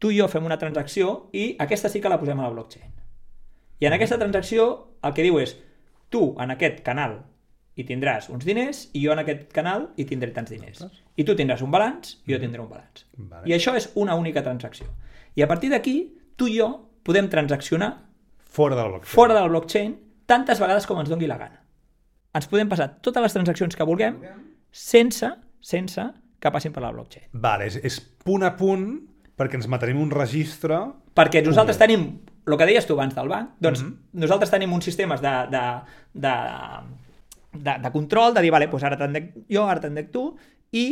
[0.00, 2.88] tu i jo fem una transacció i aquesta sí que la posem a la blockchain.
[3.78, 4.64] I en aquesta transacció
[5.04, 5.52] el que diu és
[6.08, 7.18] tu en aquest canal
[7.76, 10.80] hi tindràs uns diners i jo en aquest canal hi tindré tants diners.
[11.16, 13.04] I tu tindràs un balanç i jo tindré un balanç.
[13.18, 13.44] Vale.
[13.44, 14.88] I això és una única transacció.
[15.36, 15.96] I a partir d'aquí,
[16.36, 16.72] tu i jo
[17.04, 17.98] podem transaccionar
[18.48, 19.14] Fora de la blockchain.
[19.14, 21.61] fora de la blockchain tantes vegades com ens doni la gana.
[22.34, 24.14] Ens podem passar totes les transaccions que vulguem
[24.72, 25.28] sense,
[25.60, 26.04] sense
[26.40, 27.26] que passin per la blockchain.
[27.32, 28.86] Vale, és, és punt a punt
[29.36, 30.78] perquè ens matarem un registre...
[31.14, 32.06] Perquè nosaltres tenim,
[32.48, 33.92] el que deies tu abans del banc, doncs Mhm.
[34.24, 35.62] nosaltres tenim uns sistemes de, de,
[36.14, 36.32] de,
[37.52, 40.24] de, de control, de dir, vale, doncs ara te'n dec jo, ara te'n dec tu,
[40.72, 40.86] i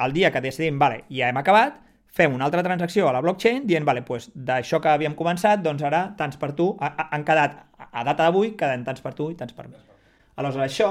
[0.00, 1.76] el dia que decidim, vale, ja hem acabat,
[2.10, 5.82] fem una altra transacció a la blockchain dient, vale, doncs d'això que havíem començat, doncs
[5.84, 7.60] ara tants per tu, ha- ha- han quedat,
[7.92, 9.76] a data d'avui, queden tants per tu i tants per mi.
[10.40, 10.90] Aleshores, això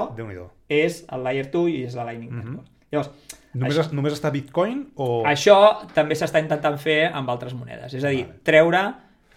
[0.70, 2.70] és el Layer 2 i és la Lightning Network.
[2.90, 5.22] Llavors, Només, això, es, només està Bitcoin o...
[5.26, 5.56] això
[5.94, 7.96] també s'està intentant fer amb altres monedes.
[7.98, 8.42] És a dir, Vale.
[8.46, 8.82] treure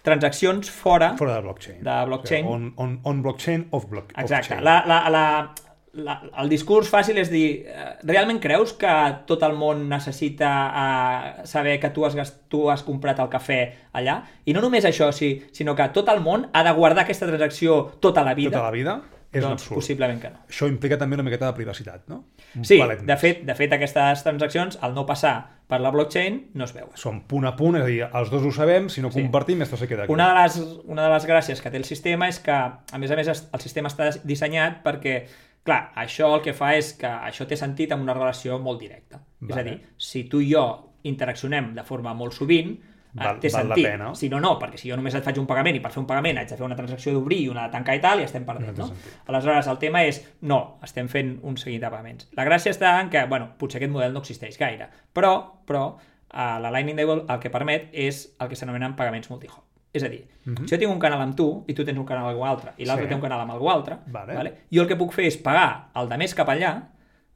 [0.06, 1.14] transaccions fora...
[1.18, 1.80] Fora de blockchain.
[1.82, 2.46] De blockchain.
[2.46, 4.38] O sigui, on, on, on blockchain, off, block, Exacte.
[4.38, 4.62] off chain.
[4.66, 5.24] La, la, la,
[5.98, 8.92] la, el discurs fàcil és dir, eh, realment creus que
[9.26, 10.52] tot el món necessita
[10.84, 13.60] eh, saber que tu has, tu has comprat el cafè
[13.98, 14.20] allà?
[14.46, 17.80] I no només això, sí, sinó que tot el món ha de guardar aquesta transacció
[18.04, 18.54] tota la vida?
[18.54, 19.00] Tota la vida
[19.38, 19.74] és doncs absurd.
[19.80, 20.38] possiblement que no.
[20.48, 22.24] Això implica també una miqueta de privacitat, no?
[22.56, 25.34] Un Sí, de fet, de fet, aquestes transaccions, al no passar
[25.66, 26.90] per la blockchain, no es veuen.
[26.94, 29.22] Són punt a punt, és a dir, els dos ho sabem, si no Sí.
[29.22, 30.12] compartim, esto se queda aquí.
[30.12, 33.10] Una de, les, una de les gràcies que té el sistema és que, a més
[33.10, 35.26] a més, el sistema està dissenyat perquè,
[35.64, 39.20] clar, això el que fa és que això té sentit amb una relació molt directa.
[39.42, 39.70] És a Vale.
[39.70, 42.78] dir, si tu i jo interaccionem de forma molt sovint,
[43.14, 43.90] Val- té val la sentit.
[43.92, 44.14] pena.
[44.14, 46.06] Si no, no, perquè si jo només et faig un pagament i per fer un
[46.06, 48.44] pagament haig de fer una transacció d'obrir i una de tancar i tal, i estem
[48.44, 48.94] perdent, No no?
[49.26, 52.28] Aleshores, el tema és, no, estem fent un seguit de pagaments.
[52.36, 55.34] La gràcia està en que, bueno, potser aquest model no existeix gaire, però,
[55.64, 59.62] però eh, la Lightning Network el que permet és el que s'anomenen pagaments multihop.
[59.94, 62.24] És a dir, si jo tinc un canal amb tu i tu tens un canal
[62.24, 63.08] amb algú altre i l'altre Sí.
[63.10, 64.34] té un canal amb algú altre, Vale.
[64.34, 64.52] vale?
[64.74, 66.72] jo el que puc fer és pagar el de més cap allà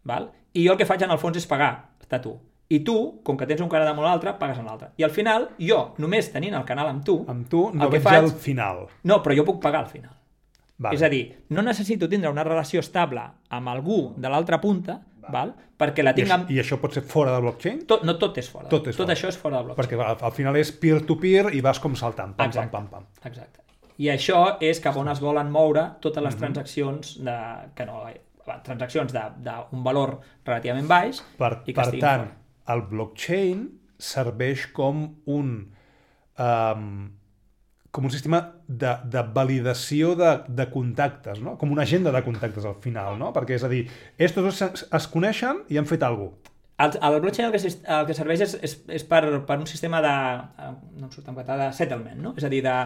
[0.03, 0.33] val?
[0.55, 2.33] i jo el que faig en el fons és pagar de tu.
[2.71, 4.91] I tu, com que tens un canal amb l'altre, pagues amb l'altre.
[5.01, 8.03] I al final, jo, només tenint el canal amb tu, Amb tu no el veig
[8.03, 8.87] faig- el final.
[9.05, 10.13] no, però jo puc pagar al final.
[10.79, 10.95] Vale.
[10.95, 15.01] És a dir, no necessito tindre una relació estable amb algú de l'altra punta,
[15.31, 15.55] val?
[15.79, 16.51] perquè la I, tinc això, amb...
[16.51, 17.81] I això pot ser fora de blockchain?
[17.87, 18.69] Tot, no tot és fora.
[18.69, 19.15] Tot és tot fora.
[19.17, 19.89] això és fora del blockchain.
[19.89, 22.35] Perquè al, al final és peer-to-peer i vas com saltant.
[22.37, 22.71] Pam, pam, Exacte.
[22.73, 23.07] pam, pam.
[23.25, 23.61] Exacte.
[23.99, 26.27] I això és cap on es volen moure totes Mhm.
[26.29, 27.37] les transaccions de,
[27.75, 28.21] que no, eh,
[28.65, 32.38] transaccions d'un valor relativament baix Per, i que per estiguin tant, fora.
[32.73, 35.55] El blockchain serveix com un
[36.39, 36.91] um,
[37.91, 41.57] com un sistema de, de validació de, de contactes, no?
[41.59, 43.33] com una agenda de contactes al final, no?
[43.35, 43.87] perquè és a dir,
[44.19, 46.55] estos dos es, es coneixen i han fet alguna cosa.
[46.79, 49.99] El, el blockchain el que, el que serveix és, és, és per, per un sistema
[50.05, 50.13] de,
[50.63, 50.69] eh,
[51.01, 52.37] no em surt en català, de settlement, no?
[52.39, 52.77] És a dir, de,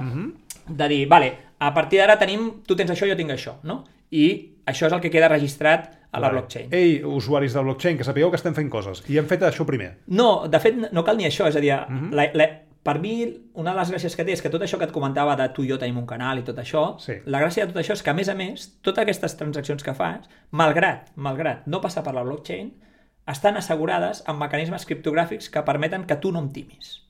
[0.64, 1.28] de dir, vale,
[1.60, 3.82] a partir d'ara tenim, tu tens això, jo tinc això, no?
[4.16, 4.24] I
[4.66, 6.68] això és el que queda registrat a la blockchain.
[6.72, 9.02] Ei, usuaris de blockchain, que sapigueu que estem fent coses.
[9.08, 9.98] I hem fet això primer.
[10.06, 12.12] No, de fet, no cal ni això, és a dir, Mhm.
[12.12, 12.46] la, la,
[12.82, 13.24] per mi,
[13.54, 15.62] una de les gràcies que té és que tot això que et comentava de tu
[15.64, 17.14] i jo tenim un canal i tot això, Sí.
[17.26, 19.94] la gràcia de tot això és que, a més a més, totes aquestes transaccions que
[19.94, 22.72] fas, malgrat, malgrat no passar per la blockchain,
[23.26, 27.02] estan assegurades amb mecanismes criptogràfics que permeten que tu no em timis.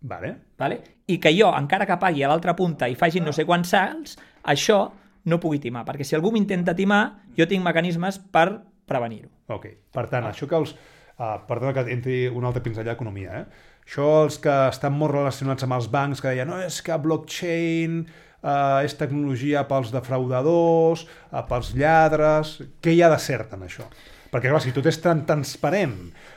[0.00, 0.36] Vale.
[0.58, 0.80] Vale?
[1.06, 4.18] I que jo, encara que pagui a l'altra punta i faci no sé quants salts,
[4.44, 4.90] això
[5.28, 7.02] no pugui timar, perquè si algú m'intenta timar,
[7.36, 8.48] jo tinc mecanismes per
[8.88, 9.28] prevenir-ho.
[9.54, 9.66] Ok.
[9.92, 10.74] Per tant, això que els...
[11.18, 13.64] Uh, perdona que entri un altre pinzellà d'economia, eh?
[13.88, 17.96] Això els que estan molt relacionats amb els bancs, que deien, no, és que blockchain
[18.04, 21.02] uh, és tecnologia pels defraudadors,
[21.32, 22.52] uh, pels lladres...
[22.84, 23.88] Què hi ha de cert en això?
[24.28, 25.96] Perquè, clar, si tot és tan transparent,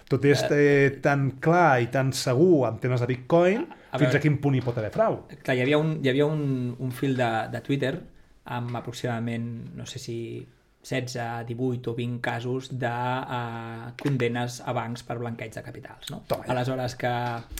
[0.09, 4.21] tot és eh, tan clar i tan segur en temes de Bitcoin, A fins veure-
[4.21, 5.17] a quin punt hi pot haver frau?
[5.43, 7.91] Clar, hi havia un, hi havia un, un fil de, de Twitter
[8.45, 10.17] amb aproximadament, no sé si
[10.83, 16.09] 16, 18 o 20 casos de uh, condenes a bancs per blanqueig de capitals.
[16.09, 16.23] No?
[16.27, 16.51] Toma ja.
[16.55, 17.11] Aleshores, que,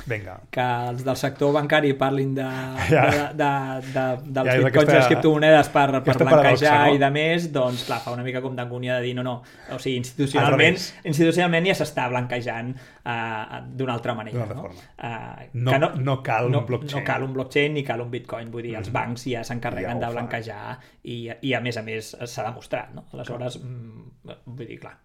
[0.10, 0.40] Vinga.
[0.50, 2.48] que els del sector bancari parlin de,
[2.90, 3.04] Ja.
[3.12, 3.52] de, de,
[3.94, 6.96] de, dels Ja bitcoins aquesta- i les criptomonedes per, per blanquejar paradoxa, no?
[6.96, 9.36] i de més, doncs clar, fa una mica com d'angúnia de dir no, no,
[9.70, 14.48] o sigui, institucionalment, institucionalment ja s'està blanquejant uh, d'una altra manera.
[14.48, 14.72] Altra no?
[14.98, 17.00] Uh, No- que no cal un no, blockchain.
[17.00, 20.08] No cal un blockchain ni cal un bitcoin, vull dir, els bancs ja s'encarreguen Ja
[20.08, 23.06] de blanquejar i, i a més a més s'ha demostrat, no?
[23.12, 24.98] Aleshores, mm, vull dir, clar,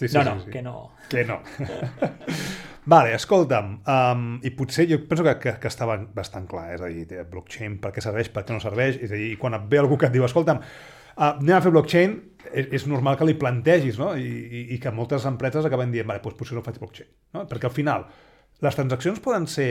[0.00, 0.50] Sí, sí, no, sí, no, sí.
[0.50, 0.90] que no...
[1.10, 1.42] Que no.
[2.86, 6.88] vale, escolta'm, um, i potser jo penso que, que, que estava bastant clar, és a
[6.88, 9.82] dir, blockchain, per què serveix, per què no serveix, és a dir, quan et ve
[9.82, 12.16] algú que et diu, escolta'm, uh, anem a fer blockchain,
[12.48, 14.14] és, és normal que li plantegis, no?
[14.16, 17.44] I, i, i que moltes empreses acaben dient, vale, doncs potser no faig blockchain, no?
[17.50, 18.08] Perquè al final,
[18.64, 19.70] les transaccions poden ser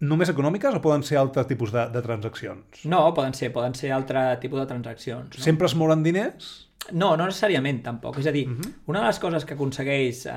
[0.00, 2.84] només econòmiques o poden ser altres tipus de, de transaccions?
[2.86, 5.36] No, poden ser, poden ser altre tipus de transaccions.
[5.36, 5.44] No?
[5.44, 6.68] Sempre es mouen diners?
[6.92, 8.20] No, no necessàriament tampoc.
[8.22, 8.72] És a dir, uh -huh.
[8.86, 10.32] una de les coses que aconsegueix eh,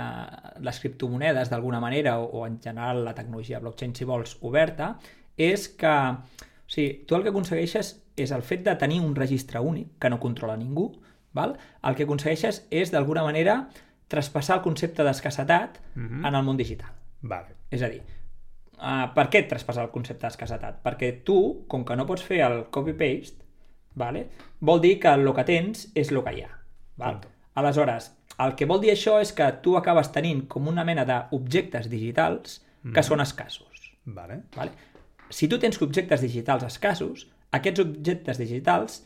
[0.59, 4.97] les criptomonedes d'alguna manera, o, o en general la tecnologia blockchain, si vols, oberta,
[5.37, 5.87] és que
[6.71, 10.09] o sigui, tu el que aconsegueixes és el fet de tenir un registre únic que
[10.09, 11.01] no controla ningú,
[11.33, 11.57] val?
[11.83, 13.69] el que aconsegueixes és d'alguna manera
[14.07, 16.27] traspassar el concepte d'escassetat uh -huh.
[16.27, 16.91] en el món digital.
[17.21, 17.55] Vale.
[17.69, 18.03] És a dir,
[18.81, 20.81] uh, per què traspassar el concepte d'escassetat?
[20.83, 21.37] Perquè tu,
[21.71, 23.45] com que no pots fer el copy-paste,
[23.95, 24.25] vale?
[24.61, 26.51] vol dir que el que tens és el que hi ha.
[27.01, 27.21] Val?
[27.21, 27.31] Punto.
[27.61, 31.89] Aleshores, el que vol dir això és que tu acabes tenint com una mena d'objectes
[31.91, 32.61] digitals
[32.93, 33.91] que són escassos.
[34.05, 34.41] Vale.
[34.55, 34.71] Vale?
[35.29, 39.01] Si tu tens objectes digitals escassos, aquests objectes digitals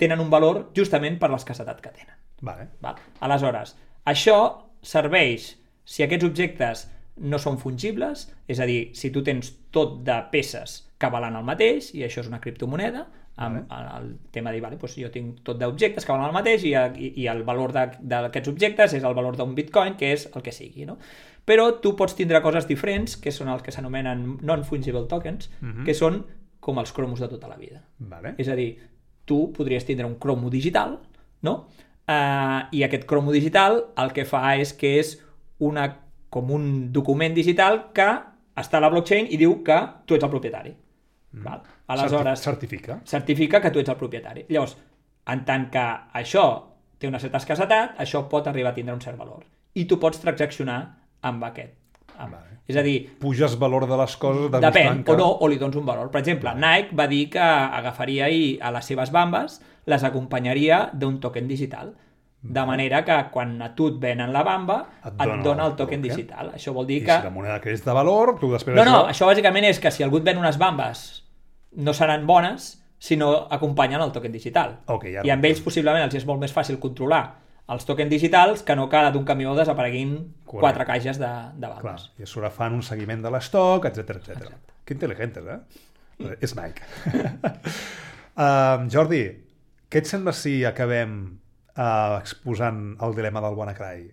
[0.00, 2.16] tenen un valor justament per l'escassetat que tenen.
[2.42, 2.70] Vale.
[2.80, 2.98] Val?
[3.20, 3.76] Aleshores,
[4.08, 4.38] això
[4.82, 5.54] serveix
[5.84, 6.86] si aquests objectes
[7.16, 11.46] no són fungibles, és a dir, si tu tens tot de peces que valen el
[11.46, 13.06] mateix, i això és una criptomoneda,
[13.40, 16.64] amb el tema de dir, vale, doncs jo tinc tot d'objectes que valen el mateix
[16.68, 20.44] i, i, i el valor d'aquests objectes és el valor d'un bitcoin, que és el
[20.44, 20.98] que sigui, no?
[21.48, 25.48] Però tu pots tindre coses diferents, que són els que s'anomenen non-fungible tokens,
[25.86, 26.20] que són
[26.60, 27.80] com els cromos de tota la vida.
[27.98, 28.34] Vale.
[28.38, 28.74] És a dir,
[29.24, 30.98] tu podries tindre un cromo digital,
[31.42, 31.54] no?
[32.10, 35.14] Uh, I aquest cromo digital el que fa és que és
[35.62, 35.86] una,
[36.30, 38.06] com un document digital que
[38.60, 40.70] està a la blockchain i diu que tu ets el propietari.
[41.32, 41.44] Mm.
[41.44, 41.62] Val?
[41.90, 43.00] Aleshores, Certi- Certifica.
[43.04, 44.44] certifica que tu ets el propietari.
[44.48, 44.76] Llavors,
[45.26, 45.84] en tant que
[46.14, 46.44] això
[46.98, 49.44] té una certa escassetat, això pot arribar a tindre un cert valor.
[49.74, 50.80] I tu pots transaccionar
[51.22, 51.74] amb aquest.
[52.18, 52.34] Amb...
[52.34, 52.58] Vale.
[52.70, 55.12] És a dir, Puges valor de les coses de Depèn, que...
[55.12, 56.10] o no, o li dones un valor.
[56.12, 59.56] Per exemple, Nike va dir que agafaria i a les seves bambes
[59.90, 61.94] les acompanyaria d'un token digital.
[62.42, 65.74] De manera que quan a tu et venen la bamba, Et et dona dona, el
[65.76, 66.52] token digital.
[66.56, 67.16] Això vol dir I que...
[67.20, 68.76] si la moneda creix de valor, tu després...
[68.76, 71.02] No, no, això bàsicament és que si algú et ven unes bambes
[71.76, 74.78] no seran bones si no acompanyen el token digital.
[74.86, 77.22] Ok, ja I amb ells possiblement els és molt més fàcil controlar
[77.70, 80.60] els tokens digitals que no que d'un camió desapareguin Correcte.
[80.60, 82.08] quatre caixes de, de Clar, bambes.
[82.18, 84.56] i a sobre fan un seguiment de l'estoc, etc etc.
[84.84, 86.34] Que intel·ligentes, eh?
[86.40, 86.82] És Nike.
[88.36, 89.22] uh, Jordi,
[89.90, 91.38] què et sembla si acabem
[91.80, 94.08] uh, exposant el dilema del WannaCry?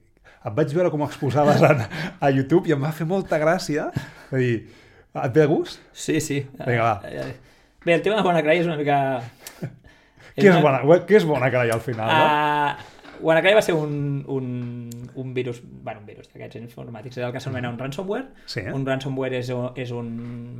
[0.48, 1.74] Et vaig veure com exposaves a,
[2.24, 3.90] a YouTube i em va fer molta gràcia.
[4.32, 4.58] És dir,
[5.18, 5.82] et ve de gust?
[5.92, 6.44] Sí, sí.
[6.64, 6.96] Vinga, va.
[7.10, 7.58] Eh, eh,
[7.88, 9.00] Bé, el tema de WannaCry és una mica...
[10.38, 12.12] Què és, bona, què és WannaCry al final?
[12.12, 12.26] No?
[12.28, 13.94] Uh, WannaCry va ser un,
[14.30, 14.50] un,
[15.16, 18.28] un virus, bueno, un virus d'aquests informàtics, és el que s'anomena un ransomware.
[18.46, 18.66] Sí.
[18.74, 19.50] Un ransomware és,
[19.80, 20.12] és un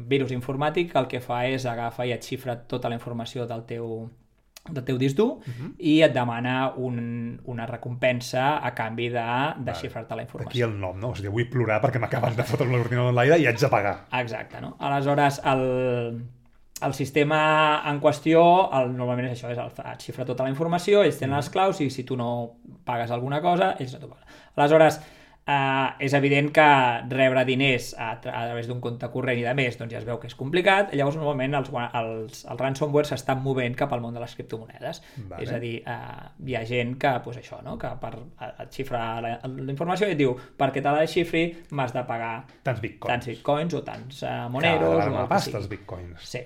[0.10, 3.66] virus informàtic que el que fa és agafa i et xifra tota la informació del
[3.70, 4.08] teu,
[4.70, 5.74] del teu disc dur uh -huh.
[5.80, 9.28] i et demana un, una recompensa a canvi de
[9.58, 10.50] desxifrar-te la informació.
[10.50, 11.10] Aquí el nom, no?
[11.10, 14.06] O sigui, vull plorar perquè m'acaben de fotre l'ordinador en l'aire i haig de pagar.
[14.12, 14.76] Exacte, no?
[14.80, 16.22] Aleshores, el,
[16.82, 18.42] el sistema en qüestió,
[18.80, 21.82] el, normalment és això, és el, et xifra tota la informació, ells tenen les claus
[21.82, 24.28] i si tu no pagues alguna cosa, ells no t'ho paguen.
[24.56, 25.02] Aleshores,
[25.48, 26.64] Uh, és evident que
[27.08, 30.18] rebre diners a, a través d'un compte corrent i de més doncs ja es veu
[30.20, 34.20] que és complicat, llavors normalment els, els, els ransomware s'estan movent cap al món de
[34.20, 35.00] les criptomonedes,
[35.30, 35.46] Vale.
[35.46, 37.78] és a dir, uh, hi ha gent que, pues això, no?
[37.80, 38.12] que per
[38.44, 42.34] et xifra la, la informació i et diu perquè te la desxifri m'has de pagar
[42.68, 43.14] Tants bitcoins.
[43.14, 46.26] tants bitcoins o tants uh, moneros Cada o pasta, els bitcoins.
[46.28, 46.42] Sí.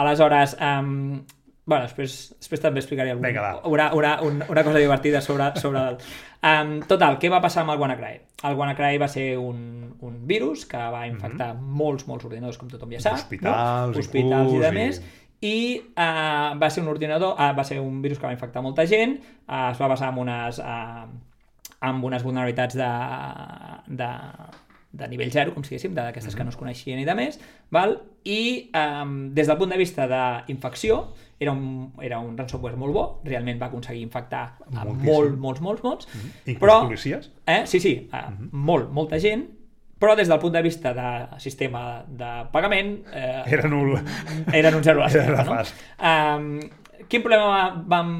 [0.00, 1.18] Aleshores, um,
[1.66, 6.00] bueno, després, després també explicaré algun, Vinga, una, una, una cosa divertida sobre, sobre el...
[6.40, 8.14] Um, total, què va passar amb el WannaCry?
[8.44, 12.90] El WannaCry va ser un, un virus que va infectar molts, molts ordinadors, com tothom
[12.92, 13.14] ja sap.
[13.14, 14.00] Hospitals, no?
[14.00, 15.00] Hospitals i inclús, de i- més.
[15.46, 15.56] I
[15.92, 19.18] uh, va ser un ordinador, uh, va ser un virus que va infectar molta gent,
[19.48, 21.06] uh, es va basar en unes, uh,
[21.80, 22.88] amb unes vulnerabilitats de,
[24.00, 24.08] de,
[24.96, 27.36] de nivell 0, com si diguéssim, d'aquestes que no es coneixien i de més,
[27.70, 27.98] val?
[28.24, 31.02] i um, des del punt de vista d'infecció
[31.38, 35.82] era un, era un ransomware molt bo, realment va aconseguir infectar a molt, molts, molts,
[35.84, 36.08] molts,
[36.46, 37.30] Inclús però, policies?
[37.46, 39.44] eh, sí, sí, uh, molt, molta gent,
[40.00, 43.98] però des del punt de vista de sistema de pagament eh, Era nul.
[44.52, 46.36] eren un zero a Era l'esquerra, no?
[46.36, 48.12] Um, quin problema va- vam...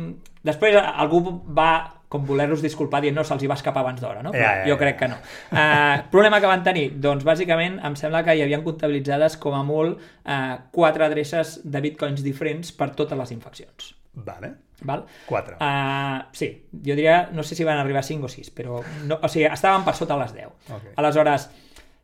[0.47, 1.23] Després algú
[1.57, 4.31] va com voler-los disculpar dient no, se'ls hi va escapar abans d'hora, no?
[4.33, 5.17] Però Ja, ja, jo crec que no.
[5.51, 6.87] Uh, problema que van tenir?
[7.03, 11.81] Doncs bàsicament em sembla que hi havien comptabilitzades com a molt uh, quatre adreces de
[11.83, 13.95] bitcoins diferents per totes les infeccions.
[14.15, 14.53] Vale.
[14.87, 15.03] Val?
[15.27, 15.57] Quatre.
[15.61, 19.19] Uh, sí, jo diria, no sé si van arribar a 5 o 6, però no,
[19.23, 20.47] o sigui, estaven per sota les 10.
[20.77, 20.91] Ok.
[21.01, 21.49] Aleshores,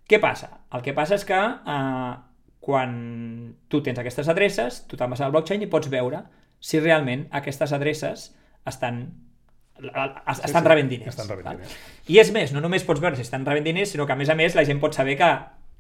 [0.09, 0.49] què passa?
[0.73, 2.15] El que passa és que uh,
[2.63, 2.93] quan
[3.69, 6.23] tu tens aquestes adreces, tu te'n vas al blockchain i pots veure
[6.63, 8.29] si realment aquestes adreces
[8.71, 9.32] estan, es-
[9.81, 11.09] estan sí, rebent diners.
[11.15, 11.77] estan rebent diners.
[12.09, 14.29] I és més, no només pots veure si estan rebent diners, sinó que a més
[14.29, 15.33] a més la gent pot saber que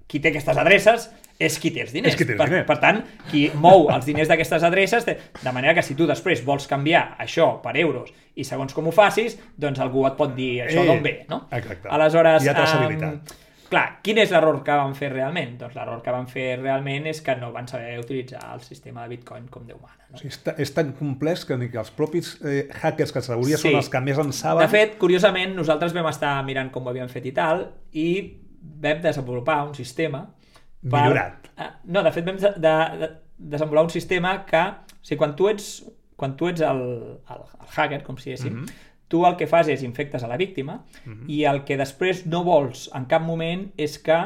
[0.07, 2.13] qui té aquestes adreces és qui té els diners.
[2.13, 2.67] És qui té els per, diners.
[2.67, 2.99] per tant,
[3.31, 7.17] qui mou els diners d'aquestes adreces, té- de manera que si tu després vols canviar
[7.19, 10.87] això per euros i segons com ho facis, doncs algú et pot dir això Eh,
[10.87, 11.47] d'on ve, no?
[11.51, 11.89] exacte.
[11.89, 13.13] Aleshores, Hi ha traçabilitat.
[13.13, 13.21] em,
[13.73, 15.57] clar, quin és l'error que van fer realment?
[15.61, 19.15] Doncs l'error que van fer realment és que no van saber utilitzar el sistema de
[19.17, 20.05] Bitcoin com Déu mana.
[20.09, 20.19] O No?
[20.21, 23.69] sigui, és, és tan complex que ni que els propis eh, hackers, que s'hauria Sí.
[23.71, 24.63] són els que més en saben...
[24.67, 28.07] De fet, curiosament, nosaltres vam estar mirant com ho havien fet i tal, i
[28.61, 30.27] vam desenvolupar un sistema...
[30.83, 31.49] Millorat.
[31.59, 33.09] Eh, No, de fet, vam de, de, de
[33.39, 34.63] desenvolupar un sistema que...
[35.03, 35.69] O sigui, quan tu ets,
[36.17, 36.83] quan tu ets el,
[37.31, 38.67] el, el hacker, com si diguéssim, Mhm.
[39.13, 40.79] Tu el que fas és infectes a la víctima
[41.29, 44.19] i el que després no vols en cap moment és que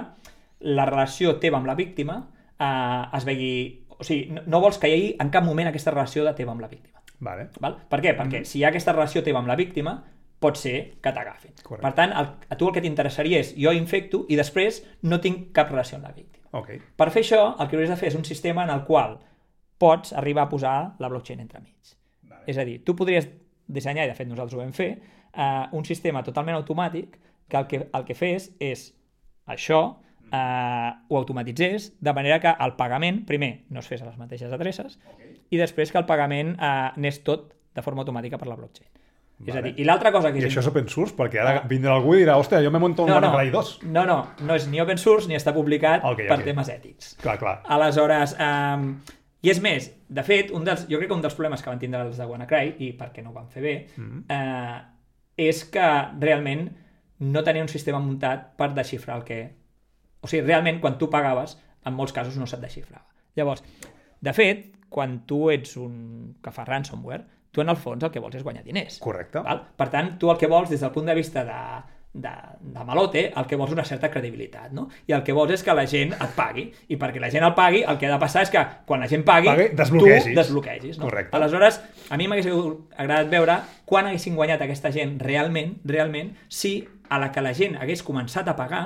[0.60, 2.20] la relació teva amb la víctima
[2.58, 3.56] eh, es vegi...
[3.96, 6.52] O sigui, no, no vols que hi hagi en cap moment aquesta relació de teva
[6.52, 7.00] amb la víctima.
[7.24, 7.48] Vale.
[7.64, 7.78] Val?
[7.88, 8.12] Per què?
[8.16, 9.94] Perquè si hi ha aquesta relació teva amb la víctima,
[10.42, 11.54] pot ser que t'agafin.
[11.64, 15.48] Per tant, el, a tu el que t'interessaria és jo infecto i després no tinc
[15.56, 16.44] cap relació amb la víctima.
[16.60, 16.74] Ok.
[17.00, 19.16] Per fer això, el que hauries de fer és un sistema en el qual
[19.80, 21.96] pots arribar a posar la blockchain entremig.
[22.28, 22.44] Vale.
[22.52, 23.28] És a dir, tu podries
[23.66, 24.90] dissenyar, i de fet nosaltres ho vam fer,
[25.34, 27.18] eh, un sistema totalment automàtic
[27.48, 28.88] que el que, el que fes és
[29.46, 29.96] això,
[30.32, 34.52] eh, ho automatitzés, de manera que el pagament, primer, no es fes a les mateixes
[34.52, 34.98] adreces,
[35.50, 38.88] i després que el pagament eh, anés tot de forma automàtica per la blockchain.
[39.46, 39.68] És a Vale.
[39.74, 40.48] dir, i l'altra cosa que I és...
[40.48, 41.66] això és open source, perquè ara Ah.
[41.68, 43.72] vindrà algú i dirà, hòstia, jo me monto un no, no, WannaCry 2.
[43.92, 46.44] no, no, no és ni open source ni està publicat Ok, per ok.
[46.46, 47.10] temes ètics.
[47.20, 47.60] Clar, clar.
[47.68, 48.94] Aleshores, um,
[49.46, 51.78] i és més, de fet, un dels, jo crec que un dels problemes que van
[51.82, 54.24] tindre els de WannaCry, i perquè no ho van fer bé, Mhm.
[54.28, 54.80] eh,
[55.48, 55.86] és que
[56.20, 56.66] realment
[57.20, 59.38] no tenia un sistema muntat per desxifrar el que...
[60.20, 61.56] O sigui, realment, quan tu pagaves,
[61.86, 63.06] en molts casos no se't desxifrava.
[63.36, 63.62] Llavors,
[64.20, 68.20] de fet, quan tu ets un que fa ransomware, tu en el fons el que
[68.20, 68.98] vols és guanyar diners.
[68.98, 69.40] Correcte.
[69.44, 69.62] Val?
[69.76, 71.60] Per tant, tu el que vols des del punt de vista de,
[72.22, 74.88] de, de malote, el que vols una certa credibilitat, no?
[75.06, 76.66] I el que vols és que la gent et pagui.
[76.88, 79.08] I perquè la gent el pagui, el que ha de passar és que quan la
[79.10, 80.28] gent pagui, Pagui, desbloquegis.
[80.30, 80.98] tu desbloquegis.
[80.98, 81.06] No?
[81.10, 81.36] Correcte.
[81.36, 81.80] Aleshores,
[82.10, 82.48] a mi m'hagués
[82.96, 86.78] agradat veure quan haguessin guanyat aquesta gent realment, realment, si
[87.08, 88.84] a la que la gent hagués començat a pagar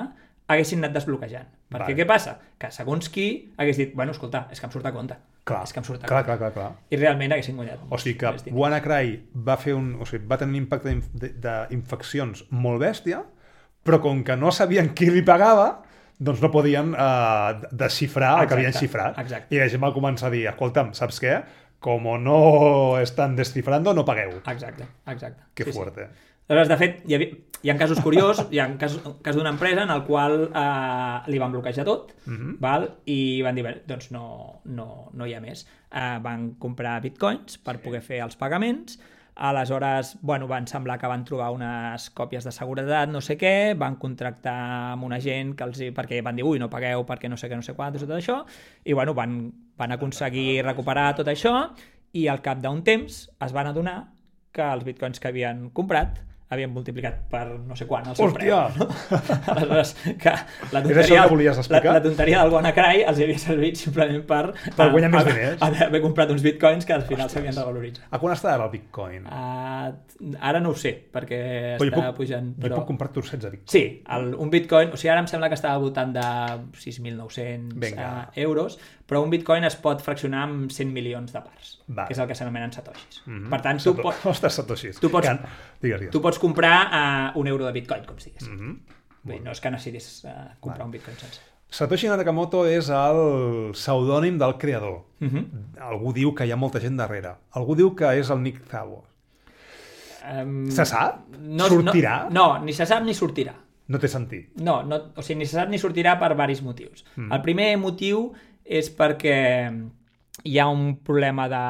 [0.51, 1.47] haguessin anat desbloquejant.
[1.71, 1.95] Perquè Vale.
[1.95, 2.37] què passa?
[2.59, 5.15] Que segons qui hagués dit, bueno, escolta, és que em surt a compte.
[5.43, 6.67] Clar, És que em surt clar, clar, clar, clar.
[6.93, 7.79] I realment haguessin guanyat.
[7.89, 8.51] O sigui que.
[8.53, 9.15] WannaCry
[9.47, 10.93] va, fer un, o sigui, va tenir un impacte
[11.41, 13.23] d'infeccions molt bèstia,
[13.83, 15.81] però com que no sabien qui li pagava,
[16.21, 19.17] doncs no podien uh, desxifrar el que havien Exacte, xifrat.
[19.23, 19.55] exacte.
[19.55, 21.39] I la gent va començar a dir, escolta'm, saps què?
[21.81, 24.35] Com no estan descifrando, no pagueu.
[24.45, 25.47] Exacte, exacte.
[25.57, 25.79] Que Sí, sí.
[26.47, 29.83] Aleshores, de fet, hi, havia, hi ha casos curiosos, hi ha casos, cas d'una empresa
[29.85, 32.57] en el qual eh, li van bloquejar tot, Mhm.
[32.59, 32.89] val?
[33.05, 35.65] i van dir, bé, doncs no, no, no hi ha més.
[35.91, 38.99] Eh, van comprar bitcoins per poder fer els pagaments,
[39.35, 43.95] aleshores, bueno, van semblar que van trobar unes còpies de seguretat, no sé què, van
[43.95, 47.47] contractar amb una gent que els, perquè van dir, ui, no pagueu perquè no sé
[47.49, 48.41] què, no sé quantos, i tot això,
[48.83, 51.69] i bueno, van, van aconseguir recuperar tot això,
[52.13, 54.11] i al cap d'un temps es van adonar
[54.51, 56.19] que els bitcoins que havien comprat
[56.51, 58.57] havien multiplicat per no sé quan el seu Hòstia!
[58.75, 58.85] preu.
[58.85, 58.87] No?
[59.53, 60.33] Aleshores, que
[60.73, 61.93] la tonteria, que volies explicar?
[61.93, 64.41] La, la tonteria del WannaCry els havia servit simplement per,
[64.75, 65.61] Per guanyar eh, més diners.
[65.63, 68.05] haver, haver comprat uns bitcoins que al final s'havien revaloritzat.
[68.11, 69.25] A quan està ara el bitcoin?
[69.31, 71.41] Uh, ara no ho sé, perquè
[71.79, 72.51] Però està pujant.
[72.61, 73.71] Jo puc comprar tu 16 bitcoins.
[73.71, 76.27] Sí, el, un bitcoin, o sigui, ara em sembla que estava voltant de
[76.83, 78.09] 6.900 Vinga.
[78.27, 82.07] uh, euros, però un bitcoin es pot fraccionar amb 100 milions de parts, Vale.
[82.07, 83.21] que és el que s'anomenen satoshis.
[83.25, 83.49] Mhm.
[83.49, 84.99] Per tant, tu, Sato- pots, Ostres, Satoshis.
[84.99, 85.39] tu pots- Que-
[85.81, 86.11] Digues, digues.
[86.11, 88.53] tu pots comprar uh, un euro de bitcoin, com si diguéssim.
[88.55, 88.79] Mhm.
[89.23, 91.41] Vull dir, no és que necessitis uh, comprar un bitcoin sense.
[91.69, 95.03] Satoshi Nakamoto és el pseudònim del creador.
[95.21, 95.45] Uh -huh.
[95.79, 97.35] Algú diu que hi ha molta gent darrere.
[97.51, 99.05] Algú diu que és el Nick Szabo.
[100.43, 101.27] um, Se sap?
[101.39, 102.29] No, Sortirà?
[102.29, 103.53] No, no, ni se sap ni sortirà.
[103.87, 104.51] No té sentit.
[104.61, 107.03] No, no, o sigui, ni se sap ni sortirà per varis motius.
[107.17, 107.31] Mm.
[107.31, 108.31] El primer motiu
[108.63, 109.71] és perquè
[110.43, 111.65] hi ha un problema de,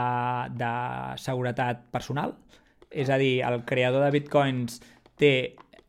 [0.59, 0.71] de
[1.21, 2.35] seguretat personal,
[2.91, 4.81] és a dir, el creador de bitcoins
[5.19, 5.33] té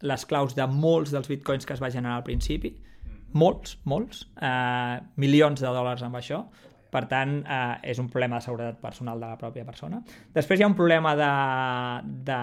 [0.02, 2.72] les claus de molts dels bitcoins que es va generar al principi,
[3.38, 6.42] molts, molts, eh, milions de dòlars amb això,
[6.92, 10.02] per tant, eh, és un problema de seguretat personal de la pròpia persona.
[10.34, 11.30] Després hi ha un problema de,
[12.28, 12.40] de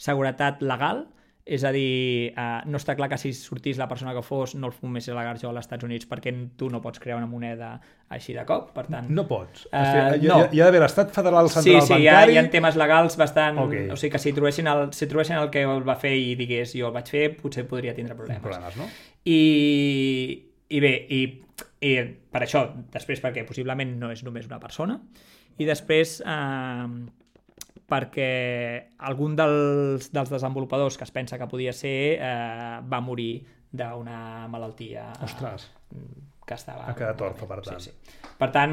[0.00, 1.04] seguretat legal,
[1.44, 4.70] és a dir, eh, no està clar que si sortís la persona que fos no
[4.70, 7.74] el fumés a la garjo als Estats Units perquè tu no pots crear una moneda
[8.08, 9.10] així de cop, per tant...
[9.12, 9.66] No pots.
[9.68, 10.38] Eh, O sigui, hi, no.
[10.46, 12.32] hi, hi ha d'haver l'estat federal Sí, central sí, hi ha, bancari...
[12.32, 13.58] hi ha temes legals bastant...
[13.60, 13.74] Ok.
[13.92, 16.72] O sigui, que si trobessin, el, si trobessin el que el va fer i digués
[16.78, 18.40] jo el vaig fer, potser podria tindre problemes.
[18.42, 18.88] problemes, no?
[19.28, 19.38] I,
[20.72, 21.20] i bé, i,
[21.84, 21.92] i
[22.32, 22.64] per això,
[22.94, 24.96] després perquè possiblement no és només una persona,
[25.60, 26.88] i després eh,
[27.90, 28.28] perquè
[29.04, 33.44] algun dels, dels desenvolupadors que es pensa que podia ser eh, va morir
[33.74, 35.68] d'una malaltia Ostres.
[36.46, 36.86] que estava...
[36.88, 37.82] Ha quedat orfe, per tant.
[37.82, 38.23] Sí, sí.
[38.38, 38.72] Per tant,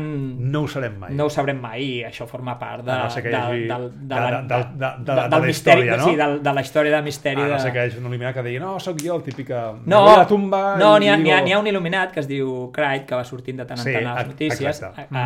[0.51, 1.13] No ho sabem mai.
[1.13, 4.07] no ho sabrem mai i això forma part de, no que hi hagi- del, de,
[4.07, 6.05] de- la, de- de- de- de- de del la misteri, història, no?
[6.09, 7.41] sí, del, de la història de misteri.
[7.41, 7.59] Ah, no de...
[7.59, 9.59] sé que hi hagi un il·luminat que digui no, sóc jo, el típica...
[9.85, 12.27] No, a la tumba no n'hi ha, ha, digo- n'hi ha un il·luminat que es
[12.27, 14.81] diu Craig, que va sortint de tant en Sí, tant a les notícies.
[14.83, 15.25] A, a,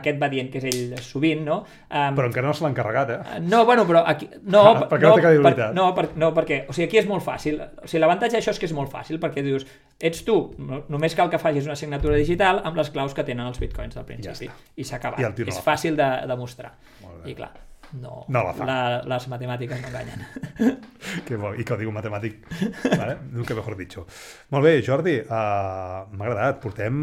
[0.00, 1.60] aquest va dient que és ell sovint, no?
[1.90, 3.40] Um, Però encara no se l'han carregat, eh?
[3.42, 4.30] no, bueno, però aquí...
[4.44, 5.74] No, Ah, perquè no té credibilitat.
[5.76, 6.62] no, per, no, perquè...
[6.68, 7.60] O sigui, aquí és molt fàcil.
[7.60, 9.66] O sigui, l'avantatge d'això és que és molt fàcil, perquè dius,
[10.00, 13.44] ets tu, no, només cal que facis una signatura digital amb les claus que tenen
[13.46, 14.46] els bitcoins del principi.
[14.48, 15.20] Ja I s'ha acabat.
[15.38, 16.72] I és fàcil de demostrar.
[17.24, 17.52] I clar,
[18.00, 18.64] no, No la fa.
[18.68, 20.24] La, les matemàtiques no enganyen.
[21.26, 22.40] Que bo, I que ho diu matemàtic.
[22.96, 23.18] vale?
[23.30, 24.06] Nunca mejor dicho.
[24.50, 25.28] Molt bé, Jordi, uh,
[26.10, 26.60] m'ha agradat.
[26.62, 26.96] Portem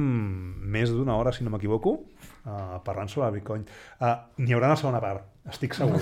[0.73, 1.93] més d'una hora, si no m'equivoco,
[2.45, 3.64] uh, parlant sobre el Bitcoin.
[3.99, 6.00] Uh, N'hi haurà una segona part, estic segur.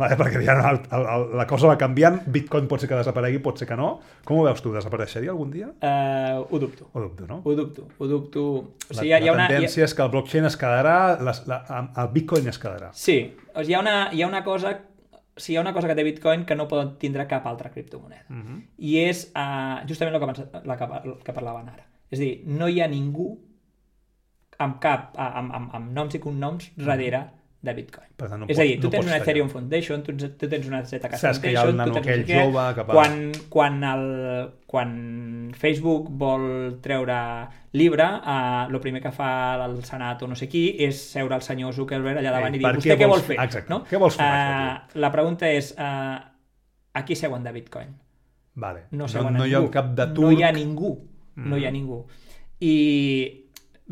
[0.00, 0.16] vale?
[0.20, 3.60] Perquè ja el, el, el, la cosa va canviant, Bitcoin pot ser que desaparegui, pot
[3.60, 3.94] ser que no.
[4.28, 4.72] Com ho veus tu?
[4.74, 5.70] Desapareixeria algun dia?
[5.80, 6.90] Uh, ho dubto.
[6.92, 7.40] Ho dubto, no?
[7.44, 8.44] Ho dubto, ho dubto.
[8.52, 9.48] O La, sigui, ha, hi ha la una...
[9.48, 9.58] Hi ha...
[9.58, 11.60] tendència és que el blockchain es quedarà, les, la,
[12.04, 12.92] el Bitcoin es quedarà.
[12.92, 13.18] Sí,
[13.54, 14.76] o sigui, hi ha una, hi ha una cosa
[15.32, 17.70] o sigui, hi ha una cosa que té Bitcoin que no pot tindre cap altra
[17.72, 18.26] criptomoneda.
[18.28, 18.60] Mm -hmm.
[18.76, 21.86] I és uh, justament el que, la que, el que parlaven ara.
[22.10, 23.38] És dir, no hi ha ningú
[24.58, 27.30] amb cap, amb, amb, amb noms i cognoms darrere
[27.62, 28.08] de Bitcoin.
[28.16, 29.22] Per tant, no és a dir, pot- tu no tens una tallar.
[29.22, 32.00] Ethereum Foundation, tu, tu tens una ZK Saps que hi ha el Foundation, nano tu
[32.00, 36.46] tens aquell jove que va- Quan, quan, el, quan Facebook vol
[36.82, 37.18] treure
[37.72, 39.30] llibre, eh, el primer que fa
[39.64, 42.64] el Senat o no sé qui és seure el senyor Zuckerberg allà davant Ei, i
[42.64, 43.38] dir, vostè què vol fer?
[43.38, 43.70] Exacte.
[43.70, 43.84] No?
[43.88, 46.18] Què vols fer Eh, això, la pregunta és, eh,
[46.94, 47.94] a qui seuen de Bitcoin?
[48.54, 48.82] Vale.
[48.90, 49.70] no no, no a hi ha ningú.
[49.70, 50.20] cap de turc.
[50.20, 50.98] No hi ha ningú.
[51.36, 52.06] No hi ha ningú.
[52.60, 53.41] I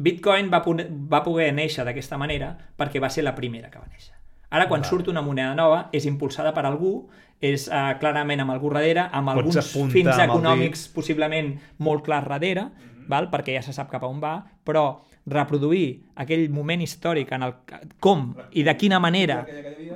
[0.01, 4.15] Bitcoin va, va poder néixer d'aquesta manera perquè va ser la primera que va néixer.
[4.51, 4.91] Ara, quan Vale.
[4.91, 6.95] surt una moneda nova, és impulsada per algú,
[7.41, 12.29] és uh, clarament amb algú darrere, amb Pots alguns fins amb econòmics possiblement molt clars
[12.29, 12.67] darrere,
[13.09, 13.31] val?
[13.31, 14.35] perquè ja se sap cap a on va,
[14.67, 17.55] però reproduir aquell moment històric en el
[18.03, 19.45] com i de quina manera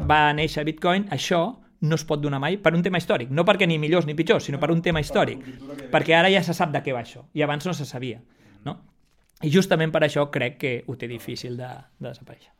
[0.06, 1.42] va néixer Bitcoin, això
[1.84, 3.28] no es pot donar mai per un tema històric.
[3.34, 5.42] No perquè ni millors ni pitjors, sinó per un tema històric.
[5.92, 8.22] Perquè ara ja se sap de què va això, i abans no se sabia.
[8.64, 8.78] No?
[9.44, 12.52] I justament per això crec que ho té difícil de, de desaparèixer.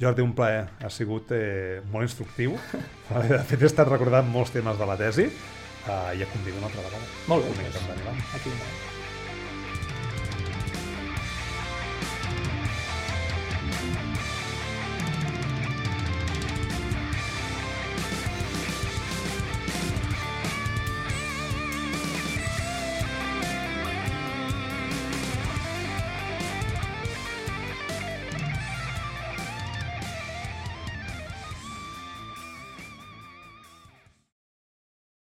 [0.00, 0.66] Jordi, un plaer.
[0.84, 2.56] Ha sigut eh, molt instructiu.
[3.16, 6.68] De fet, he estat recordant molts temes de la tesi uh, i ja convido una
[6.68, 7.08] altra vegada.
[7.32, 8.22] Molt bé, amb doncs, Dani Lam.
[8.36, 8.94] aquí.